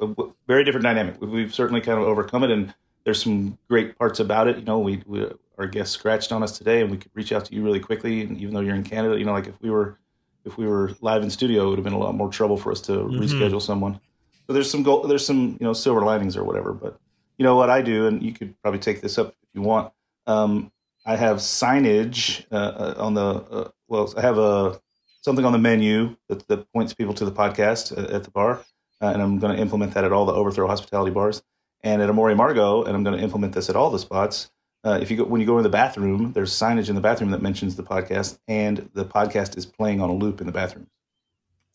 a, 0.01 0.07
a 0.07 0.15
very 0.49 0.65
different 0.65 0.85
dynamic. 0.85 1.21
We- 1.21 1.29
We've 1.29 1.55
certainly 1.55 1.81
kind 1.81 1.99
of 2.01 2.05
overcome 2.07 2.43
it, 2.43 2.51
and 2.51 2.75
there's 3.05 3.23
some 3.23 3.59
great 3.69 3.99
parts 3.99 4.19
about 4.19 4.49
it. 4.49 4.57
You 4.59 4.65
know, 4.65 4.79
we, 4.79 5.03
we 5.07 5.27
our 5.59 5.67
guest 5.67 5.93
scratched 5.93 6.33
on 6.33 6.43
us 6.43 6.57
today, 6.59 6.81
and 6.81 6.91
we 6.91 6.97
could 6.97 7.11
reach 7.15 7.33
out 7.33 7.45
to 7.45 7.55
you 7.55 7.63
really 7.63 7.81
quickly. 7.81 8.23
And 8.23 8.39
even 8.39 8.55
though 8.55 8.61
you're 8.61 8.75
in 8.75 8.83
Canada, 8.83 9.19
you 9.19 9.25
know, 9.25 9.33
like 9.33 9.47
if 9.47 9.61
we 9.61 9.71
were 9.71 9.99
if 10.45 10.57
we 10.59 10.67
were 10.67 10.93
live 11.01 11.23
in 11.23 11.31
studio, 11.31 11.67
it 11.67 11.69
would 11.71 11.79
have 11.79 11.85
been 11.85 11.93
a 11.93 11.99
lot 11.99 12.15
more 12.15 12.31
trouble 12.31 12.57
for 12.57 12.73
us 12.73 12.81
to 12.83 12.93
reschedule 12.93 13.61
someone. 13.63 14.01
So 14.47 14.53
there's 14.53 14.71
some 14.71 14.83
goal, 14.83 15.03
there's 15.07 15.25
some 15.27 15.57
you 15.61 15.67
know 15.67 15.73
silver 15.75 16.01
linings 16.03 16.37
or 16.37 16.45
whatever. 16.45 16.73
But 16.73 16.99
you 17.39 17.45
know 17.45 17.57
what 17.57 17.69
I 17.71 17.83
do, 17.83 18.07
and 18.07 18.23
you 18.23 18.33
could 18.33 18.55
probably 18.63 18.81
take 18.81 19.01
this 19.03 19.19
up 19.19 19.29
if 19.29 19.49
you 19.55 19.63
want. 19.63 19.93
Um, 20.27 20.71
I 21.07 21.17
have 21.17 21.37
signage 21.39 22.45
uh, 22.51 22.55
uh, 22.57 22.95
on 22.99 23.15
the 23.15 23.23
uh, 23.27 23.69
well, 23.89 24.13
I 24.17 24.21
have 24.23 24.39
a 24.39 24.81
something 25.25 25.45
on 25.47 25.53
the 25.53 25.59
menu 25.59 26.15
that, 26.29 26.47
that 26.49 26.71
points 26.73 26.93
people 26.93 27.15
to 27.15 27.25
the 27.25 27.33
podcast 27.33 27.97
at, 27.97 28.11
at 28.11 28.25
the 28.25 28.31
bar, 28.31 28.61
uh, 29.01 29.07
and 29.07 29.23
I'm 29.23 29.39
going 29.39 29.57
to 29.57 29.61
implement 29.61 29.95
that 29.95 30.05
at 30.05 30.13
all 30.13 30.27
the 30.27 30.35
Overthrow 30.35 30.67
hospitality 30.67 31.11
bars 31.11 31.43
and 31.83 32.03
at 32.03 32.11
Amor 32.11 32.29
y 32.29 32.35
Amargo, 32.35 32.87
and 32.87 32.95
I'm 32.95 33.03
going 33.03 33.17
to 33.17 33.23
implement 33.23 33.55
this 33.55 33.71
at 33.71 33.77
all 33.77 33.91
the 33.91 33.99
spots. 33.99 34.51
Uh, 34.85 34.99
if 35.01 35.11
you 35.11 35.17
go 35.17 35.25
when 35.25 35.41
you 35.41 35.47
go 35.47 35.57
in 35.57 35.63
the 35.63 35.71
bathroom, 35.71 36.33
there's 36.33 36.53
signage 36.53 36.91
in 36.91 36.95
the 36.95 37.01
bathroom 37.01 37.31
that 37.31 37.41
mentions 37.41 37.75
the 37.75 37.83
podcast, 37.83 38.39
and 38.49 38.89
the 38.93 39.05
podcast 39.05 39.57
is 39.57 39.65
playing 39.65 40.03
on 40.03 40.11
a 40.11 40.15
loop 40.15 40.43
in 40.43 40.47
the 40.47 40.53
bathroom. 40.53 40.87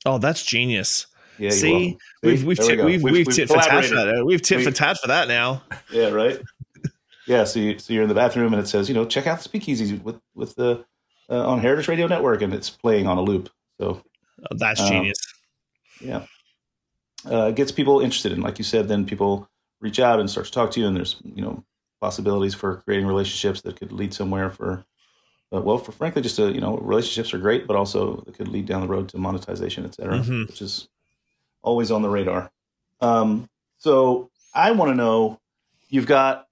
Oh, 0.05 0.19
that's 0.19 0.45
genius. 0.45 1.07
Yeah, 1.39 1.49
See, 1.51 1.97
we've 2.21 2.43
we've, 2.43 2.57
There 2.57 2.67
we 2.67 2.75
go. 2.75 2.85
we've, 2.85 3.03
we've, 3.03 3.27
tit 3.27 3.47
for 3.47 3.55
tat 3.55 3.85
for 3.85 3.95
that. 3.95 4.23
We've 4.25 4.41
tit 4.41 4.57
We- 4.59 4.63
for 4.65 4.71
tat 4.71 4.97
for 4.99 5.07
that 5.07 5.27
now. 5.27 5.63
Yeah, 5.91 6.09
right. 6.09 6.39
yeah, 7.27 7.45
so 7.45 7.59
you, 7.59 7.79
so 7.79 7.93
you're 7.93 8.03
in 8.03 8.09
the 8.09 8.15
bathroom 8.15 8.53
and 8.53 8.61
it 8.61 8.67
says, 8.67 8.89
you 8.89 8.93
know, 8.93 9.05
check 9.05 9.25
out 9.25 9.37
the 9.37 9.43
speakeasy 9.43 9.95
with 9.97 10.19
with 10.35 10.55
the 10.55 10.85
uh, 11.29 11.47
on 11.47 11.59
Heritage 11.59 11.87
Radio 11.87 12.07
Network, 12.07 12.41
and 12.41 12.53
it's 12.53 12.69
playing 12.69 13.07
on 13.07 13.17
a 13.17 13.21
loop. 13.21 13.49
So 13.79 14.03
Oh, 14.51 14.55
that's 14.57 14.79
Um, 14.79 14.87
genius. 14.89 15.17
yeah, 15.99 16.25
uh, 17.25 17.51
gets 17.51 17.71
people 17.71 17.99
interested, 17.99 18.31
and 18.31 18.41
like 18.43 18.57
you 18.57 18.63
said, 18.63 18.87
then 18.87 19.05
people 19.05 19.49
reach 19.81 19.99
out 19.99 20.19
and 20.19 20.29
start 20.29 20.45
to 20.47 20.51
talk 20.51 20.71
to 20.71 20.79
you, 20.79 20.87
and 20.87 20.95
there's 20.95 21.17
you 21.23 21.41
know 21.41 21.63
possibilities 22.01 22.55
for 22.55 22.77
creating 22.77 23.05
relationships 23.07 23.61
that 23.61 23.75
could 23.75 23.91
lead 23.91 24.13
somewhere 24.13 24.49
for. 24.49 24.85
Uh, 25.51 25.59
well, 25.61 25.77
for 25.79 25.91
frankly, 25.91 26.21
just 26.21 26.37
a, 26.39 26.51
you 26.51 26.61
know, 26.61 26.77
relationships 26.77 27.33
are 27.33 27.39
great, 27.39 27.65
but 27.67 27.75
also 27.75 28.23
it 28.27 28.35
could 28.35 28.47
lead 28.47 28.65
down 28.67 28.81
the 28.81 28.87
road 28.87 29.09
to 29.09 29.17
monetization, 29.17 29.83
et 29.83 29.95
cetera, 29.95 30.19
Mhm. 30.19 30.47
which 30.47 30.61
is 30.61 30.87
always 31.63 31.89
on 31.91 32.03
the 32.03 32.09
radar. 32.09 32.51
Um, 33.01 33.49
so 33.77 34.29
I 34.53 34.71
want 34.71 34.91
to 34.91 34.95
know, 34.95 35.39
you've 35.89 36.05
got 36.05 36.47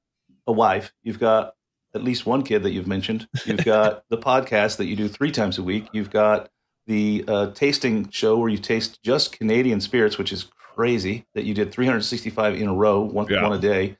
a 0.47 0.51
wife, 0.51 0.91
you've 1.03 1.19
got 1.19 1.53
at 1.97 2.03
least 2.03 2.25
one 2.25 2.43
kid 2.43 2.63
that 2.63 2.71
you've 2.71 2.87
mentioned, 2.87 3.27
you've 3.45 3.65
got 3.65 4.03
the 4.09 4.17
podcast 4.17 4.77
that 4.77 4.85
you 4.85 4.95
do 4.95 5.07
three 5.07 5.31
times 5.31 5.57
a 5.57 5.63
week, 5.63 5.87
you've 5.91 6.09
got 6.09 6.49
the 6.85 7.25
uh, 7.27 7.47
tasting 7.51 8.09
show 8.09 8.37
where 8.37 8.49
you 8.49 8.57
taste 8.57 9.01
just 9.03 9.37
Canadian 9.37 9.81
spirits, 9.81 10.17
which 10.17 10.31
is 10.31 10.45
crazy 10.75 11.25
that 11.33 11.43
you 11.43 11.53
did 11.53 11.71
365 11.71 12.55
in 12.55 12.67
a 12.67 12.73
row, 12.73 13.01
one, 13.01 13.27
Yeah. 13.29 13.43
one 13.43 13.53
a 13.53 13.59
day. 13.59 13.97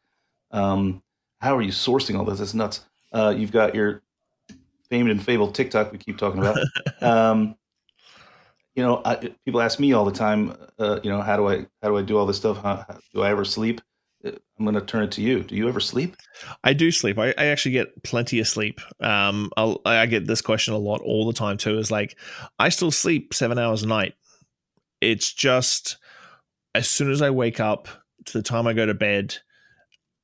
Um, 0.52 1.04
how 1.42 1.58
are 1.58 1.62
you 1.62 1.72
sourcing 1.72 2.18
all 2.18 2.24
this? 2.24 2.40
That's 2.40 2.54
nuts. 2.54 2.86
Uh, 3.12 3.34
you've 3.36 3.52
got 3.52 3.76
your 3.76 4.02
famed 4.90 5.10
and 5.10 5.22
fabled 5.22 5.56
TikTok 5.56 5.92
we 5.92 5.98
keep 5.98 6.18
talking 6.18 6.40
about. 6.40 6.58
um, 7.02 7.56
you 8.76 8.84
know, 8.84 9.02
I, 9.04 9.16
people 9.44 9.60
ask 9.60 9.80
me 9.80 9.94
all 9.94 10.06
the 10.06 10.12
time, 10.12 10.56
uh, 10.78 11.00
you 11.04 11.10
know, 11.10 11.22
how 11.22 11.36
do 11.36 11.48
I 11.48 11.66
how 11.82 11.90
do 11.90 11.98
I 11.98 12.04
do 12.04 12.18
all 12.18 12.26
this 12.26 12.38
stuff? 12.38 12.62
How, 12.62 12.76
how, 12.88 13.00
do 13.14 13.24
I 13.24 13.32
ever 13.32 13.44
sleep? 13.44 13.82
I'm 14.28 14.66
going 14.66 14.76
to 14.76 14.82
turn 14.82 15.04
it 15.04 15.12
to 15.14 15.22
you. 15.22 15.44
Do 15.44 15.56
you 15.56 15.68
ever 15.68 15.80
sleep? 15.80 16.16
I 16.64 16.74
do 16.74 16.92
sleep. 16.92 17.18
I, 17.18 17.34
I 17.38 17.46
actually 17.46 17.74
get 17.74 18.04
plenty 18.04 18.40
of 18.40 18.48
sleep. 18.48 18.82
Um, 19.00 19.52
I'll, 19.56 19.82
I 19.86 20.06
get 20.08 20.26
this 20.26 20.42
question 20.42 20.74
a 20.74 20.80
lot 20.80 21.02
all 21.02 21.28
the 21.28 21.34
time 21.34 21.58
too. 21.58 21.78
Is 21.78 21.92
like, 21.92 22.18
I 22.58 22.70
still 22.70 22.92
sleep 22.92 23.34
seven 23.34 23.60
hours 23.60 23.84
a 23.84 23.88
night. 23.88 24.16
It's 25.00 25.32
just 25.32 25.98
as 26.74 26.90
soon 26.90 27.12
as 27.12 27.22
I 27.22 27.30
wake 27.30 27.60
up 27.60 27.88
to 28.26 28.38
the 28.38 28.44
time 28.44 28.68
I 28.68 28.74
go 28.74 28.86
to 28.86 28.94
bed, 28.94 29.38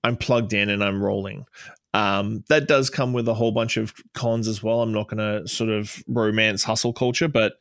I'm 0.04 0.18
plugged 0.18 0.54
in 0.54 0.70
and 0.70 0.84
I'm 0.84 1.02
rolling. 1.02 1.46
Um, 1.94 2.44
that 2.50 2.68
does 2.68 2.90
come 2.90 3.14
with 3.14 3.28
a 3.28 3.36
whole 3.36 3.52
bunch 3.52 3.78
of 3.78 3.94
cons 4.14 4.48
as 4.48 4.64
well. 4.64 4.82
I'm 4.82 4.94
not 4.94 5.08
going 5.08 5.20
to 5.20 5.48
sort 5.48 5.70
of 5.70 6.04
romance 6.08 6.64
hustle 6.64 6.92
culture, 6.92 7.28
but 7.28 7.54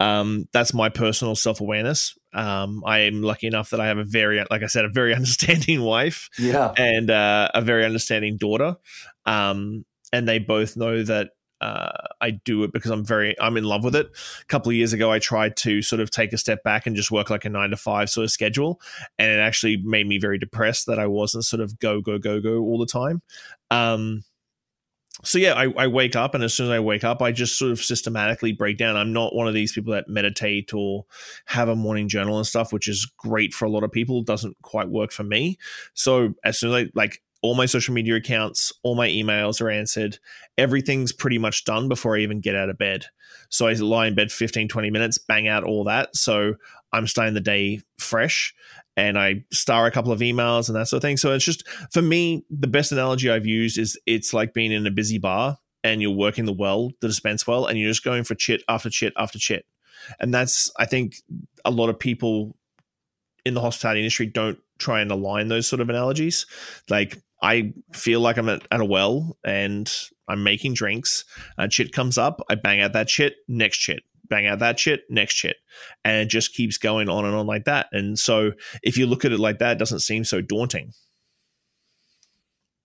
um, 0.00 0.48
that's 0.52 0.72
my 0.72 0.88
personal 0.88 1.36
self 1.36 1.60
awareness. 1.60 2.16
Um, 2.34 2.82
I 2.84 3.00
am 3.00 3.22
lucky 3.22 3.46
enough 3.46 3.70
that 3.70 3.80
I 3.80 3.86
have 3.86 3.98
a 3.98 4.04
very, 4.04 4.44
like 4.50 4.62
I 4.62 4.66
said, 4.66 4.84
a 4.84 4.88
very 4.90 5.14
understanding 5.20 5.82
wife, 5.82 6.28
Yeah. 6.38 6.72
and 6.76 7.10
uh, 7.10 7.48
a 7.54 7.62
very 7.62 7.84
understanding 7.84 8.36
daughter. 8.36 8.76
Um, 9.24 9.84
and 10.12 10.28
they 10.28 10.38
both 10.38 10.76
know 10.76 11.02
that 11.02 11.30
uh, 11.60 12.08
I 12.20 12.30
do 12.30 12.62
it 12.64 12.72
because 12.72 12.90
I'm 12.90 13.04
very 13.06 13.34
I'm 13.40 13.56
in 13.56 13.64
love 13.64 13.84
with 13.84 13.96
it. 13.96 14.08
A 14.42 14.44
couple 14.46 14.70
of 14.70 14.76
years 14.76 14.92
ago, 14.92 15.10
I 15.10 15.18
tried 15.18 15.56
to 15.58 15.80
sort 15.80 16.00
of 16.00 16.10
take 16.10 16.32
a 16.32 16.38
step 16.38 16.62
back 16.62 16.86
and 16.86 16.94
just 16.94 17.10
work 17.10 17.30
like 17.30 17.44
a 17.46 17.48
nine 17.48 17.70
to 17.70 17.76
five 17.76 18.10
sort 18.10 18.24
of 18.24 18.30
schedule, 18.30 18.80
and 19.18 19.30
it 19.30 19.38
actually 19.40 19.78
made 19.78 20.06
me 20.06 20.18
very 20.18 20.38
depressed 20.38 20.86
that 20.86 20.98
I 20.98 21.06
wasn't 21.06 21.44
sort 21.46 21.60
of 21.62 21.78
go 21.78 22.00
go 22.02 22.18
go 22.18 22.40
go 22.40 22.58
all 22.58 22.78
the 22.78 22.86
time. 22.86 23.22
Um, 23.70 24.24
so 25.24 25.38
yeah, 25.38 25.54
I, 25.54 25.72
I 25.76 25.86
wake 25.86 26.16
up, 26.16 26.34
and 26.34 26.44
as 26.44 26.54
soon 26.54 26.66
as 26.66 26.72
I 26.72 26.80
wake 26.80 27.04
up, 27.04 27.20
I 27.20 27.32
just 27.32 27.58
sort 27.58 27.72
of 27.72 27.80
systematically 27.80 28.52
break 28.52 28.78
down. 28.78 28.96
I'm 28.96 29.12
not 29.12 29.34
one 29.34 29.48
of 29.48 29.54
these 29.54 29.72
people 29.72 29.92
that 29.92 30.08
meditate 30.08 30.72
or 30.72 31.06
have 31.46 31.68
a 31.68 31.76
morning 31.76 32.08
journal 32.08 32.36
and 32.36 32.46
stuff, 32.46 32.72
which 32.72 32.88
is 32.88 33.06
great 33.16 33.52
for 33.52 33.64
a 33.64 33.70
lot 33.70 33.84
of 33.84 33.92
people. 33.92 34.22
Doesn't 34.22 34.56
quite 34.62 34.88
work 34.88 35.12
for 35.12 35.24
me. 35.24 35.58
So 35.94 36.34
as 36.44 36.58
soon 36.58 36.72
as 36.72 36.84
I 36.84 36.90
like 36.94 37.22
all 37.42 37.54
my 37.54 37.66
social 37.66 37.92
media 37.92 38.16
accounts, 38.16 38.72
all 38.82 38.94
my 38.94 39.08
emails 39.08 39.60
are 39.60 39.68
answered, 39.68 40.18
everything's 40.56 41.12
pretty 41.12 41.36
much 41.36 41.64
done 41.64 41.88
before 41.88 42.16
I 42.16 42.20
even 42.20 42.40
get 42.40 42.54
out 42.54 42.70
of 42.70 42.78
bed. 42.78 43.06
So 43.50 43.66
I 43.66 43.74
lie 43.74 44.06
in 44.06 44.14
bed 44.14 44.32
15, 44.32 44.68
20 44.68 44.90
minutes, 44.90 45.18
bang 45.18 45.46
out 45.46 45.62
all 45.62 45.84
that. 45.84 46.16
So 46.16 46.54
I'm 46.92 47.06
starting 47.06 47.34
the 47.34 47.40
day 47.40 47.80
fresh 47.98 48.54
and 48.96 49.18
I 49.18 49.44
star 49.52 49.86
a 49.86 49.90
couple 49.90 50.12
of 50.12 50.20
emails 50.20 50.68
and 50.68 50.76
that 50.76 50.88
sort 50.88 50.98
of 50.98 51.02
thing. 51.02 51.16
So 51.16 51.32
it's 51.32 51.44
just, 51.44 51.66
for 51.92 52.02
me, 52.02 52.44
the 52.50 52.68
best 52.68 52.92
analogy 52.92 53.30
I've 53.30 53.46
used 53.46 53.78
is 53.78 53.98
it's 54.06 54.32
like 54.32 54.54
being 54.54 54.72
in 54.72 54.86
a 54.86 54.90
busy 54.90 55.18
bar 55.18 55.58
and 55.82 56.00
you're 56.00 56.10
working 56.10 56.44
the 56.44 56.52
well, 56.52 56.90
the 57.00 57.08
dispense 57.08 57.46
well, 57.46 57.66
and 57.66 57.78
you're 57.78 57.90
just 57.90 58.04
going 58.04 58.24
for 58.24 58.34
chit 58.34 58.62
after 58.68 58.88
chit 58.90 59.12
after 59.16 59.38
chit. 59.38 59.66
And 60.20 60.32
that's, 60.32 60.70
I 60.78 60.86
think, 60.86 61.16
a 61.64 61.70
lot 61.70 61.88
of 61.88 61.98
people 61.98 62.56
in 63.44 63.54
the 63.54 63.60
hospitality 63.60 64.00
industry 64.00 64.26
don't 64.26 64.58
try 64.78 65.00
and 65.00 65.10
align 65.10 65.48
those 65.48 65.66
sort 65.66 65.80
of 65.80 65.90
analogies. 65.90 66.46
Like, 66.88 67.22
I 67.42 67.74
feel 67.92 68.20
like 68.20 68.38
I'm 68.38 68.48
at, 68.48 68.66
at 68.70 68.80
a 68.80 68.84
well 68.84 69.36
and 69.44 69.92
I'm 70.28 70.42
making 70.42 70.74
drinks. 70.74 71.24
A 71.58 71.68
chit 71.68 71.92
comes 71.92 72.16
up, 72.16 72.40
I 72.48 72.54
bang 72.54 72.80
out 72.80 72.94
that 72.94 73.08
chit, 73.08 73.36
next 73.48 73.78
chit, 73.78 74.02
bang 74.28 74.46
out 74.46 74.58
that 74.60 74.78
shit, 74.78 75.02
next 75.10 75.34
shit. 75.34 75.56
And 76.04 76.22
it 76.22 76.28
just 76.28 76.54
keeps 76.54 76.78
going 76.78 77.08
on 77.08 77.24
and 77.24 77.34
on 77.34 77.46
like 77.46 77.64
that. 77.64 77.86
And 77.92 78.18
so 78.18 78.52
if 78.82 78.96
you 78.96 79.06
look 79.06 79.24
at 79.24 79.32
it 79.32 79.38
like 79.40 79.58
that, 79.58 79.72
it 79.72 79.78
doesn't 79.78 80.00
seem 80.00 80.24
so 80.24 80.40
daunting. 80.40 80.92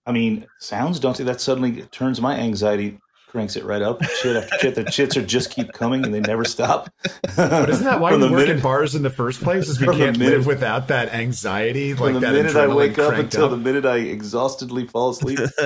I 0.06 0.12
mean, 0.12 0.46
sounds 0.58 0.98
daunting. 0.98 1.26
That 1.26 1.40
suddenly 1.40 1.82
turns 1.92 2.20
my 2.20 2.34
anxiety, 2.36 2.98
cranks 3.28 3.54
it 3.54 3.64
right 3.64 3.82
up. 3.82 4.02
Shit 4.02 4.34
after 4.36 4.58
shit. 4.58 4.74
The 4.74 4.84
chits 4.84 5.16
are 5.16 5.24
just 5.24 5.50
keep 5.50 5.72
coming 5.72 6.04
and 6.04 6.12
they 6.12 6.20
never 6.20 6.44
stop. 6.44 6.90
But 7.36 7.70
isn't 7.70 7.84
that 7.84 8.00
why 8.00 8.12
we 8.12 8.18
the 8.18 8.26
work 8.30 8.40
minute- 8.40 8.56
in 8.56 8.62
bars 8.62 8.94
in 8.94 9.02
the 9.02 9.10
first 9.10 9.40
place? 9.42 9.68
Is 9.68 9.78
we 9.80 9.86
can't 9.86 10.18
minute- 10.18 10.38
live 10.38 10.46
without 10.46 10.88
that 10.88 11.12
anxiety, 11.14 11.92
From 11.94 12.06
like 12.06 12.14
the 12.14 12.20
that 12.20 12.32
minute 12.32 12.56
I 12.56 12.66
wake 12.66 12.98
up 12.98 13.14
until 13.14 13.44
up. 13.44 13.50
the 13.52 13.56
minute 13.58 13.86
I 13.86 13.98
exhaustedly 13.98 14.86
fall 14.86 15.10
asleep. 15.10 15.38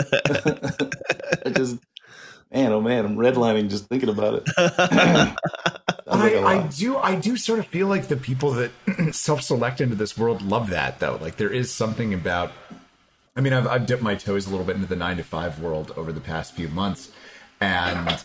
I 1.47 1.51
just, 1.51 1.77
man, 2.55 2.73
oh 2.73 2.81
man, 2.81 3.05
I'm 3.05 3.17
redlining 3.17 3.69
just 3.69 3.87
thinking 3.87 4.09
about 4.09 4.35
it. 4.35 4.49
I, 4.57 5.35
like 6.07 6.33
I, 6.33 6.37
a 6.37 6.45
I 6.45 6.67
do 6.69 6.97
I 6.97 7.15
do 7.17 7.37
sort 7.37 7.59
of 7.59 7.67
feel 7.67 7.89
like 7.89 8.09
the 8.09 8.17
people 8.17 8.53
that 8.53 8.71
self-select 9.13 9.81
into 9.81 9.97
this 9.97 10.17
world 10.17 10.43
love 10.43 10.71
that 10.71 11.01
though. 11.01 11.19
Like 11.21 11.37
there 11.37 11.51
is 11.51 11.73
something 11.73 12.15
about 12.15 12.53
I 13.37 13.41
mean 13.41 13.53
I've 13.53 13.67
I've 13.67 13.87
dipped 13.87 14.03
my 14.03 14.15
toes 14.15 14.47
a 14.47 14.51
little 14.51 14.65
bit 14.65 14.77
into 14.77 14.89
the 14.89 14.97
9 14.97 15.17
to 15.17 15.25
5 15.25 15.61
world 15.61 15.93
over 15.97 16.13
the 16.13 16.21
past 16.21 16.55
few 16.55 16.69
months 16.69 17.11
and 17.61 18.25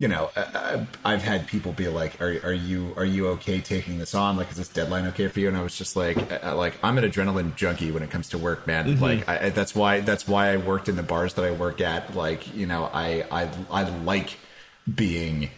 you 0.00 0.08
know, 0.08 0.30
I, 0.34 0.40
I- 0.40 0.86
I've 1.12 1.22
had 1.22 1.46
people 1.46 1.72
be 1.72 1.86
like, 1.86 2.20
"Are 2.20 2.40
are 2.42 2.52
you 2.52 2.94
are 2.96 3.04
you 3.04 3.28
okay 3.28 3.60
taking 3.60 3.98
this 3.98 4.14
on? 4.14 4.36
Like, 4.36 4.50
is 4.50 4.56
this 4.56 4.68
deadline 4.68 5.06
okay 5.08 5.28
for 5.28 5.38
you?" 5.40 5.46
And 5.46 5.56
I 5.56 5.62
was 5.62 5.76
just 5.76 5.94
like, 5.94 6.16
uh, 6.16 6.38
uh 6.42 6.56
"Like, 6.56 6.74
I'm 6.82 6.96
an 6.98 7.04
adrenaline 7.04 7.54
junkie 7.54 7.92
when 7.92 8.02
it 8.02 8.10
comes 8.10 8.30
to 8.30 8.38
work, 8.38 8.66
man. 8.66 8.86
Mm-hmm. 8.86 9.02
Like, 9.02 9.28
I, 9.28 9.46
I- 9.46 9.50
that's 9.50 9.74
why 9.74 10.00
that's 10.00 10.26
why 10.26 10.52
I 10.52 10.56
worked 10.56 10.88
in 10.88 10.96
the 10.96 11.02
bars 11.04 11.34
that 11.34 11.44
I 11.44 11.52
work 11.52 11.80
at. 11.82 12.16
Like, 12.16 12.52
you 12.56 12.66
know, 12.66 12.90
I 12.92 13.24
I 13.30 13.50
I 13.70 13.82
like 14.00 14.38
being 14.92 15.50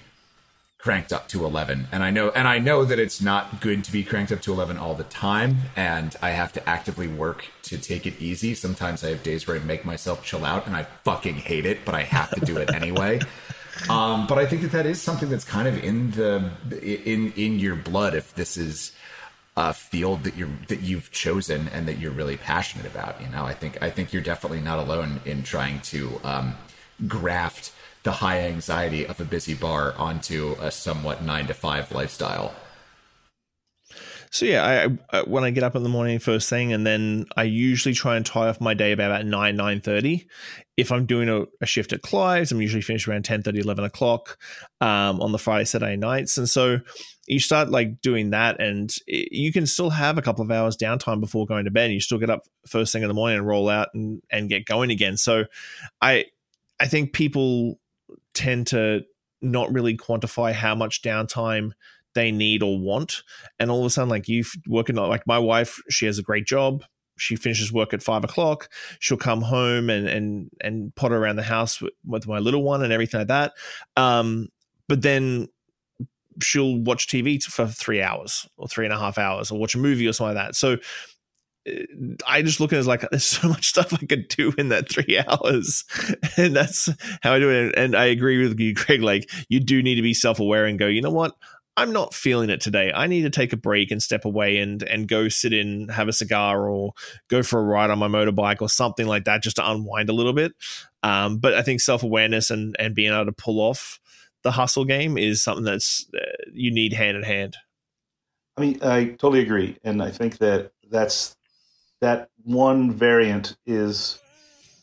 cranked 0.78 1.12
up 1.12 1.28
to 1.28 1.45
11 1.45 1.86
and 1.93 2.03
i 2.03 2.11
know 2.11 2.30
and 2.30 2.49
i 2.49 2.59
know 2.59 2.84
that 2.84 2.99
it's 2.99 3.22
not 3.22 3.61
good 3.61 3.84
to 3.84 3.93
be 3.93 4.03
cranked 4.03 4.32
up 4.32 4.40
to 4.40 4.53
11 4.53 4.76
all 4.76 4.97
the 4.97 5.05
time 5.05 5.57
and 5.76 6.16
i 6.20 6.30
have 6.30 6.53
to 6.53 6.68
actively 6.68 7.07
work 7.07 7.45
to 7.62 7.78
take 7.78 8.05
it 8.05 8.20
easy 8.20 8.53
sometimes 8.53 9.05
i 9.05 9.09
have 9.11 9.22
days 9.22 9.47
where 9.47 9.57
i 9.57 9.61
make 9.61 9.84
myself 9.84 10.24
chill 10.24 10.45
out 10.45 10.66
and 10.66 10.74
i 10.74 10.82
fucking 11.05 11.36
hate 11.36 11.64
it 11.66 11.84
but 11.84 11.95
i 11.95 12.03
have 12.03 12.28
to 12.30 12.40
do 12.45 12.57
it 12.57 12.74
anyway 12.74 13.20
um, 13.89 14.27
but 14.27 14.39
i 14.39 14.47
think 14.47 14.62
that 14.62 14.73
that 14.73 14.87
is 14.87 15.01
something 15.01 15.29
that's 15.29 15.45
kind 15.45 15.68
of 15.68 15.83
in 15.83 16.11
the 16.12 16.51
in 16.83 17.33
in 17.33 17.59
your 17.59 17.77
blood 17.77 18.14
if 18.14 18.35
this 18.35 18.57
is 18.57 18.93
a 19.57 19.75
field 19.75 20.25
that 20.25 20.37
you're 20.37 20.49
that 20.68 20.81
you've 20.81 21.11
chosen 21.11 21.68
and 21.68 21.87
that 21.87 21.99
you're 21.99 22.12
really 22.12 22.37
passionate 22.37 22.87
about 22.87 23.20
you 23.20 23.29
know? 23.29 23.45
I 23.45 23.53
think 23.55 23.83
i 23.83 23.91
think 23.91 24.12
you're 24.12 24.23
definitely 24.23 24.61
not 24.61 24.79
alone 24.79 25.20
in 25.25 25.43
trying 25.43 25.81
to 25.83 26.20
um, 26.25 26.55
graft 27.07 27.73
the 28.03 28.12
high 28.12 28.41
anxiety 28.41 29.07
of 29.07 29.20
a 29.20 29.25
busy 29.25 29.55
bar 29.55 29.95
onto 29.97 30.57
a 30.61 30.70
somewhat 30.70 31.23
nine 31.23 31.47
to 31.47 31.55
five 31.55 31.93
lifestyle 31.93 32.55
So 34.33 34.47
yeah, 34.47 34.89
I, 35.12 35.18
I 35.18 35.22
when 35.24 35.45
I 35.45 35.51
get 35.51 35.62
up 35.62 35.76
in 35.76 35.83
the 35.83 35.91
morning 35.91 36.18
first 36.18 36.49
thing, 36.49 36.72
and 36.72 36.87
then 36.87 37.26
I 37.37 37.43
usually 37.43 37.95
try 37.95 38.16
and 38.16 38.24
tie 38.24 38.49
off 38.49 38.62
my 38.62 38.72
day 38.72 38.93
about, 38.93 39.11
about 39.11 39.26
nine 39.26 39.57
nine 39.57 39.83
thirty. 39.83 40.26
If 40.78 40.91
I'm 40.91 41.05
doing 41.05 41.28
a, 41.28 41.45
a 41.61 41.66
shift 41.66 41.93
at 41.93 42.01
Clive's, 42.01 42.51
I'm 42.51 42.62
usually 42.62 42.80
finished 42.80 43.07
around 43.07 43.26
10, 43.26 43.43
11 43.47 43.85
o'clock 43.85 44.39
um, 44.80 45.20
on 45.20 45.33
the 45.33 45.39
Friday 45.39 45.66
Saturday 45.66 45.97
nights, 45.97 46.39
and 46.39 46.49
so 46.49 46.78
you 47.26 47.41
start 47.41 47.68
like 47.68 48.01
doing 48.01 48.30
that, 48.30 48.59
and 48.59 48.91
i 49.07 49.26
you 49.30 49.53
can 49.53 49.66
still 49.66 49.91
have 49.91 50.16
a 50.16 50.22
couple 50.22 50.43
of 50.43 50.51
hours 50.51 50.78
downtime 50.78 51.20
before 51.20 51.45
going 51.47 51.66
to 51.66 51.70
bed. 51.70 51.93
You 51.93 52.01
still 52.01 52.18
get 52.18 52.30
up 52.30 52.47
first 52.66 52.91
thing 52.95 53.03
in 53.03 53.09
the 53.09 53.14
morning 53.14 53.37
and 53.37 53.47
roll 53.47 53.68
out 53.68 53.89
and 53.93 54.22
and 54.30 54.49
get 54.49 54.64
going 54.64 54.91
again. 54.91 55.18
So 55.18 55.45
I 56.01 56.24
I 56.80 56.87
think 56.89 57.12
people 57.12 57.78
tend 58.33 58.68
to 58.68 59.05
not 59.43 59.70
really 59.70 59.95
quantify 59.95 60.55
how 60.55 60.74
much 60.74 61.03
downtime 61.03 61.72
they 62.15 62.31
need 62.31 62.63
or 62.63 62.79
want 62.79 63.23
and 63.59 63.71
all 63.71 63.81
of 63.81 63.87
a 63.87 63.91
sudden 63.91 64.09
like 64.09 64.29
you 64.29 64.45
working 64.67 64.99
on 64.99 65.09
like 65.09 65.27
my 65.27 65.39
wife 65.39 65.81
she 65.89 66.07
has 66.07 66.19
a 66.19 66.23
great 66.23 66.47
job 66.47 66.85
she 67.19 67.37
finishes 67.37 67.73
work 67.73 67.93
at 67.93 68.03
five 68.03 68.25
o'clock 68.25 68.69
she'll 68.99 69.17
come 69.17 69.43
home 69.43 69.91
and 69.91 70.09
and 70.09 70.51
and 70.61 70.95
potter 70.95 71.17
around 71.17 71.37
the 71.37 71.43
house 71.43 71.81
with, 71.81 71.93
with 72.05 72.27
my 72.27 72.39
little 72.39 72.63
one 72.63 72.83
and 72.83 72.93
everything 72.93 73.21
like 73.21 73.29
that 73.29 73.53
um 73.97 74.49
but 74.89 75.03
then 75.03 75.49
she'll 76.43 76.79
watch 76.81 77.07
tv 77.07 77.43
for 77.43 77.67
three 77.67 78.03
hours 78.03 78.47
or 78.57 78.67
three 78.67 78.87
and 78.87 78.95
a 78.95 78.99
half 78.99 79.19
hours 79.19 79.51
or 79.51 79.59
watch 79.59 79.75
a 79.75 79.79
movie 79.79 80.07
or 80.07 80.13
something 80.13 80.35
like 80.35 80.47
that 80.47 80.57
so 80.57 80.77
uh, 81.69 81.73
I 82.27 82.43
just 82.43 82.61
look 82.61 82.73
at 82.73 82.77
it 82.77 82.81
as 82.81 82.87
like 82.87 83.03
there's 83.11 83.25
so 83.25 83.49
much 83.49 83.69
stuff 83.69 83.93
I 83.93 84.05
could 84.05 84.29
do 84.29 84.53
in 84.59 84.69
that 84.71 84.89
three 84.89 85.19
hours, 85.29 85.85
and 86.37 86.55
that's 86.55 86.89
how 87.23 87.35
I 87.35 87.39
do 87.39 87.51
it. 87.51 87.75
And 87.77 87.95
I 87.95 88.07
agree 88.07 88.43
with 88.43 88.59
you, 88.59 88.75
Greg. 88.75 89.03
Like 89.03 89.31
you 89.49 89.61
do 89.61 89.83
need 89.83 89.97
to 89.97 90.03
be 90.03 90.15
self 90.15 90.41
aware 90.41 90.65
and 90.65 90.79
go. 90.79 90.87
You 90.87 91.03
know 91.03 91.11
what? 91.11 91.35
I'm 91.77 91.93
not 91.93 92.12
feeling 92.12 92.51
it 92.51 92.61
today. 92.61 92.93
I 92.95 93.07
need 93.07 93.23
to 93.23 93.31
take 93.31 93.53
a 93.53 93.57
break 93.57 93.91
and 93.91 94.03
step 94.03 94.25
away 94.25 94.59
and 94.59 94.83
and 94.83 95.09
go 95.09 95.29
sit 95.29 95.53
in, 95.53 95.89
have 95.89 96.09
a 96.09 96.12
cigar, 96.12 96.68
or 96.68 96.93
go 97.29 97.43
for 97.43 97.59
a 97.59 97.62
ride 97.62 97.91
on 97.91 97.99
my 97.99 98.09
motorbike 98.09 98.61
or 98.61 98.68
something 98.68 99.07
like 99.07 99.25
that, 99.25 99.43
just 99.43 99.57
to 99.57 99.70
unwind 99.70 100.11
a 100.11 100.12
little 100.12 100.35
bit. 100.35 100.53
Um, 101.03 101.39
but 101.39 101.55
I 101.55 101.62
think 101.62 101.81
self 101.81 102.03
awareness 102.03 102.51
and 102.51 102.77
and 102.79 102.95
being 102.95 103.12
able 103.12 103.27
to 103.27 103.33
pull 103.33 103.61
off 103.61 104.01
the 104.43 104.51
hustle 104.51 104.85
game 104.85 105.16
is 105.16 105.43
something 105.43 105.64
that's 105.64 106.07
uh, 106.14 106.51
you 106.53 106.70
need 106.70 106.93
hand 106.93 107.16
in 107.16 107.23
hand. 107.23 107.57
I 108.57 108.61
mean, 108.61 108.79
I 108.83 109.05
totally 109.05 109.41
agree, 109.41 109.79
and 109.83 110.03
I 110.03 110.11
think 110.11 110.39
that 110.39 110.73
that's 110.91 111.37
that 112.03 112.29
one 112.45 112.93
variant 112.93 113.57
is 113.64 114.18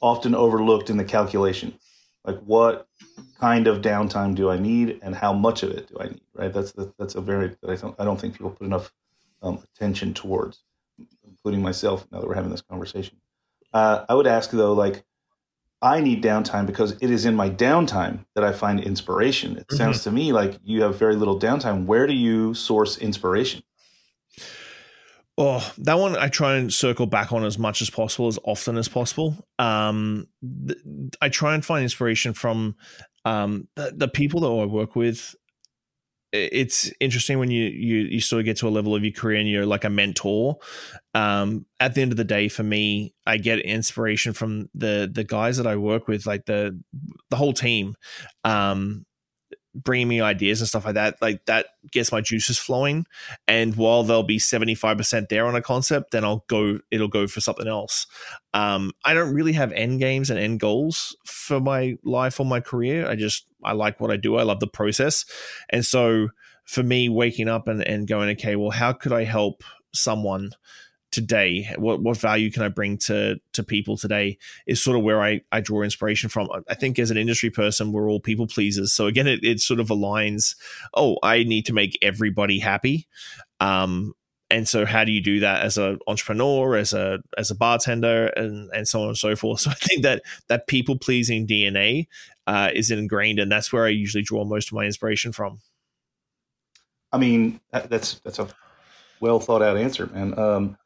often 0.02 0.34
overlooked 0.34 0.90
in 0.90 0.98
the 0.98 1.04
calculation. 1.04 1.78
Like, 2.26 2.40
what 2.40 2.88
kind 3.40 3.68
of 3.68 3.82
downtime 3.82 4.36
do 4.36 4.50
I 4.50 4.58
need, 4.58 5.00
and 5.02 5.16
how 5.16 5.34
much 5.34 5.64
of 5.64 5.72
it 5.72 5.88
do 5.88 5.98
I 6.00 6.08
need? 6.08 6.22
Right. 6.34 6.54
That's 6.54 6.72
the, 6.74 6.94
that's 7.00 7.16
a 7.16 7.22
very 7.22 7.56
that 7.62 7.70
I 7.70 7.76
don't 7.76 7.96
I 8.00 8.04
don't 8.06 8.20
think 8.20 8.34
people 8.34 8.52
put 8.52 8.68
enough 8.68 8.92
um, 9.42 9.64
attention 9.76 10.14
towards, 10.14 10.64
including 11.24 11.62
myself. 11.62 12.06
Now 12.12 12.20
that 12.20 12.28
we're 12.28 12.36
having 12.36 12.52
this 12.52 12.62
conversation, 12.62 13.18
uh, 13.74 14.06
I 14.10 14.14
would 14.16 14.28
ask 14.28 14.52
though, 14.52 14.74
like, 14.74 15.04
I 15.82 16.02
need 16.02 16.22
downtime 16.22 16.66
because 16.66 16.92
it 17.00 17.10
is 17.10 17.26
in 17.26 17.36
my 17.36 17.50
downtime 17.50 18.26
that 18.36 18.44
I 18.44 18.52
find 18.52 18.82
inspiration. 18.82 19.58
It 19.58 19.72
sounds 19.72 20.04
to 20.04 20.12
me 20.12 20.34
like 20.34 20.60
you 20.62 20.82
have 20.84 21.00
very 21.00 21.16
little 21.16 21.40
downtime. 21.40 21.86
Where 21.86 22.06
do 22.06 22.14
you 22.14 22.54
source 22.54 22.98
inspiration? 22.98 23.64
Oh, 25.38 25.66
that 25.78 25.98
one 25.98 26.18
I 26.18 26.28
try 26.28 26.58
and 26.58 26.74
circle 26.74 27.06
back 27.06 27.32
on 27.32 27.46
as 27.46 27.58
much 27.58 27.82
as 27.82 27.90
possible, 27.90 28.28
as 28.28 28.38
often 28.44 28.76
as 28.76 28.90
possible. 28.90 29.38
Um, 29.58 30.28
th- 30.68 30.80
I 31.22 31.30
try 31.30 31.54
and 31.54 31.64
find 31.64 31.82
inspiration 31.82 32.34
from 32.34 32.76
um, 33.26 33.67
the, 33.76 33.93
the 33.95 34.07
people 34.07 34.41
that 34.41 34.47
I 34.47 34.65
work 34.65 34.95
with, 34.95 35.36
it's 36.32 36.91
interesting 36.99 37.39
when 37.39 37.49
you, 37.49 37.63
you 37.65 37.97
you 38.01 38.22
sort 38.22 38.39
of 38.39 38.45
get 38.45 38.57
to 38.57 38.67
a 38.67 38.70
level 38.70 38.93
of 38.93 39.03
your 39.03 39.11
career 39.11 39.39
and 39.39 39.49
you're 39.49 39.65
like 39.65 39.84
a 39.84 39.89
mentor. 39.89 40.57
Um, 41.15 41.65
at 41.80 41.95
the 41.95 42.03
end 42.03 42.11
of 42.11 42.17
the 42.17 42.24
day, 42.24 42.49
for 42.49 42.61
me, 42.61 43.15
I 43.26 43.38
get 43.38 43.59
inspiration 43.59 44.34
from 44.34 44.70
the 44.76 45.09
the 45.11 45.24
guys 45.24 45.57
that 45.57 45.65
I 45.65 45.76
work 45.78 46.07
with, 46.07 46.28
like 46.28 46.45
the 46.45 46.80
the 47.32 47.36
whole 47.36 47.53
team. 47.53 47.95
Um, 48.43 49.05
bringing 49.76 50.07
me 50.07 50.22
ideas 50.22 50.61
and 50.61 50.67
stuff 50.67 50.86
like 50.86 50.95
that 50.95 51.22
like 51.22 51.45
that 51.45 51.67
gets 51.91 52.11
my 52.11 52.22
juices 52.22 52.57
flowing. 52.57 53.05
And 53.47 53.76
while 53.76 54.03
they'll 54.03 54.24
be 54.24 54.39
75% 54.39 55.30
there 55.30 55.45
on 55.45 55.55
a 55.55 55.61
concept 55.61 56.11
then 56.11 56.24
i'll 56.24 56.43
go 56.47 56.80
it'll 56.91 57.07
go 57.07 57.28
for 57.28 57.41
something 57.41 57.67
else. 57.67 58.07
Um 58.53 58.91
i 59.05 59.13
don't 59.13 59.34
really 59.34 59.53
have 59.53 59.72
end 59.74 59.99
games 59.99 60.30
and 60.30 60.39
end 60.39 60.59
goals 60.59 61.15
for 61.26 61.59
my 61.59 61.97
life 62.03 62.39
or 62.39 62.45
my 62.45 62.59
career. 62.59 63.07
I 63.09 63.15
just 63.15 63.45
i 63.63 63.74
like 63.74 63.99
what 63.99 64.11
i 64.11 64.17
do. 64.17 64.38
I 64.38 64.43
love 64.43 64.59
the 64.59 64.67
process. 64.67 65.26
And 65.70 65.86
so 65.86 66.30
for 66.65 66.84
me 66.84 67.09
waking 67.09 67.49
up 67.49 67.67
and, 67.67 67.82
and 67.88 68.07
going 68.07 68.30
okay 68.30 68.55
well 68.55 68.70
how 68.70 68.93
could 68.93 69.11
i 69.11 69.24
help 69.24 69.63
someone 69.91 70.51
today 71.12 71.74
what 71.78 72.01
what 72.01 72.18
value 72.18 72.51
can 72.51 72.62
i 72.62 72.68
bring 72.68 72.97
to 72.97 73.39
to 73.53 73.64
people 73.64 73.97
today 73.97 74.38
is 74.68 74.82
sort 74.82 74.95
of 74.95 75.03
where 75.03 75.22
i 75.22 75.41
i 75.51 75.60
draw 75.60 75.82
inspiration 75.82 76.30
from. 76.30 76.47
I 76.68 76.76
think 76.76 76.99
as 76.99 77.10
an 77.12 77.18
industry 77.18 77.49
person 77.49 77.91
we're 77.91 78.10
all 78.10 78.20
people 78.20 78.47
pleasers. 78.47 78.93
So 78.93 79.07
again 79.07 79.28
it, 79.28 79.43
it 79.43 79.60
sort 79.60 79.80
of 79.80 79.88
aligns 79.88 80.55
oh 80.93 81.18
i 81.24 81.43
need 81.43 81.66
to 81.66 81.74
make 81.74 81.97
everybody 82.01 82.60
happy. 82.60 83.07
Um 83.60 84.14
and 84.51 84.68
so 84.68 84.86
how 84.86 85.03
do 85.03 85.12
you 85.12 85.22
do 85.22 85.39
that 85.41 85.62
as 85.62 85.78
an 85.78 85.99
entrepreneur 86.07 86.76
as 86.76 86.93
a 86.93 87.20
as 87.38 87.51
a 87.51 87.55
bartender 87.55 88.28
and 88.28 88.70
and 88.74 88.88
so 88.88 89.01
on 89.01 89.10
and 89.10 89.18
so 89.18 89.36
forth? 89.36 89.62
So 89.62 89.72
i 89.72 89.76
think 89.76 90.03
that 90.03 90.22
that 90.47 90.68
people 90.68 90.97
pleasing 90.97 91.47
dna 91.47 92.07
uh, 92.47 92.72
is 92.74 92.89
ingrained 92.89 93.38
and 93.39 93.51
that's 93.51 93.72
where 93.72 93.86
i 93.86 93.89
usually 93.89 94.24
draw 94.24 94.43
most 94.43 94.70
of 94.70 94.74
my 94.74 94.86
inspiration 94.86 95.32
from. 95.32 95.60
I 97.12 97.18
mean, 97.18 97.60
that's 97.72 98.20
that's 98.20 98.39
a 98.39 98.47
well 99.20 99.39
thought 99.39 99.62
out 99.62 99.78
answer, 99.78 100.07
man. 100.07 100.38
Um, 100.38 100.78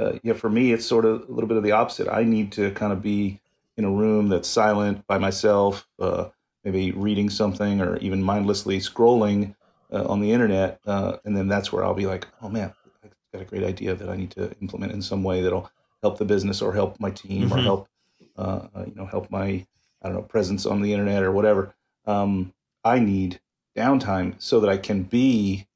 uh, 0.00 0.18
yeah, 0.22 0.32
for 0.32 0.50
me, 0.50 0.72
it's 0.72 0.86
sort 0.86 1.04
of 1.04 1.28
a 1.28 1.32
little 1.32 1.48
bit 1.48 1.56
of 1.58 1.62
the 1.62 1.72
opposite. 1.72 2.08
I 2.08 2.24
need 2.24 2.52
to 2.52 2.70
kind 2.72 2.92
of 2.92 3.02
be 3.02 3.40
in 3.76 3.84
a 3.84 3.90
room 3.90 4.28
that's 4.28 4.48
silent 4.48 5.06
by 5.06 5.18
myself, 5.18 5.86
uh, 6.00 6.28
maybe 6.64 6.92
reading 6.92 7.30
something 7.30 7.80
or 7.80 7.96
even 7.98 8.22
mindlessly 8.22 8.78
scrolling 8.78 9.54
uh, 9.92 10.04
on 10.06 10.20
the 10.20 10.32
internet, 10.32 10.80
uh, 10.86 11.18
and 11.24 11.36
then 11.36 11.48
that's 11.48 11.72
where 11.72 11.84
I'll 11.84 11.94
be 11.94 12.06
like, 12.06 12.26
oh 12.42 12.48
man, 12.48 12.74
I've 13.04 13.10
got 13.32 13.42
a 13.42 13.44
great 13.44 13.64
idea 13.64 13.94
that 13.94 14.08
I 14.08 14.16
need 14.16 14.30
to 14.32 14.52
implement 14.60 14.92
in 14.92 15.02
some 15.02 15.22
way 15.22 15.42
that'll 15.42 15.70
help 16.02 16.18
the 16.18 16.24
business 16.24 16.62
or 16.62 16.72
help 16.72 16.98
my 17.00 17.10
team 17.10 17.52
or 17.52 17.56
Mhm. 17.58 17.64
help, 17.64 17.88
uh, 18.38 18.68
uh, 18.74 18.84
you 18.86 18.94
know, 18.94 19.06
help 19.06 19.30
my 19.30 19.66
I 20.02 20.08
don't 20.08 20.14
know 20.14 20.22
presence 20.22 20.64
on 20.66 20.80
the 20.82 20.92
internet 20.92 21.22
or 21.22 21.32
whatever. 21.32 21.74
Um, 22.06 22.54
I 22.84 23.00
need 23.00 23.40
downtime 23.76 24.40
so 24.40 24.60
that 24.60 24.70
I 24.70 24.78
can 24.78 25.02
be 25.02 25.66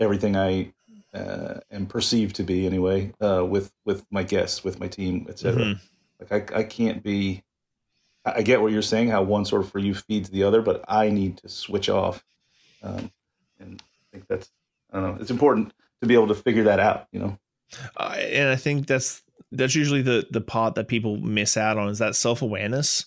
everything 0.00 0.36
I 0.36 0.72
uh, 1.16 1.60
am 1.70 1.86
perceived 1.86 2.36
to 2.36 2.42
be 2.42 2.66
anyway 2.66 3.12
uh, 3.20 3.44
with 3.44 3.72
with 3.84 4.04
my 4.10 4.22
guests, 4.22 4.62
with 4.62 4.78
my 4.78 4.88
team, 4.88 5.26
etc. 5.28 5.62
Mhm. 5.62 5.80
Like 6.20 6.52
I, 6.52 6.58
I 6.60 6.62
can't 6.64 7.02
be. 7.02 7.42
I 8.24 8.42
get 8.42 8.60
what 8.60 8.72
you're 8.72 8.82
saying, 8.82 9.10
how 9.10 9.22
one 9.22 9.44
sort 9.44 9.62
of 9.62 9.70
for 9.70 9.78
you 9.78 9.94
feeds 9.94 10.30
the 10.30 10.42
other, 10.42 10.60
but 10.60 10.84
I 10.88 11.10
need 11.10 11.36
to 11.38 11.48
switch 11.48 11.88
off, 11.88 12.24
um, 12.82 13.12
and 13.60 13.80
I 13.80 14.04
think 14.12 14.26
that's 14.28 14.50
I 14.92 15.00
don't 15.00 15.14
know. 15.14 15.20
It's 15.20 15.30
important 15.30 15.72
to 16.00 16.08
be 16.08 16.14
able 16.14 16.28
to 16.28 16.34
figure 16.34 16.64
that 16.64 16.80
out. 16.80 17.06
You 17.12 17.20
know. 17.20 17.38
I 17.96 18.18
and 18.18 18.48
I 18.48 18.56
think 18.56 18.86
that's 18.86 19.22
that's 19.52 19.74
usually 19.74 20.02
the 20.02 20.26
the 20.30 20.40
part 20.40 20.74
that 20.74 20.88
people 20.88 21.16
miss 21.18 21.56
out 21.56 21.78
on 21.78 21.88
is 21.88 21.98
that 21.98 22.16
self 22.16 22.42
awareness 22.42 23.06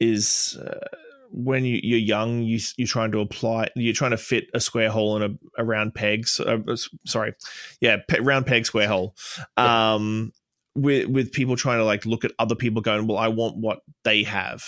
is 0.00 0.56
uh, 0.56 0.96
when 1.36 1.64
you, 1.64 1.80
you're 1.82 1.98
young 1.98 2.42
you 2.42 2.60
you're 2.76 2.86
trying 2.86 3.10
to 3.10 3.18
apply 3.18 3.68
you're 3.74 3.92
trying 3.92 4.12
to 4.12 4.16
fit 4.16 4.44
a 4.54 4.60
square 4.60 4.88
hole 4.88 5.16
in 5.16 5.22
a, 5.22 5.62
a 5.62 5.64
round 5.64 5.94
peg 5.94 6.28
so, 6.28 6.62
uh, 6.68 6.76
sorry 7.04 7.34
yeah 7.80 7.96
pe- 8.08 8.20
round 8.20 8.46
peg 8.46 8.64
square 8.64 8.86
hole 8.86 9.16
um 9.56 10.32
with 10.76 11.08
with 11.08 11.32
people 11.32 11.56
trying 11.56 11.78
to 11.78 11.84
like 11.84 12.06
look 12.06 12.24
at 12.24 12.32
other 12.38 12.54
people 12.54 12.80
going 12.80 13.06
well 13.06 13.18
I 13.18 13.28
want 13.28 13.56
what 13.56 13.80
they 14.04 14.22
have 14.22 14.64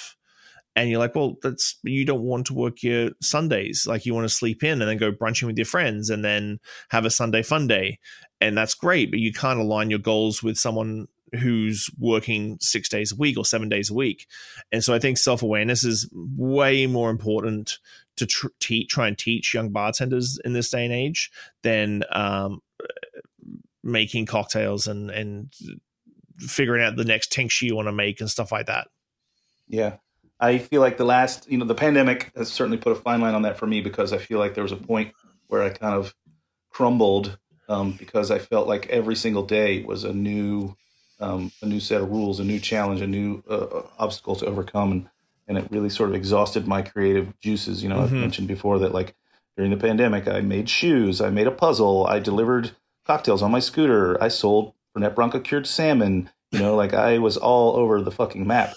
and 0.76 0.90
you're 0.90 0.98
like, 0.98 1.14
well, 1.14 1.38
that's 1.42 1.78
you 1.84 2.04
don't 2.04 2.20
want 2.20 2.46
to 2.48 2.54
work 2.54 2.82
your 2.82 3.10
Sundays. 3.22 3.86
Like 3.86 4.04
you 4.04 4.14
want 4.14 4.28
to 4.28 4.34
sleep 4.34 4.62
in 4.62 4.82
and 4.82 4.90
then 4.90 4.98
go 4.98 5.10
brunching 5.10 5.48
with 5.48 5.56
your 5.56 5.64
friends 5.64 6.10
and 6.10 6.22
then 6.22 6.60
have 6.90 7.06
a 7.06 7.10
Sunday 7.10 7.42
fun 7.42 7.66
day. 7.66 7.98
And 8.42 8.56
that's 8.56 8.74
great, 8.74 9.10
but 9.10 9.18
you 9.18 9.32
can't 9.32 9.58
align 9.58 9.88
your 9.88 9.98
goals 9.98 10.42
with 10.42 10.58
someone 10.58 11.08
who's 11.32 11.90
working 11.98 12.58
six 12.60 12.88
days 12.88 13.12
a 13.12 13.16
week 13.16 13.36
or 13.36 13.44
seven 13.44 13.68
days 13.68 13.90
a 13.90 13.94
week. 13.94 14.26
And 14.70 14.82
so 14.82 14.94
I 14.94 14.98
think 14.98 15.18
self 15.18 15.42
awareness 15.42 15.84
is 15.84 16.08
way 16.12 16.86
more 16.86 17.10
important 17.10 17.78
to 18.16 18.26
tr- 18.26 18.46
try 18.88 19.08
and 19.08 19.18
teach 19.18 19.52
young 19.52 19.70
bartenders 19.70 20.38
in 20.44 20.52
this 20.52 20.70
day 20.70 20.84
and 20.84 20.94
age 20.94 21.30
than 21.62 22.04
um, 22.12 22.62
making 23.82 24.26
cocktails 24.26 24.86
and 24.86 25.10
and 25.10 25.52
figuring 26.38 26.84
out 26.84 26.96
the 26.96 27.04
next 27.04 27.32
tincture 27.32 27.66
you 27.66 27.74
want 27.74 27.88
to 27.88 27.92
make 27.92 28.20
and 28.20 28.30
stuff 28.30 28.52
like 28.52 28.66
that. 28.66 28.88
Yeah. 29.68 29.96
I 30.38 30.58
feel 30.58 30.82
like 30.82 30.98
the 30.98 31.04
last, 31.04 31.50
you 31.50 31.56
know, 31.56 31.64
the 31.64 31.74
pandemic 31.74 32.30
has 32.36 32.52
certainly 32.52 32.76
put 32.76 32.92
a 32.92 32.96
fine 32.96 33.20
line 33.20 33.34
on 33.34 33.42
that 33.42 33.58
for 33.58 33.66
me 33.66 33.80
because 33.80 34.12
I 34.12 34.18
feel 34.18 34.38
like 34.38 34.54
there 34.54 34.62
was 34.62 34.72
a 34.72 34.76
point 34.76 35.14
where 35.46 35.62
I 35.62 35.70
kind 35.70 35.94
of 35.94 36.14
crumbled 36.70 37.38
um, 37.68 37.92
because 37.92 38.30
I 38.30 38.38
felt 38.38 38.68
like 38.68 38.86
every 38.88 39.16
single 39.16 39.44
day 39.44 39.82
was 39.82 40.04
a 40.04 40.12
new, 40.12 40.76
um, 41.20 41.52
a 41.62 41.66
new 41.66 41.80
set 41.80 42.00
of 42.00 42.10
rules, 42.10 42.40
a 42.40 42.44
new 42.44 42.60
challenge, 42.60 43.00
a 43.00 43.06
new 43.06 43.42
uh, 43.48 43.82
obstacle 43.98 44.36
to 44.36 44.46
overcome, 44.46 44.92
and 44.92 45.08
and 45.48 45.56
it 45.58 45.68
really 45.70 45.88
sort 45.88 46.08
of 46.10 46.16
exhausted 46.16 46.66
my 46.66 46.82
creative 46.82 47.38
juices. 47.40 47.82
You 47.82 47.88
know, 47.88 48.02
I've 48.02 48.10
Mhm. 48.10 48.20
mentioned 48.20 48.48
before 48.48 48.78
that 48.80 48.92
like 48.92 49.14
during 49.56 49.70
the 49.70 49.76
pandemic, 49.76 50.26
I 50.28 50.40
made 50.40 50.68
shoes, 50.68 51.20
I 51.20 51.30
made 51.30 51.46
a 51.46 51.52
puzzle, 51.52 52.06
I 52.06 52.18
delivered 52.18 52.72
cocktails 53.06 53.42
on 53.42 53.52
my 53.52 53.60
scooter, 53.60 54.20
I 54.22 54.28
sold 54.28 54.74
Fernet 54.94 55.14
Branca 55.14 55.40
cured 55.40 55.66
salmon. 55.66 56.30
You 56.52 56.58
know, 56.60 56.74
like 56.76 56.94
I 56.94 57.18
was 57.18 57.36
all 57.36 57.76
over 57.76 58.00
the 58.02 58.10
fucking 58.10 58.46
map 58.46 58.76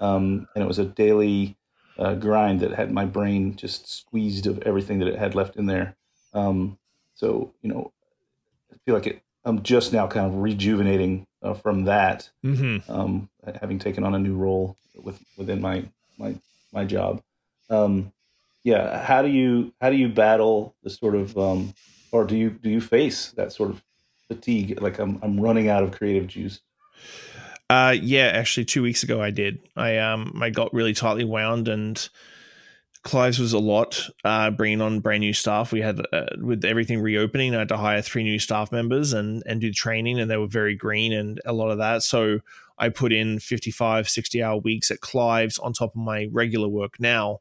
um, 0.00 0.48
and 0.54 0.62
it 0.62 0.66
was 0.66 0.78
a 0.78 0.84
daily 0.84 1.56
uh, 1.98 2.14
grind 2.14 2.60
that 2.60 2.72
had 2.72 2.92
my 2.92 3.04
brain 3.04 3.56
just 3.56 3.88
squeezed 3.90 4.46
of 4.46 4.58
everything 4.62 4.98
that 4.98 5.08
it 5.08 5.18
had 5.18 5.34
left 5.34 5.56
in 5.56 5.66
there. 5.66 5.96
Um, 6.34 6.78
so 7.14 7.54
you 7.62 7.70
know, 7.70 7.92
I 8.72 8.76
feel 8.84 8.94
like 8.94 9.06
it, 9.06 9.22
I'm 9.44 9.62
just 9.62 9.92
now 9.92 10.06
kind 10.06 10.26
of 10.26 10.36
rejuvenating 10.36 11.26
uh, 11.46 11.54
from 11.54 11.84
that, 11.84 12.28
Mm-hmm. 12.44 12.90
um, 12.90 13.28
having 13.60 13.78
taken 13.78 14.04
on 14.04 14.14
a 14.14 14.18
new 14.18 14.34
role 14.34 14.76
with 14.94 15.18
within 15.36 15.60
my 15.60 15.84
my 16.18 16.34
my 16.72 16.84
job. 16.84 17.22
Um, 17.70 18.12
yeah, 18.64 19.02
how 19.02 19.22
do 19.22 19.28
you 19.28 19.72
how 19.80 19.90
do 19.90 19.96
you 19.96 20.08
battle 20.08 20.74
the 20.82 20.90
sort 20.90 21.14
of 21.14 21.36
um, 21.38 21.74
or 22.12 22.24
do 22.24 22.36
you 22.36 22.50
do 22.50 22.70
you 22.70 22.80
face 22.80 23.32
that 23.36 23.52
sort 23.52 23.70
of 23.70 23.82
fatigue? 24.28 24.80
Like 24.80 24.98
I'm 24.98 25.18
I'm 25.22 25.40
running 25.40 25.68
out 25.68 25.82
of 25.82 25.92
creative 25.92 26.26
juice. 26.26 26.60
Uh, 27.68 27.94
yeah, 28.00 28.26
actually, 28.26 28.64
two 28.64 28.82
weeks 28.82 29.02
ago 29.02 29.20
I 29.20 29.30
did. 29.30 29.58
I 29.76 29.98
um 29.98 30.40
I 30.42 30.50
got 30.50 30.72
really 30.74 30.94
tightly 30.94 31.24
wound, 31.24 31.68
and 31.68 32.08
Clive's 33.06 33.38
was 33.38 33.52
a 33.52 33.58
lot. 33.60 34.10
Uh, 34.24 34.50
bringing 34.50 34.80
on 34.80 34.98
brand 34.98 35.20
new 35.20 35.32
staff, 35.32 35.70
we 35.70 35.80
had 35.80 36.00
uh, 36.12 36.26
with 36.40 36.64
everything 36.64 37.00
reopening, 37.00 37.54
I 37.54 37.60
had 37.60 37.68
to 37.68 37.76
hire 37.76 38.02
three 38.02 38.24
new 38.24 38.40
staff 38.40 38.72
members 38.72 39.12
and 39.12 39.44
and 39.46 39.60
do 39.60 39.72
training, 39.72 40.18
and 40.18 40.28
they 40.28 40.36
were 40.36 40.48
very 40.48 40.74
green 40.74 41.12
and 41.12 41.40
a 41.46 41.52
lot 41.52 41.70
of 41.70 41.78
that. 41.78 42.02
So 42.02 42.40
I 42.78 42.88
put 42.88 43.12
in 43.12 43.38
55, 43.38 44.08
60 44.08 44.42
hour 44.42 44.58
weeks 44.58 44.90
at 44.90 45.00
Clive's 45.00 45.56
on 45.58 45.72
top 45.72 45.90
of 45.90 46.02
my 46.02 46.28
regular 46.32 46.68
work 46.68 46.98
now. 46.98 47.38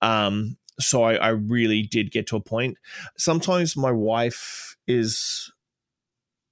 Um, 0.00 0.56
so 0.80 1.02
I, 1.02 1.16
I 1.16 1.28
really 1.28 1.82
did 1.82 2.10
get 2.10 2.26
to 2.28 2.36
a 2.36 2.40
point. 2.40 2.78
Sometimes 3.18 3.76
my 3.76 3.92
wife 3.92 4.76
is 4.88 5.52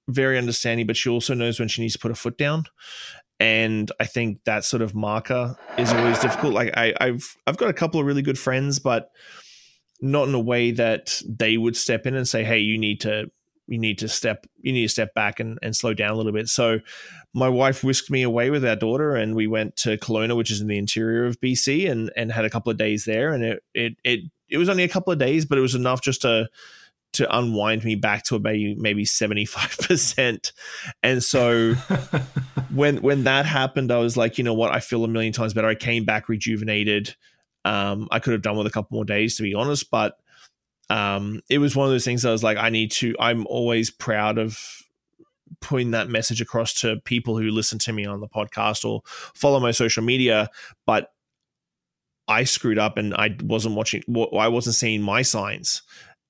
very 0.07 0.37
understanding, 0.37 0.85
but 0.85 0.95
she 0.95 1.09
also 1.09 1.33
knows 1.33 1.59
when 1.59 1.69
she 1.69 1.81
needs 1.81 1.93
to 1.93 1.99
put 1.99 2.11
her 2.11 2.15
foot 2.15 2.37
down. 2.37 2.65
And 3.43 3.91
I 3.99 4.05
think 4.05 4.45
that 4.45 4.63
sort 4.63 4.81
of 4.81 4.95
marker 4.95 5.57
is 5.77 5.91
always 5.91 6.17
difficult. 6.17 6.53
Like 6.53 6.71
I, 6.77 6.93
I've 7.01 7.35
I've 7.45 7.57
got 7.57 7.69
a 7.69 7.73
couple 7.73 7.99
of 7.99 8.05
really 8.05 8.21
good 8.21 8.39
friends, 8.39 8.79
but 8.79 9.11
not 9.99 10.29
in 10.29 10.33
a 10.33 10.39
way 10.39 10.71
that 10.71 11.21
they 11.27 11.57
would 11.57 11.75
step 11.75 12.07
in 12.07 12.15
and 12.15 12.25
say, 12.25 12.45
"Hey, 12.45 12.59
you 12.59 12.77
need 12.77 13.01
to 13.01 13.29
you 13.67 13.77
need 13.77 13.99
to 13.99 14.07
step 14.07 14.47
you 14.61 14.71
need 14.71 14.83
to 14.83 14.89
step 14.89 15.13
back 15.13 15.41
and, 15.41 15.59
and 15.61 15.75
slow 15.75 15.93
down 15.93 16.11
a 16.11 16.15
little 16.15 16.31
bit." 16.31 16.47
So 16.47 16.79
my 17.33 17.49
wife 17.49 17.83
whisked 17.83 18.09
me 18.09 18.23
away 18.23 18.49
with 18.49 18.63
our 18.63 18.77
daughter, 18.77 19.13
and 19.13 19.35
we 19.35 19.47
went 19.47 19.75
to 19.77 19.97
Kelowna, 19.97 20.37
which 20.37 20.49
is 20.49 20.61
in 20.61 20.67
the 20.67 20.77
interior 20.77 21.25
of 21.25 21.41
BC, 21.41 21.91
and 21.91 22.13
and 22.15 22.31
had 22.31 22.45
a 22.45 22.49
couple 22.49 22.71
of 22.71 22.77
days 22.77 23.03
there. 23.03 23.33
And 23.33 23.43
it 23.43 23.63
it 23.73 23.97
it 24.05 24.19
it 24.47 24.57
was 24.57 24.69
only 24.69 24.83
a 24.83 24.89
couple 24.89 25.11
of 25.11 25.19
days, 25.19 25.43
but 25.43 25.57
it 25.57 25.61
was 25.61 25.75
enough 25.75 25.99
just 25.99 26.21
to 26.21 26.47
to 27.13 27.37
unwind 27.37 27.83
me 27.83 27.95
back 27.95 28.23
to 28.23 28.39
maybe 28.39 28.75
maybe 28.75 29.05
75% 29.05 30.51
and 31.01 31.23
so 31.23 31.73
when 32.73 32.97
when 32.97 33.23
that 33.23 33.45
happened 33.45 33.91
i 33.91 33.97
was 33.97 34.17
like 34.17 34.37
you 34.37 34.43
know 34.43 34.53
what? 34.53 34.73
I 34.73 34.79
feel 34.79 35.03
a 35.03 35.07
million 35.07 35.33
times 35.33 35.53
better. 35.53 35.67
I 35.67 35.75
came 35.75 36.05
back 36.05 36.29
rejuvenated. 36.29 37.15
Um 37.65 38.07
i 38.11 38.19
could 38.19 38.33
have 38.33 38.41
done 38.41 38.57
with 38.57 38.67
a 38.67 38.71
couple 38.71 38.95
more 38.95 39.05
days 39.05 39.37
to 39.37 39.43
be 39.43 39.53
honest 39.53 39.89
but 39.89 40.17
um 40.89 41.41
it 41.49 41.59
was 41.59 41.75
one 41.75 41.85
of 41.85 41.91
those 41.93 42.03
things 42.03 42.23
that 42.23 42.29
i 42.29 42.31
was 42.33 42.43
like 42.43 42.57
i 42.57 42.69
need 42.69 42.91
to 42.91 43.15
i'm 43.19 43.47
always 43.47 43.89
proud 43.89 44.37
of 44.37 44.83
putting 45.63 45.91
that 45.91 46.09
message 46.09 46.41
across 46.41 46.73
to 46.73 46.97
people 47.05 47.37
who 47.37 47.49
listen 47.49 47.79
to 47.79 47.93
me 47.93 48.05
on 48.05 48.19
the 48.19 48.27
podcast 48.27 48.85
or 48.85 49.01
follow 49.05 49.59
my 49.59 49.71
social 49.71 50.03
media, 50.03 50.49
but 50.85 51.13
I 52.27 52.43
screwed 52.43 52.77
up 52.77 52.97
and 52.97 53.13
I 53.13 53.35
wasn't 53.41 53.75
watching, 53.75 54.03
I 54.37 54.47
wasn't 54.47 54.75
seeing 54.75 55.01
my 55.01 55.21
signs. 55.21 55.81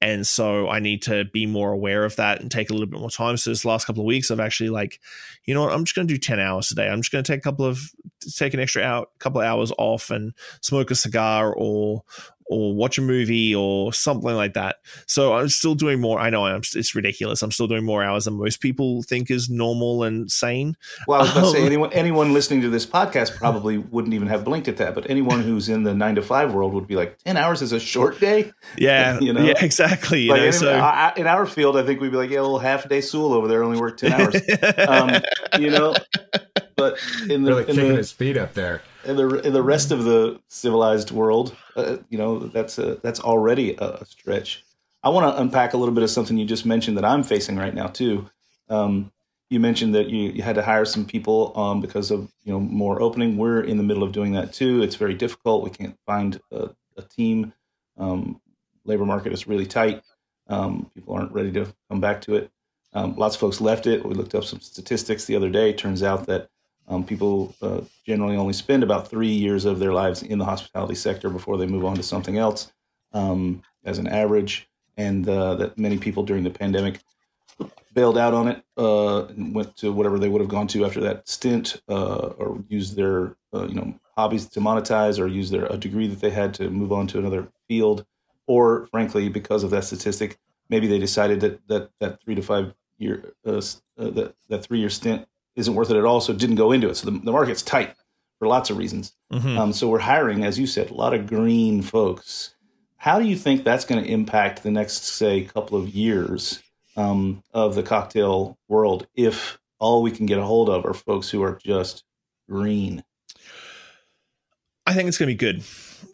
And 0.04 0.28
so 0.28 0.68
I 0.68 0.80
need 0.80 1.01
to 1.04 1.24
be 1.24 1.45
more 1.45 1.72
aware 1.72 2.04
of 2.04 2.18
that 2.18 2.41
and 2.41 2.51
take 2.51 2.70
a 2.70 2.74
little 2.74 2.88
bit 2.88 2.99
more 2.99 3.10
time. 3.10 3.38
So 3.38 3.49
this 3.51 3.64
last 3.64 3.86
couple 3.86 4.01
of 4.01 4.06
weeks, 4.06 4.32
I've 4.32 4.39
actually 4.41 4.70
like, 4.70 4.99
you 5.45 5.54
know 5.54 5.62
what, 5.64 5.72
I'm 5.72 5.86
just 5.86 5.95
going 5.95 6.10
to 6.10 6.14
do 6.14 6.20
10 6.20 6.41
hours 6.41 6.68
today. 6.68 6.89
I'm 6.89 6.99
just 6.99 7.14
going 7.14 7.24
to 7.24 7.32
take 7.32 7.39
a 7.39 7.41
couple 7.41 7.64
of, 7.64 7.80
take 8.36 8.54
an 8.54 8.60
extra 8.60 8.84
out 8.84 9.12
couple 9.20 9.39
of 9.39 9.47
hours 9.47 9.72
off 9.78 10.10
and 10.10 10.34
smoke 10.60 10.91
a 10.91 10.95
cigar 10.95 11.54
or, 11.56 12.04
or 12.54 12.74
watch 12.74 12.97
a 12.97 13.01
movie 13.01 13.56
or 13.56 13.91
something 13.93 14.34
like 14.36 14.54
that. 14.54 14.78
So 15.08 15.34
I'm 15.34 15.49
still 15.49 15.76
doing 15.76 15.99
more. 15.99 16.20
I 16.20 16.30
know 16.30 16.45
I'm, 16.45 16.62
it's 16.76 16.95
ridiculous. 16.95 17.41
I'm 17.41 17.51
still 17.51 17.68
doing 17.68 17.84
more 17.84 18.04
hours 18.04 18.26
than 18.26 18.36
most 18.36 18.62
people 18.62 19.04
think 19.04 19.32
is 19.32 19.49
normal 19.49 20.04
and 20.04 20.32
sane. 20.32 20.78
Well, 21.08 21.20
I 21.20 21.24
was 21.24 21.32
about 21.32 21.41
to 21.41 21.51
say 21.51 21.60
um, 21.60 21.66
anyone 21.66 21.93
anyone 21.93 22.34
listening 22.34 22.62
to 22.62 22.70
this 22.70 22.86
podcast 22.86 23.36
probably 23.36 23.78
wouldn't 23.78 24.14
even 24.14 24.28
have 24.28 24.43
blinked 24.43 24.68
at 24.68 24.78
that, 24.78 24.95
but 24.95 25.10
anyone 25.10 25.41
who's 25.41 25.70
in 25.70 25.84
the 25.84 25.93
nine 25.93 26.16
to 26.16 26.22
five 26.22 26.54
world 26.54 26.74
would 26.74 26.88
be 26.88 26.95
like, 26.95 27.18
ten 27.24 27.38
hours 27.38 27.62
is 27.62 27.72
a 27.72 27.80
short 27.80 28.20
day. 28.20 28.51
Yeah, 28.78 29.20
you 29.22 29.34
know, 29.34 29.43
yeah, 29.43 29.54
exactly. 29.64 30.28
like 30.28 30.41
know, 30.41 30.45
in, 30.47 30.54
so 30.54 31.14
in 31.18 31.28
our 31.28 31.45
field, 31.45 31.78
I 31.78 31.84
think 31.84 32.01
we'd 32.01 32.12
be 32.12 32.18
like, 32.18 32.30
yeah, 32.30 32.39
a 32.39 32.43
little 32.43 32.60
half 32.60 32.88
day 32.88 33.01
Soole 33.01 33.34
over 33.34 33.47
there 33.47 33.64
only 33.64 33.80
worked 33.80 33.99
ten 33.99 34.14
hours. 34.14 34.36
um, 34.88 35.22
you 35.60 35.70
know, 35.70 35.95
but 36.84 37.00
in 37.30 37.44
the 37.44 37.52
really 37.52 37.62
in 37.62 37.76
kicking 37.76 37.92
the, 37.92 37.96
his 37.96 38.12
feet 38.12 38.36
up 38.36 38.54
there 38.54 38.82
in 39.06 39.16
the 39.16 39.28
in 39.48 39.54
the 39.54 39.64
rest 39.64 39.92
of 39.92 40.04
the 40.04 40.40
civilized 40.48 41.12
world, 41.12 41.56
uh, 41.76 41.98
you 42.10 42.18
know, 42.18 42.40
that's 42.40 42.78
a, 42.78 42.96
that's 42.96 43.20
already 43.20 43.76
a, 43.76 43.86
a 44.02 44.06
stretch. 44.06 44.64
I 45.04 45.10
want 45.10 45.34
to 45.34 45.42
unpack 45.42 45.74
a 45.74 45.78
little 45.78 45.94
bit 45.94 46.04
of 46.04 46.10
something 46.10 46.38
you 46.38 46.46
just 46.46 46.66
mentioned 46.66 46.98
that 46.98 47.06
I'm 47.06 47.24
facing 47.24 47.58
right 47.58 47.74
now 47.74 47.88
too. 47.88 48.30
Um, 48.70 49.12
you 49.50 49.60
mentioned 49.60 49.94
that 49.96 50.10
you, 50.10 50.32
you 50.32 50.42
had 50.42 50.56
to 50.56 50.64
hire 50.64 50.86
some 50.86 51.06
people 51.06 51.58
um, 51.58 51.82
because 51.82 52.12
of 52.12 52.32
you 52.44 52.54
know 52.54 52.60
more 52.60 53.02
opening. 53.02 53.38
We're 53.38 53.62
in 53.62 53.78
the 53.78 53.84
middle 53.84 54.04
of 54.04 54.12
doing 54.12 54.34
that 54.34 54.54
too. 54.54 54.82
It's 54.82 54.96
very 54.96 55.14
difficult. 55.14 55.64
We 55.64 55.70
can't 55.70 55.98
find 56.06 56.40
a, 56.52 56.70
a 56.98 57.02
team. 57.02 57.54
Um, 57.98 58.42
labor 58.86 59.06
market 59.06 59.34
is 59.34 59.48
really 59.48 59.66
tight. 59.66 60.02
Um, 60.48 60.90
people 60.94 61.14
aren't 61.14 61.32
ready 61.32 61.52
to 61.54 61.74
come 61.90 62.02
back 62.02 62.22
to 62.22 62.36
it. 62.36 62.52
Um, 62.94 63.16
lots 63.16 63.36
of 63.36 63.42
folks 63.42 63.60
left 63.60 63.88
it. 63.88 64.06
We 64.06 64.14
looked 64.14 64.36
up 64.36 64.44
some 64.44 64.60
statistics 64.60 65.26
the 65.26 65.36
other 65.36 65.50
day. 65.50 65.74
Turns 65.74 66.04
out 66.04 66.28
that 66.28 66.50
um, 66.88 67.06
people 67.06 67.56
uh, 67.62 67.82
generally 68.06 68.36
only 68.36 68.54
spend 68.54 68.84
about 68.84 69.10
three 69.10 69.32
years 69.32 69.66
of 69.66 69.80
their 69.80 69.94
lives 69.94 70.22
in 70.24 70.38
the 70.38 70.46
hospitality 70.46 70.96
sector 70.96 71.30
before 71.30 71.58
they 71.58 71.66
move 71.66 71.86
on 71.86 71.96
to 71.96 72.04
something 72.04 72.38
else, 72.38 72.72
um, 73.14 73.62
as 73.86 73.98
an 73.98 74.08
average, 74.08 74.68
and 74.98 75.28
uh, 75.28 75.56
that 75.56 75.78
many 75.78 75.98
people 75.98 76.24
during 76.24 76.44
the 76.44 76.50
pandemic 76.50 77.00
bailed 77.94 78.18
out 78.18 78.34
on 78.34 78.48
it 78.48 78.64
uh, 78.78 79.26
and 79.26 79.54
went 79.54 79.76
to 79.78 79.94
whatever 79.94 80.18
they 80.18 80.28
would 80.28 80.42
have 80.42 80.50
gone 80.50 80.68
to 80.68 80.86
after 80.86 81.00
that 81.00 81.28
stint, 81.28 81.82
uh, 81.88 82.34
or 82.38 82.64
used 82.68 82.96
their 82.96 83.36
uh, 83.54 83.66
you 83.68 83.76
know 83.76 83.94
hobbies 84.18 84.48
to 84.48 84.60
monetize, 84.60 85.20
or 85.20 85.28
use 85.28 85.50
their 85.50 85.66
a 85.68 85.78
degree 85.78 86.08
that 86.08 86.20
they 86.20 86.30
had 86.30 86.54
to 86.54 86.70
move 86.70 86.92
on 86.92 87.08
to 87.08 87.20
another 87.20 87.48
field, 87.68 88.06
or 88.48 88.88
frankly, 88.88 89.30
because 89.30 89.64
of 89.64 89.70
that 89.70 89.84
statistic, 89.84 90.38
maybe 90.70 90.88
they 90.88 91.00
decided 91.00 91.40
that 91.40 91.68
that 91.68 91.90
that 92.00 92.22
three 92.22 92.36
to 92.36 92.42
five 92.42 92.74
year 92.98 93.34
uh, 93.46 93.62
that 93.96 94.36
that 94.50 94.64
three 94.64 94.80
year 94.80 94.90
stint 94.90 95.28
isn't 95.56 95.76
worth 95.76 95.91
it 95.91 95.97
at 95.97 96.06
all, 96.06 96.22
so 96.22 96.34
it 96.34 96.39
didn't 96.39 96.56
go 96.56 96.72
into 96.72 96.89
it. 96.89 96.95
So 96.95 97.10
the, 97.10 97.20
the 97.20 97.32
market's 97.32 97.62
tight 97.62 97.95
for 98.39 98.47
lots 98.47 98.70
of 98.70 98.78
reasons. 98.78 99.14
Mm-hmm. 99.32 99.58
Um, 99.58 99.74
so 99.74 99.88
we're 99.88 99.99
hiring, 99.99 100.43
as 100.43 100.60
you 100.60 100.68
said, 100.68 100.89
a 100.89 100.95
lot 100.95 101.14
of 101.14 101.28
green 101.28 101.82
folks. 101.82 102.56
How 102.97 103.20
do 103.20 103.26
you 103.26 103.36
think 103.36 103.64
that's 103.64 103.86
going 103.86 104.04
to 104.04 104.10
impact 104.10 104.64
the 104.64 104.72
next, 104.72 105.04
say, 105.04 105.43
couple 105.43 105.78
of 105.78 105.89
years 105.89 106.62
um, 106.95 107.43
of 107.54 107.76
the 107.76 107.84
cocktail 107.84 108.58
world 108.68 109.08
if 109.16 109.60
all 109.80 110.01
we 110.01 110.12
can 110.12 110.26
get 110.26 110.39
a 110.39 110.43
hold 110.43 110.70
of 110.70 110.86
are 110.86 110.93
folks 110.93 111.30
who 111.30 111.43
are 111.43 111.60
just 111.64 112.04
green? 112.49 113.04
I 114.86 114.93
think 114.93 115.08
it's 115.08 115.18
going 115.18 115.28
to 115.28 115.34
be 115.34 115.38
good 115.38 115.64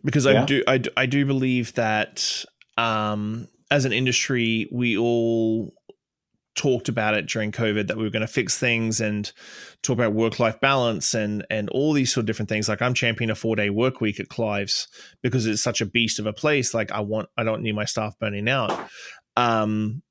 because 0.03 0.25
yeah. 0.25 0.43
I 0.43 0.45
do 0.45 0.63
I, 0.67 0.81
I 0.95 1.05
do 1.05 1.25
believe 1.25 1.73
that 1.73 2.45
um, 2.77 3.47
as 3.71 3.85
an 3.85 3.93
industry 3.93 4.67
we 4.71 4.97
all 4.97 5.73
talked 6.59 6.89
about 6.89 7.13
it 7.13 7.25
during 7.25 7.53
COVID 7.53 7.87
that 7.87 7.95
we 7.95 8.03
were 8.03 8.09
going 8.09 8.19
to 8.19 8.27
fix 8.27 8.57
things 8.57 8.99
and 8.99 9.31
talk 9.81 9.93
about 9.93 10.13
work 10.13 10.39
life 10.39 10.59
balance 10.59 11.13
and 11.13 11.45
and 11.49 11.69
all 11.69 11.93
these 11.93 12.13
sort 12.13 12.23
of 12.23 12.27
different 12.27 12.49
things. 12.49 12.67
Like 12.67 12.81
I'm 12.81 12.93
championing 12.93 13.31
a 13.31 13.35
four 13.35 13.55
day 13.55 13.69
work 13.69 14.01
week 14.01 14.19
at 14.19 14.27
Clive's 14.27 14.89
because 15.23 15.45
it's 15.45 15.63
such 15.63 15.79
a 15.79 15.85
beast 15.85 16.19
of 16.19 16.25
a 16.25 16.33
place. 16.33 16.73
Like 16.73 16.91
I 16.91 16.99
want 16.99 17.29
I 17.37 17.43
don't 17.43 17.61
need 17.61 17.75
my 17.75 17.85
staff 17.85 18.19
burning 18.19 18.49
out. 18.49 18.77
Um, 19.37 20.03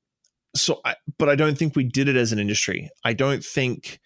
so 0.56 0.80
I, 0.86 0.96
but 1.18 1.28
I 1.28 1.34
don't 1.34 1.58
think 1.58 1.76
we 1.76 1.84
did 1.84 2.08
it 2.08 2.16
as 2.16 2.32
an 2.32 2.38
industry. 2.38 2.88
I 3.04 3.12
don't 3.12 3.44
think 3.44 4.00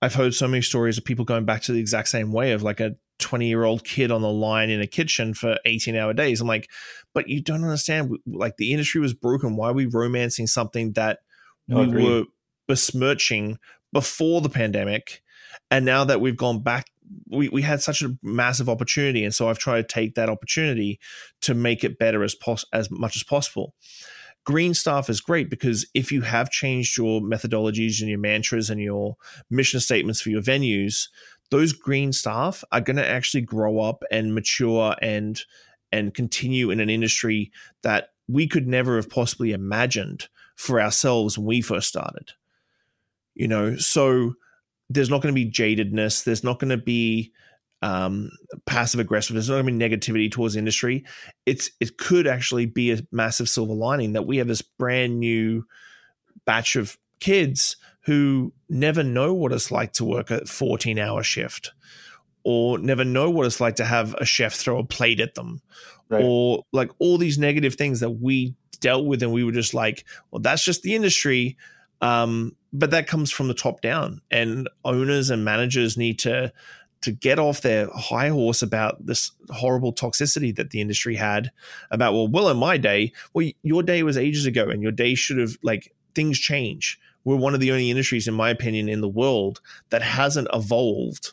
I've 0.00 0.14
heard 0.14 0.34
so 0.34 0.46
many 0.46 0.62
stories 0.62 0.98
of 0.98 1.04
people 1.04 1.24
going 1.24 1.46
back 1.46 1.62
to 1.62 1.72
the 1.72 1.80
exact 1.80 2.08
same 2.08 2.32
way 2.32 2.52
of 2.52 2.62
like 2.62 2.78
a 2.78 2.94
20 3.18 3.48
year 3.48 3.64
old 3.64 3.82
kid 3.82 4.12
on 4.12 4.22
the 4.22 4.30
line 4.30 4.70
in 4.70 4.80
a 4.80 4.86
kitchen 4.86 5.34
for 5.34 5.58
18 5.64 5.96
hour 5.96 6.14
days. 6.14 6.40
I'm 6.40 6.46
like, 6.46 6.70
but 7.12 7.28
you 7.28 7.42
don't 7.42 7.64
understand. 7.64 8.16
Like 8.24 8.56
the 8.56 8.70
industry 8.70 9.00
was 9.00 9.14
broken. 9.14 9.56
Why 9.56 9.70
are 9.70 9.74
we 9.74 9.86
romancing 9.86 10.46
something 10.46 10.92
that 10.92 11.18
we 11.68 11.86
were 11.86 12.24
besmirching 12.66 13.58
before 13.92 14.40
the 14.40 14.48
pandemic. 14.48 15.22
And 15.70 15.84
now 15.84 16.04
that 16.04 16.20
we've 16.20 16.36
gone 16.36 16.60
back, 16.60 16.86
we, 17.28 17.48
we 17.48 17.62
had 17.62 17.80
such 17.80 18.02
a 18.02 18.16
massive 18.22 18.68
opportunity. 18.68 19.24
And 19.24 19.34
so 19.34 19.48
I've 19.48 19.58
tried 19.58 19.88
to 19.88 19.94
take 19.94 20.14
that 20.14 20.28
opportunity 20.28 20.98
to 21.42 21.54
make 21.54 21.84
it 21.84 21.98
better 21.98 22.22
as 22.22 22.34
pos- 22.34 22.66
as 22.72 22.90
much 22.90 23.16
as 23.16 23.22
possible. 23.22 23.74
Green 24.44 24.72
staff 24.72 25.10
is 25.10 25.20
great 25.20 25.50
because 25.50 25.86
if 25.94 26.10
you 26.10 26.22
have 26.22 26.50
changed 26.50 26.96
your 26.96 27.20
methodologies 27.20 28.00
and 28.00 28.08
your 28.08 28.18
mantras 28.18 28.70
and 28.70 28.80
your 28.80 29.16
mission 29.50 29.80
statements 29.80 30.20
for 30.20 30.30
your 30.30 30.40
venues, 30.40 31.08
those 31.50 31.72
green 31.72 32.12
staff 32.12 32.64
are 32.72 32.80
going 32.80 32.96
to 32.96 33.06
actually 33.06 33.40
grow 33.40 33.80
up 33.80 34.02
and 34.10 34.34
mature 34.34 34.94
and 35.02 35.42
and 35.90 36.12
continue 36.14 36.70
in 36.70 36.80
an 36.80 36.90
industry 36.90 37.50
that 37.82 38.10
we 38.26 38.46
could 38.46 38.66
never 38.66 38.96
have 38.96 39.08
possibly 39.08 39.52
imagined 39.52 40.28
for 40.58 40.80
ourselves 40.80 41.38
when 41.38 41.46
we 41.46 41.60
first 41.62 41.88
started. 41.88 42.32
You 43.34 43.46
know, 43.46 43.76
so 43.76 44.34
there's 44.90 45.08
not 45.08 45.22
going 45.22 45.34
to 45.34 45.44
be 45.44 45.50
jadedness. 45.50 46.24
There's 46.24 46.42
not 46.42 46.58
going 46.58 46.70
to 46.70 46.76
be 46.76 47.32
um, 47.80 48.30
passive 48.66 48.98
aggressive. 48.98 49.34
There's 49.34 49.48
not 49.48 49.62
going 49.62 49.78
to 49.78 49.86
be 49.88 49.96
negativity 49.96 50.30
towards 50.30 50.56
industry. 50.56 51.04
It's 51.46 51.70
it 51.80 51.96
could 51.96 52.26
actually 52.26 52.66
be 52.66 52.90
a 52.90 52.98
massive 53.12 53.48
silver 53.48 53.72
lining 53.72 54.12
that 54.14 54.26
we 54.26 54.38
have 54.38 54.48
this 54.48 54.62
brand 54.62 55.20
new 55.20 55.64
batch 56.44 56.74
of 56.74 56.98
kids 57.20 57.76
who 58.02 58.52
never 58.68 59.04
know 59.04 59.32
what 59.34 59.52
it's 59.52 59.70
like 59.70 59.92
to 59.92 60.04
work 60.04 60.30
a 60.30 60.44
14 60.44 60.98
hour 60.98 61.22
shift 61.22 61.72
or 62.42 62.78
never 62.78 63.04
know 63.04 63.30
what 63.30 63.46
it's 63.46 63.60
like 63.60 63.76
to 63.76 63.84
have 63.84 64.14
a 64.14 64.24
chef 64.24 64.54
throw 64.54 64.78
a 64.78 64.84
plate 64.84 65.20
at 65.20 65.34
them 65.34 65.60
right. 66.08 66.22
or 66.24 66.64
like 66.72 66.90
all 66.98 67.18
these 67.18 67.38
negative 67.38 67.74
things 67.74 68.00
that 68.00 68.10
we 68.10 68.54
dealt 68.80 69.06
with 69.06 69.22
and 69.22 69.32
we 69.32 69.44
were 69.44 69.52
just 69.52 69.74
like 69.74 70.04
well 70.30 70.40
that's 70.40 70.64
just 70.64 70.82
the 70.82 70.94
industry. 70.94 71.56
Um, 72.00 72.54
but 72.72 72.92
that 72.92 73.08
comes 73.08 73.32
from 73.32 73.48
the 73.48 73.54
top 73.54 73.80
down 73.80 74.20
and 74.30 74.68
owners 74.84 75.30
and 75.30 75.44
managers 75.44 75.96
need 75.96 76.18
to 76.20 76.52
to 77.00 77.12
get 77.12 77.38
off 77.38 77.60
their 77.60 77.88
high 77.94 78.28
horse 78.28 78.60
about 78.60 79.04
this 79.06 79.30
horrible 79.50 79.92
toxicity 79.92 80.54
that 80.56 80.70
the 80.70 80.80
industry 80.80 81.14
had 81.14 81.50
about 81.90 82.12
well 82.12 82.28
well 82.28 82.48
in 82.48 82.56
my 82.56 82.76
day 82.76 83.12
well 83.34 83.48
your 83.62 83.82
day 83.82 84.02
was 84.02 84.16
ages 84.16 84.46
ago 84.46 84.68
and 84.68 84.82
your 84.82 84.92
day 84.92 85.14
should 85.14 85.38
have 85.38 85.56
like 85.62 85.94
things 86.14 86.38
change. 86.38 86.98
We're 87.24 87.36
one 87.36 87.54
of 87.54 87.60
the 87.60 87.70
only 87.70 87.90
industries 87.90 88.26
in 88.26 88.34
my 88.34 88.50
opinion 88.50 88.88
in 88.88 89.00
the 89.00 89.08
world 89.08 89.60
that 89.90 90.02
hasn't 90.02 90.48
evolved 90.52 91.32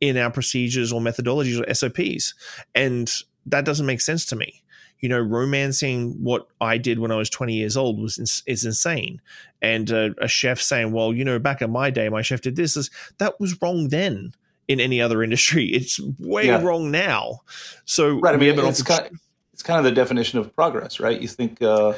in 0.00 0.16
our 0.16 0.30
procedures 0.30 0.92
or 0.92 1.00
methodologies 1.00 1.60
or 1.60 1.74
SOPs 1.74 2.34
and 2.74 3.10
that 3.46 3.64
doesn't 3.64 3.86
make 3.86 4.00
sense 4.00 4.24
to 4.26 4.36
me 4.36 4.61
you 5.02 5.08
know, 5.08 5.20
romancing 5.20 6.12
what 6.22 6.46
I 6.60 6.78
did 6.78 7.00
when 7.00 7.10
I 7.10 7.16
was 7.16 7.28
20 7.28 7.52
years 7.52 7.76
old 7.76 8.00
was 8.00 8.42
is 8.46 8.64
insane. 8.64 9.20
And 9.60 9.90
uh, 9.90 10.10
a 10.18 10.28
chef 10.28 10.60
saying, 10.60 10.92
"Well, 10.92 11.12
you 11.12 11.24
know, 11.24 11.38
back 11.38 11.60
in 11.60 11.70
my 11.70 11.90
day, 11.90 12.08
my 12.08 12.22
chef 12.22 12.40
did 12.40 12.56
this," 12.56 12.76
is 12.76 12.88
that 13.18 13.38
was 13.38 13.60
wrong 13.60 13.88
then. 13.88 14.32
In 14.68 14.78
any 14.78 15.02
other 15.02 15.24
industry, 15.24 15.66
it's 15.72 16.00
way 16.20 16.46
yeah. 16.46 16.62
wrong 16.62 16.90
now. 16.90 17.40
So 17.84 18.20
right, 18.20 18.34
I 18.34 18.38
mean, 18.38 18.56
it's 18.60 18.82
kind, 18.82 19.06
of, 19.06 19.20
it's 19.52 19.62
kind 19.62 19.78
of 19.78 19.84
the 19.84 19.90
definition 19.90 20.38
of 20.38 20.54
progress, 20.54 21.00
right? 21.00 21.20
You 21.20 21.26
think 21.26 21.60
uh, 21.60 21.94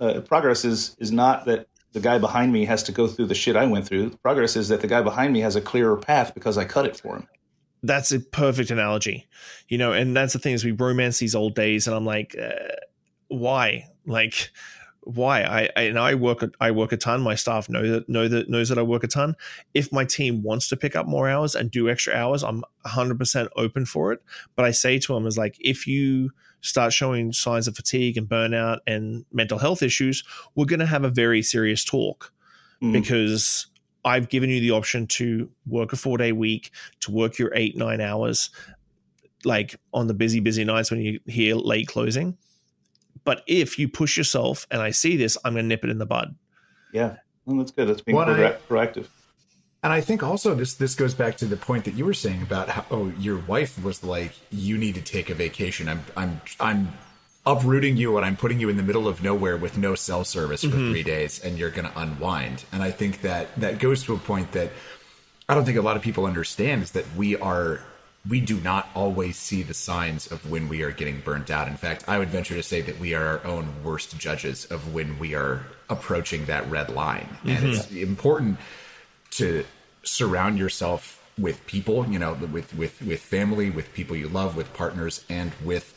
uh, 0.00 0.22
progress 0.22 0.64
is 0.64 0.96
is 0.98 1.12
not 1.12 1.44
that 1.44 1.68
the 1.92 2.00
guy 2.00 2.18
behind 2.18 2.52
me 2.52 2.64
has 2.64 2.82
to 2.84 2.92
go 2.92 3.06
through 3.06 3.26
the 3.26 3.34
shit 3.34 3.54
I 3.54 3.66
went 3.66 3.86
through. 3.86 4.10
Progress 4.22 4.56
is 4.56 4.68
that 4.68 4.80
the 4.80 4.86
guy 4.86 5.02
behind 5.02 5.34
me 5.34 5.40
has 5.40 5.56
a 5.56 5.60
clearer 5.60 5.96
path 5.96 6.32
because 6.34 6.56
I 6.56 6.64
cut 6.64 6.86
it 6.86 6.96
for 6.96 7.16
him 7.16 7.28
that's 7.86 8.12
a 8.12 8.20
perfect 8.20 8.70
analogy, 8.70 9.26
you 9.68 9.78
know. 9.78 9.92
And 9.92 10.16
that's 10.16 10.32
the 10.32 10.38
thing 10.38 10.54
is 10.54 10.64
we 10.64 10.72
romance 10.72 11.18
these 11.18 11.34
old 11.34 11.54
days, 11.54 11.86
and 11.86 11.96
I'm 11.96 12.04
like, 12.04 12.36
uh, 12.40 12.74
why? 13.28 13.88
Like, 14.06 14.50
why? 15.02 15.42
I, 15.42 15.68
I 15.76 15.82
and 15.82 15.98
I 15.98 16.14
work 16.14 16.44
I 16.60 16.70
work 16.70 16.92
a 16.92 16.96
ton. 16.96 17.22
My 17.22 17.34
staff 17.34 17.68
know 17.68 17.88
that 17.88 18.08
know 18.08 18.28
that 18.28 18.48
knows 18.48 18.68
that 18.68 18.78
I 18.78 18.82
work 18.82 19.04
a 19.04 19.08
ton. 19.08 19.36
If 19.74 19.92
my 19.92 20.04
team 20.04 20.42
wants 20.42 20.68
to 20.68 20.76
pick 20.76 20.96
up 20.96 21.06
more 21.06 21.28
hours 21.28 21.54
and 21.54 21.70
do 21.70 21.88
extra 21.88 22.14
hours, 22.14 22.42
I'm 22.42 22.64
100 22.82 23.18
percent 23.18 23.48
open 23.56 23.86
for 23.86 24.12
it. 24.12 24.20
But 24.54 24.64
I 24.64 24.70
say 24.72 24.98
to 24.98 25.14
them 25.14 25.26
is 25.26 25.38
like, 25.38 25.56
if 25.60 25.86
you 25.86 26.30
start 26.60 26.92
showing 26.92 27.32
signs 27.32 27.68
of 27.68 27.76
fatigue 27.76 28.16
and 28.16 28.28
burnout 28.28 28.80
and 28.86 29.24
mental 29.32 29.58
health 29.58 29.82
issues, 29.82 30.24
we're 30.54 30.64
going 30.64 30.80
to 30.80 30.86
have 30.86 31.04
a 31.04 31.10
very 31.10 31.42
serious 31.42 31.84
talk 31.84 32.32
mm. 32.82 32.92
because 32.92 33.68
I've 34.06 34.28
given 34.30 34.48
you 34.48 34.60
the 34.60 34.70
option 34.70 35.06
to 35.08 35.50
work 35.66 35.92
a 35.92 35.96
four 35.96 36.16
day 36.16 36.32
week, 36.32 36.70
to 37.00 37.10
work 37.10 37.38
your 37.38 37.52
eight, 37.54 37.76
nine 37.76 38.00
hours, 38.00 38.50
like 39.44 39.78
on 39.92 40.06
the 40.06 40.14
busy, 40.14 40.40
busy 40.40 40.64
nights 40.64 40.90
when 40.90 41.00
you 41.00 41.20
hear 41.26 41.56
late 41.56 41.88
closing. 41.88 42.38
But 43.24 43.42
if 43.48 43.78
you 43.78 43.88
push 43.88 44.16
yourself 44.16 44.66
and 44.70 44.80
I 44.80 44.92
see 44.92 45.16
this, 45.16 45.36
I'm 45.44 45.54
going 45.54 45.64
to 45.64 45.68
nip 45.68 45.82
it 45.84 45.90
in 45.90 45.98
the 45.98 46.06
bud. 46.06 46.36
Yeah, 46.92 47.16
well, 47.44 47.56
that's 47.58 47.72
good. 47.72 47.88
That's 47.88 48.00
being 48.00 48.14
What 48.14 48.28
pro- 48.28 48.46
I- 48.46 48.52
proactive. 48.68 49.08
And 49.82 49.92
I 49.92 50.00
think 50.00 50.22
also 50.22 50.54
this 50.54 50.74
this 50.74 50.94
goes 50.96 51.14
back 51.14 51.36
to 51.36 51.44
the 51.44 51.56
point 51.56 51.84
that 51.84 51.94
you 51.94 52.04
were 52.04 52.14
saying 52.14 52.42
about 52.42 52.68
how 52.68 52.84
oh 52.90 53.12
your 53.20 53.38
wife 53.40 53.80
was 53.84 54.02
like 54.02 54.32
you 54.50 54.76
need 54.78 54.96
to 54.96 55.02
take 55.02 55.30
a 55.30 55.34
vacation. 55.34 55.88
I'm 55.88 56.02
I'm 56.16 56.40
I'm 56.58 56.92
uprooting 57.46 57.96
you 57.96 58.16
and 58.16 58.26
I'm 58.26 58.36
putting 58.36 58.58
you 58.58 58.68
in 58.68 58.76
the 58.76 58.82
middle 58.82 59.06
of 59.06 59.22
nowhere 59.22 59.56
with 59.56 59.78
no 59.78 59.94
cell 59.94 60.24
service 60.24 60.62
for 60.62 60.68
mm-hmm. 60.68 60.90
three 60.90 61.02
days 61.04 61.38
and 61.42 61.56
you're 61.56 61.70
going 61.70 61.88
to 61.88 61.98
unwind. 61.98 62.64
And 62.72 62.82
I 62.82 62.90
think 62.90 63.22
that 63.22 63.54
that 63.60 63.78
goes 63.78 64.02
to 64.04 64.14
a 64.14 64.18
point 64.18 64.52
that 64.52 64.72
I 65.48 65.54
don't 65.54 65.64
think 65.64 65.78
a 65.78 65.82
lot 65.82 65.96
of 65.96 66.02
people 66.02 66.26
understand 66.26 66.82
is 66.82 66.90
that 66.92 67.04
we 67.16 67.36
are 67.36 67.80
we 68.28 68.40
do 68.40 68.58
not 68.60 68.88
always 68.94 69.36
see 69.36 69.62
the 69.62 69.74
signs 69.74 70.26
of 70.26 70.50
when 70.50 70.68
we 70.68 70.82
are 70.82 70.90
getting 70.90 71.20
burnt 71.20 71.48
out. 71.48 71.68
In 71.68 71.76
fact, 71.76 72.04
I 72.08 72.18
would 72.18 72.28
venture 72.28 72.54
to 72.54 72.62
say 72.62 72.80
that 72.80 72.98
we 72.98 73.14
are 73.14 73.24
our 73.24 73.46
own 73.46 73.68
worst 73.84 74.18
judges 74.18 74.64
of 74.64 74.92
when 74.92 75.20
we 75.20 75.36
are 75.36 75.64
approaching 75.88 76.46
that 76.46 76.68
red 76.68 76.90
line. 76.90 77.28
And 77.44 77.58
mm-hmm. 77.58 77.66
it's 77.68 77.92
important 77.92 78.58
to 79.32 79.64
surround 80.02 80.58
yourself 80.58 81.22
with 81.38 81.64
people, 81.66 82.06
you 82.06 82.18
know, 82.18 82.34
with 82.34 82.74
with 82.74 83.00
with 83.02 83.20
family, 83.20 83.70
with 83.70 83.92
people 83.94 84.16
you 84.16 84.28
love, 84.28 84.56
with 84.56 84.72
partners, 84.74 85.24
and 85.28 85.52
with 85.62 85.95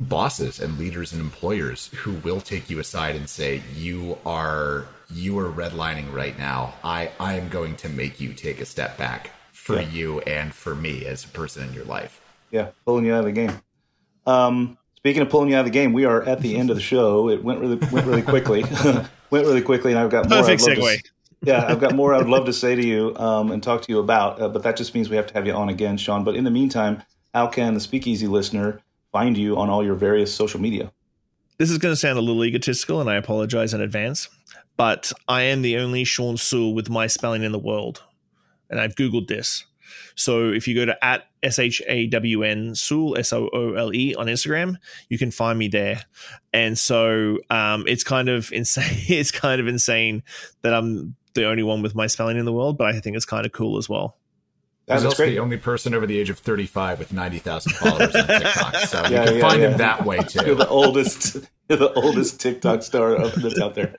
bosses 0.00 0.60
and 0.60 0.78
leaders 0.78 1.12
and 1.12 1.20
employers 1.20 1.88
who 1.98 2.12
will 2.12 2.40
take 2.40 2.70
you 2.70 2.78
aside 2.78 3.16
and 3.16 3.28
say, 3.28 3.62
"You 3.76 4.18
are 4.24 4.86
you 5.12 5.38
are 5.38 5.50
redlining 5.50 6.12
right 6.12 6.38
now. 6.38 6.74
I 6.84 7.10
I 7.18 7.34
am 7.34 7.48
going 7.48 7.76
to 7.76 7.88
make 7.88 8.20
you 8.20 8.32
take 8.32 8.60
a 8.60 8.66
step 8.66 8.96
back 8.96 9.30
for 9.52 9.76
Yeah. 9.80 9.88
you 9.90 10.20
and 10.20 10.54
for 10.54 10.74
me 10.74 11.04
as 11.06 11.24
a 11.24 11.28
person 11.28 11.68
in 11.68 11.74
your 11.74 11.84
life." 11.84 12.20
Yeah, 12.50 12.68
pulling 12.86 13.04
you 13.04 13.12
out 13.14 13.20
of 13.20 13.24
the 13.26 13.32
game. 13.32 13.52
Um, 14.26 14.78
speaking 14.96 15.22
of 15.22 15.28
pulling 15.30 15.50
you 15.50 15.56
out 15.56 15.60
of 15.60 15.66
the 15.66 15.70
game, 15.70 15.92
we 15.92 16.04
are 16.04 16.22
at 16.22 16.40
the 16.40 16.56
end 16.56 16.70
of 16.70 16.76
the 16.76 16.82
show. 16.82 17.28
It 17.28 17.42
went 17.42 17.60
really 17.60 17.76
went 17.76 18.06
really 18.06 18.22
quickly. 18.22 18.62
went 19.30 19.46
really 19.46 19.62
quickly, 19.62 19.92
and 19.92 19.98
I've 20.00 20.10
got 20.10 20.28
more. 20.28 20.40
Perfect 20.40 20.62
I'd 20.62 20.78
love 20.78 20.78
to 20.78 20.82
segue. 20.82 21.02
yeah, 21.42 21.66
I've 21.68 21.80
got 21.80 21.94
more 21.94 22.14
I 22.14 22.18
would 22.18 22.28
love 22.28 22.46
to 22.46 22.52
say 22.52 22.74
to 22.74 22.86
you 22.86 23.16
um, 23.16 23.50
and 23.50 23.62
talk 23.62 23.82
to 23.82 23.92
you 23.92 23.98
about, 23.98 24.40
uh, 24.40 24.48
but 24.48 24.62
that 24.62 24.76
just 24.76 24.94
means 24.94 25.08
we 25.10 25.16
have 25.16 25.26
to 25.26 25.34
have 25.34 25.46
you 25.46 25.52
on 25.52 25.68
again, 25.68 25.96
Shawn. 25.96 26.24
But 26.24 26.36
in 26.36 26.44
the 26.44 26.50
meantime, 26.50 27.02
how 27.34 27.46
can 27.48 27.74
the 27.74 27.80
Speakeasy 27.80 28.26
listener 28.26 28.80
find 29.18 29.36
you 29.36 29.56
on 29.56 29.68
all 29.68 29.84
your 29.84 29.96
various 29.96 30.32
social 30.32 30.60
media? 30.60 30.92
This 31.58 31.70
is 31.70 31.78
going 31.78 31.90
to 31.90 31.96
sound 31.96 32.18
a 32.18 32.22
little 32.22 32.44
egotistical, 32.44 33.00
and 33.00 33.10
I 33.10 33.16
apologize 33.16 33.74
in 33.74 33.80
advance, 33.80 34.28
but 34.76 35.10
I 35.26 35.42
am 35.42 35.62
the 35.62 35.76
only 35.78 36.04
Shawn 36.04 36.36
Soole 36.36 36.72
with 36.72 36.88
my 36.88 37.08
spelling 37.08 37.42
in 37.42 37.50
the 37.50 37.58
world. 37.58 38.04
And 38.70 38.78
I've 38.78 38.94
Googled 38.94 39.26
this. 39.26 39.64
So 40.14 40.50
if 40.50 40.68
you 40.68 40.76
go 40.76 40.84
to 40.84 41.04
at 41.04 41.24
S 41.42 41.58
H 41.58 41.82
A 41.88 42.06
W 42.06 42.44
N 42.44 42.76
Soole, 42.76 43.18
S 43.18 43.32
O 43.32 43.48
O 43.52 43.72
L 43.72 43.92
E 43.92 44.14
on 44.14 44.26
Instagram, 44.26 44.76
you 45.08 45.18
can 45.18 45.32
find 45.32 45.58
me 45.58 45.66
there. 45.66 46.02
And 46.52 46.78
so 46.78 47.38
um, 47.50 47.88
it's 47.88 48.04
kind 48.04 48.28
of 48.28 48.52
insane. 48.52 48.84
It's 49.08 49.32
kind 49.32 49.60
of 49.60 49.66
insane 49.66 50.22
that 50.62 50.74
I'm 50.74 51.16
the 51.34 51.48
only 51.48 51.64
one 51.64 51.82
with 51.82 51.96
my 51.96 52.06
spelling 52.06 52.36
in 52.36 52.44
the 52.44 52.52
world, 52.52 52.78
but 52.78 52.94
I 52.94 53.00
think 53.00 53.16
it's 53.16 53.24
kind 53.24 53.46
of 53.46 53.50
cool 53.50 53.78
as 53.78 53.88
well. 53.88 54.17
Yeah, 54.88 54.94
He's 54.94 55.02
that's 55.02 55.12
also 55.12 55.22
great. 55.24 55.30
the 55.34 55.38
only 55.40 55.58
person 55.58 55.92
over 55.94 56.06
the 56.06 56.18
age 56.18 56.30
of 56.30 56.38
35 56.38 56.98
with 56.98 57.12
90,000 57.12 57.72
followers 57.74 58.14
on 58.16 58.26
TikTok. 58.26 58.74
So 58.76 58.98
you 59.02 59.04
can 59.08 59.34
yeah, 59.36 59.40
find 59.40 59.62
yeah. 59.62 59.68
him 59.70 59.78
that 59.78 60.04
way 60.06 60.18
too. 60.18 60.38
You're 60.44 60.44
too. 60.46 60.54
the 60.56 60.68
oldest. 60.68 61.36
You're 61.68 61.78
the 61.78 61.92
oldest 61.92 62.40
TikTok 62.40 62.82
star 62.82 63.28
that's 63.28 63.60
out 63.60 63.74
there. 63.74 63.96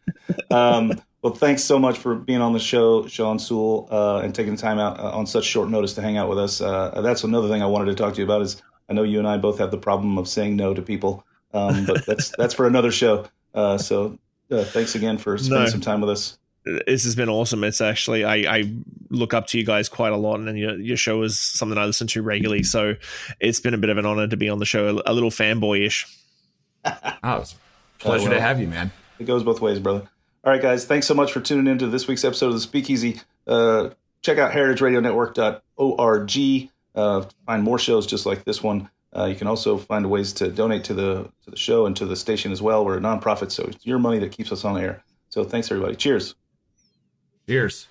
Um, 0.50 1.00
well, 1.22 1.34
thanks 1.36 1.64
so 1.64 1.78
much 1.78 2.00
for 2.00 2.16
being 2.16 2.42
on 2.42 2.54
the 2.54 2.60
show, 2.60 3.06
Shawn 3.06 3.38
Soole, 3.38 3.88
uh, 3.92 4.22
and 4.24 4.34
taking 4.34 4.56
the 4.56 4.62
time 4.62 4.80
out 4.80 5.00
uh, 5.00 5.12
on 5.12 5.28
such 5.28 5.44
short 5.44 5.70
notice 5.70 5.94
to 5.94 6.02
hang 6.02 6.18
out 6.18 6.30
with 6.30 6.40
us. 6.40 6.62
Uh, 6.62 7.02
that's 7.02 7.24
another 7.24 7.48
thing 7.50 7.62
I 7.62 7.68
wanted 7.68 7.86
to 7.86 7.96
talk 7.96 8.14
to 8.16 8.18
you 8.20 8.24
about. 8.26 8.42
Is 8.42 8.60
I 8.90 8.94
know 8.94 9.04
you 9.04 9.20
and 9.20 9.28
I 9.28 9.38
both 9.38 9.60
have 9.60 9.70
the 9.70 9.78
problem 9.78 10.18
of 10.18 10.28
saying 10.28 10.56
no 10.56 10.74
to 10.74 10.82
people, 10.82 11.24
um, 11.54 11.86
but 11.86 12.06
that's 12.08 12.32
that's 12.36 12.56
for 12.56 12.66
another 12.66 12.90
show. 12.92 13.26
Uh, 13.54 13.78
so 13.78 14.18
uh, 14.50 14.64
thanks 14.64 14.96
again 14.96 15.20
for 15.20 15.38
spending 15.38 15.66
No. 15.66 15.70
some 15.70 15.82
time 15.82 16.02
with 16.02 16.10
us. 16.10 16.39
This 16.66 17.03
has 17.05 17.16
been 17.16 17.30
awesome. 17.30 17.64
It's 17.64 17.82
actually 17.82 18.24
I, 18.24 18.36
I 18.57 18.74
look 19.10 19.34
up 19.34 19.47
to 19.47 19.57
you 19.57 19.66
guys 19.66 19.89
quite 19.89 20.12
a 20.12 20.18
lot, 20.18 20.39
and 20.39 20.57
your 20.57 20.78
your 20.80 20.97
show 20.97 21.24
is 21.24 21.39
something 21.39 21.78
I 21.78 21.86
listen 21.86 22.07
to 22.07 22.22
regularly. 22.22 22.64
So 22.64 22.95
it's 23.39 23.60
been 23.60 23.74
a 23.74 23.78
bit 23.78 23.89
of 23.89 23.97
an 23.97 24.05
honor 24.05 24.28
to 24.28 24.38
be 24.38 24.49
on 24.49 24.60
the 24.60 24.66
show, 24.66 25.01
a 25.05 25.14
little 25.14 25.32
fanboyish. 25.32 26.05
Oh, 27.24 27.38
it's 27.41 27.53
a 27.53 27.55
pleasure 27.99 28.28
Oh, 28.28 28.30
well. 28.30 28.39
to 28.39 28.41
have 28.41 28.62
you, 28.62 28.68
man. 28.68 28.91
It 29.20 29.26
goes 29.26 29.43
both 29.43 29.60
ways, 29.60 29.80
brother. 29.80 30.07
All 30.45 30.53
right, 30.53 30.62
guys. 30.62 30.86
Thanks 30.86 31.05
so 31.07 31.14
much 31.14 31.34
for 31.34 31.41
tuning 31.41 31.68
in 31.68 31.78
to 31.80 31.88
this 31.88 32.07
week's 32.07 32.24
episode 32.24 32.47
of 32.47 32.53
the 32.53 32.62
Speakeasy. 32.62 33.20
Uh, 33.45 33.89
check 34.22 34.38
out 34.38 34.53
heritageradionetwork.org. 35.78 36.70
Uh, 36.95 37.26
find 37.45 37.64
more 37.64 37.80
shows 37.80 38.07
just 38.07 38.26
like 38.26 38.43
this 38.45 38.64
one. 38.64 38.89
Uh, 39.16 39.26
you 39.26 39.36
can 39.36 39.47
also 39.47 39.78
find 39.78 40.10
ways 40.10 40.34
to 40.34 40.49
donate 40.49 40.84
to 40.86 40.93
the 40.93 41.24
to 41.43 41.51
the 41.51 41.57
show 41.57 41.86
and 41.86 41.95
to 41.97 42.05
the 42.05 42.16
station 42.16 42.51
as 42.51 42.62
well. 42.62 42.86
We're 42.86 42.97
a 42.97 43.01
nonprofit, 43.01 43.51
so 43.51 43.64
it's 43.64 43.86
your 43.86 43.99
money 43.99 44.20
that 44.20 44.32
keeps 44.32 44.51
us 44.51 44.66
on 44.66 44.78
air. 44.78 45.03
So 45.30 45.43
thanks, 45.43 45.72
everybody. 45.72 45.95
Cheers. 45.95 46.36
Cheers. 47.50 47.88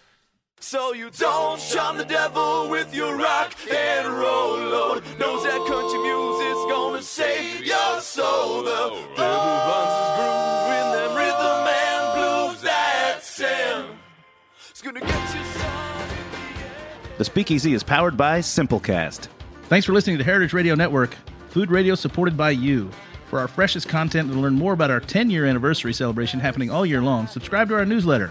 So 0.60 0.92
you 0.92 1.10
don't 1.10 1.60
shun 1.60 1.96
the 1.96 2.04
devil 2.04 2.68
with 2.70 2.94
your 2.94 3.16
rock 3.16 3.56
and 3.68 4.06
roll 4.06 4.56
load. 4.56 5.02
Knows 5.18 5.42
that 5.42 5.58
country 5.66 5.98
music's 5.98 6.64
gonna 6.70 7.02
save 7.02 7.66
your 7.66 8.00
soul. 8.00 8.62
The 8.62 8.70
devil 9.16 9.34
runs 9.66 9.94
his 9.98 10.10
groove 10.14 10.70
in 10.78 10.86
them 10.94 11.16
rhythm 11.16 11.66
and 11.66 12.14
blues 12.14 12.62
that 12.62 13.18
sound. 13.24 13.98
It's 14.70 14.80
gonna 14.80 15.00
get 15.00 15.34
you 15.34 15.44
some. 15.58 16.08
The 17.18 17.24
Speakeasy 17.24 17.74
is 17.74 17.82
powered 17.82 18.16
by 18.16 18.38
Simplecast. 18.38 19.26
Thanks 19.64 19.86
for 19.86 19.92
listening 19.92 20.18
to 20.18 20.24
Heritage 20.24 20.52
Radio 20.52 20.76
Network, 20.76 21.16
food 21.48 21.72
radio 21.72 21.96
supported 21.96 22.36
by 22.36 22.50
you. 22.50 22.92
For 23.28 23.40
our 23.40 23.48
freshest 23.48 23.88
content 23.88 24.28
and 24.28 24.36
to 24.36 24.40
learn 24.40 24.54
more 24.54 24.74
about 24.74 24.92
our 24.92 25.00
10 25.00 25.30
year 25.30 25.46
anniversary 25.46 25.92
celebration 25.92 26.38
happening 26.38 26.70
all 26.70 26.86
year 26.86 27.02
long, 27.02 27.26
subscribe 27.26 27.68
to 27.70 27.74
our 27.74 27.84
newsletter. 27.84 28.30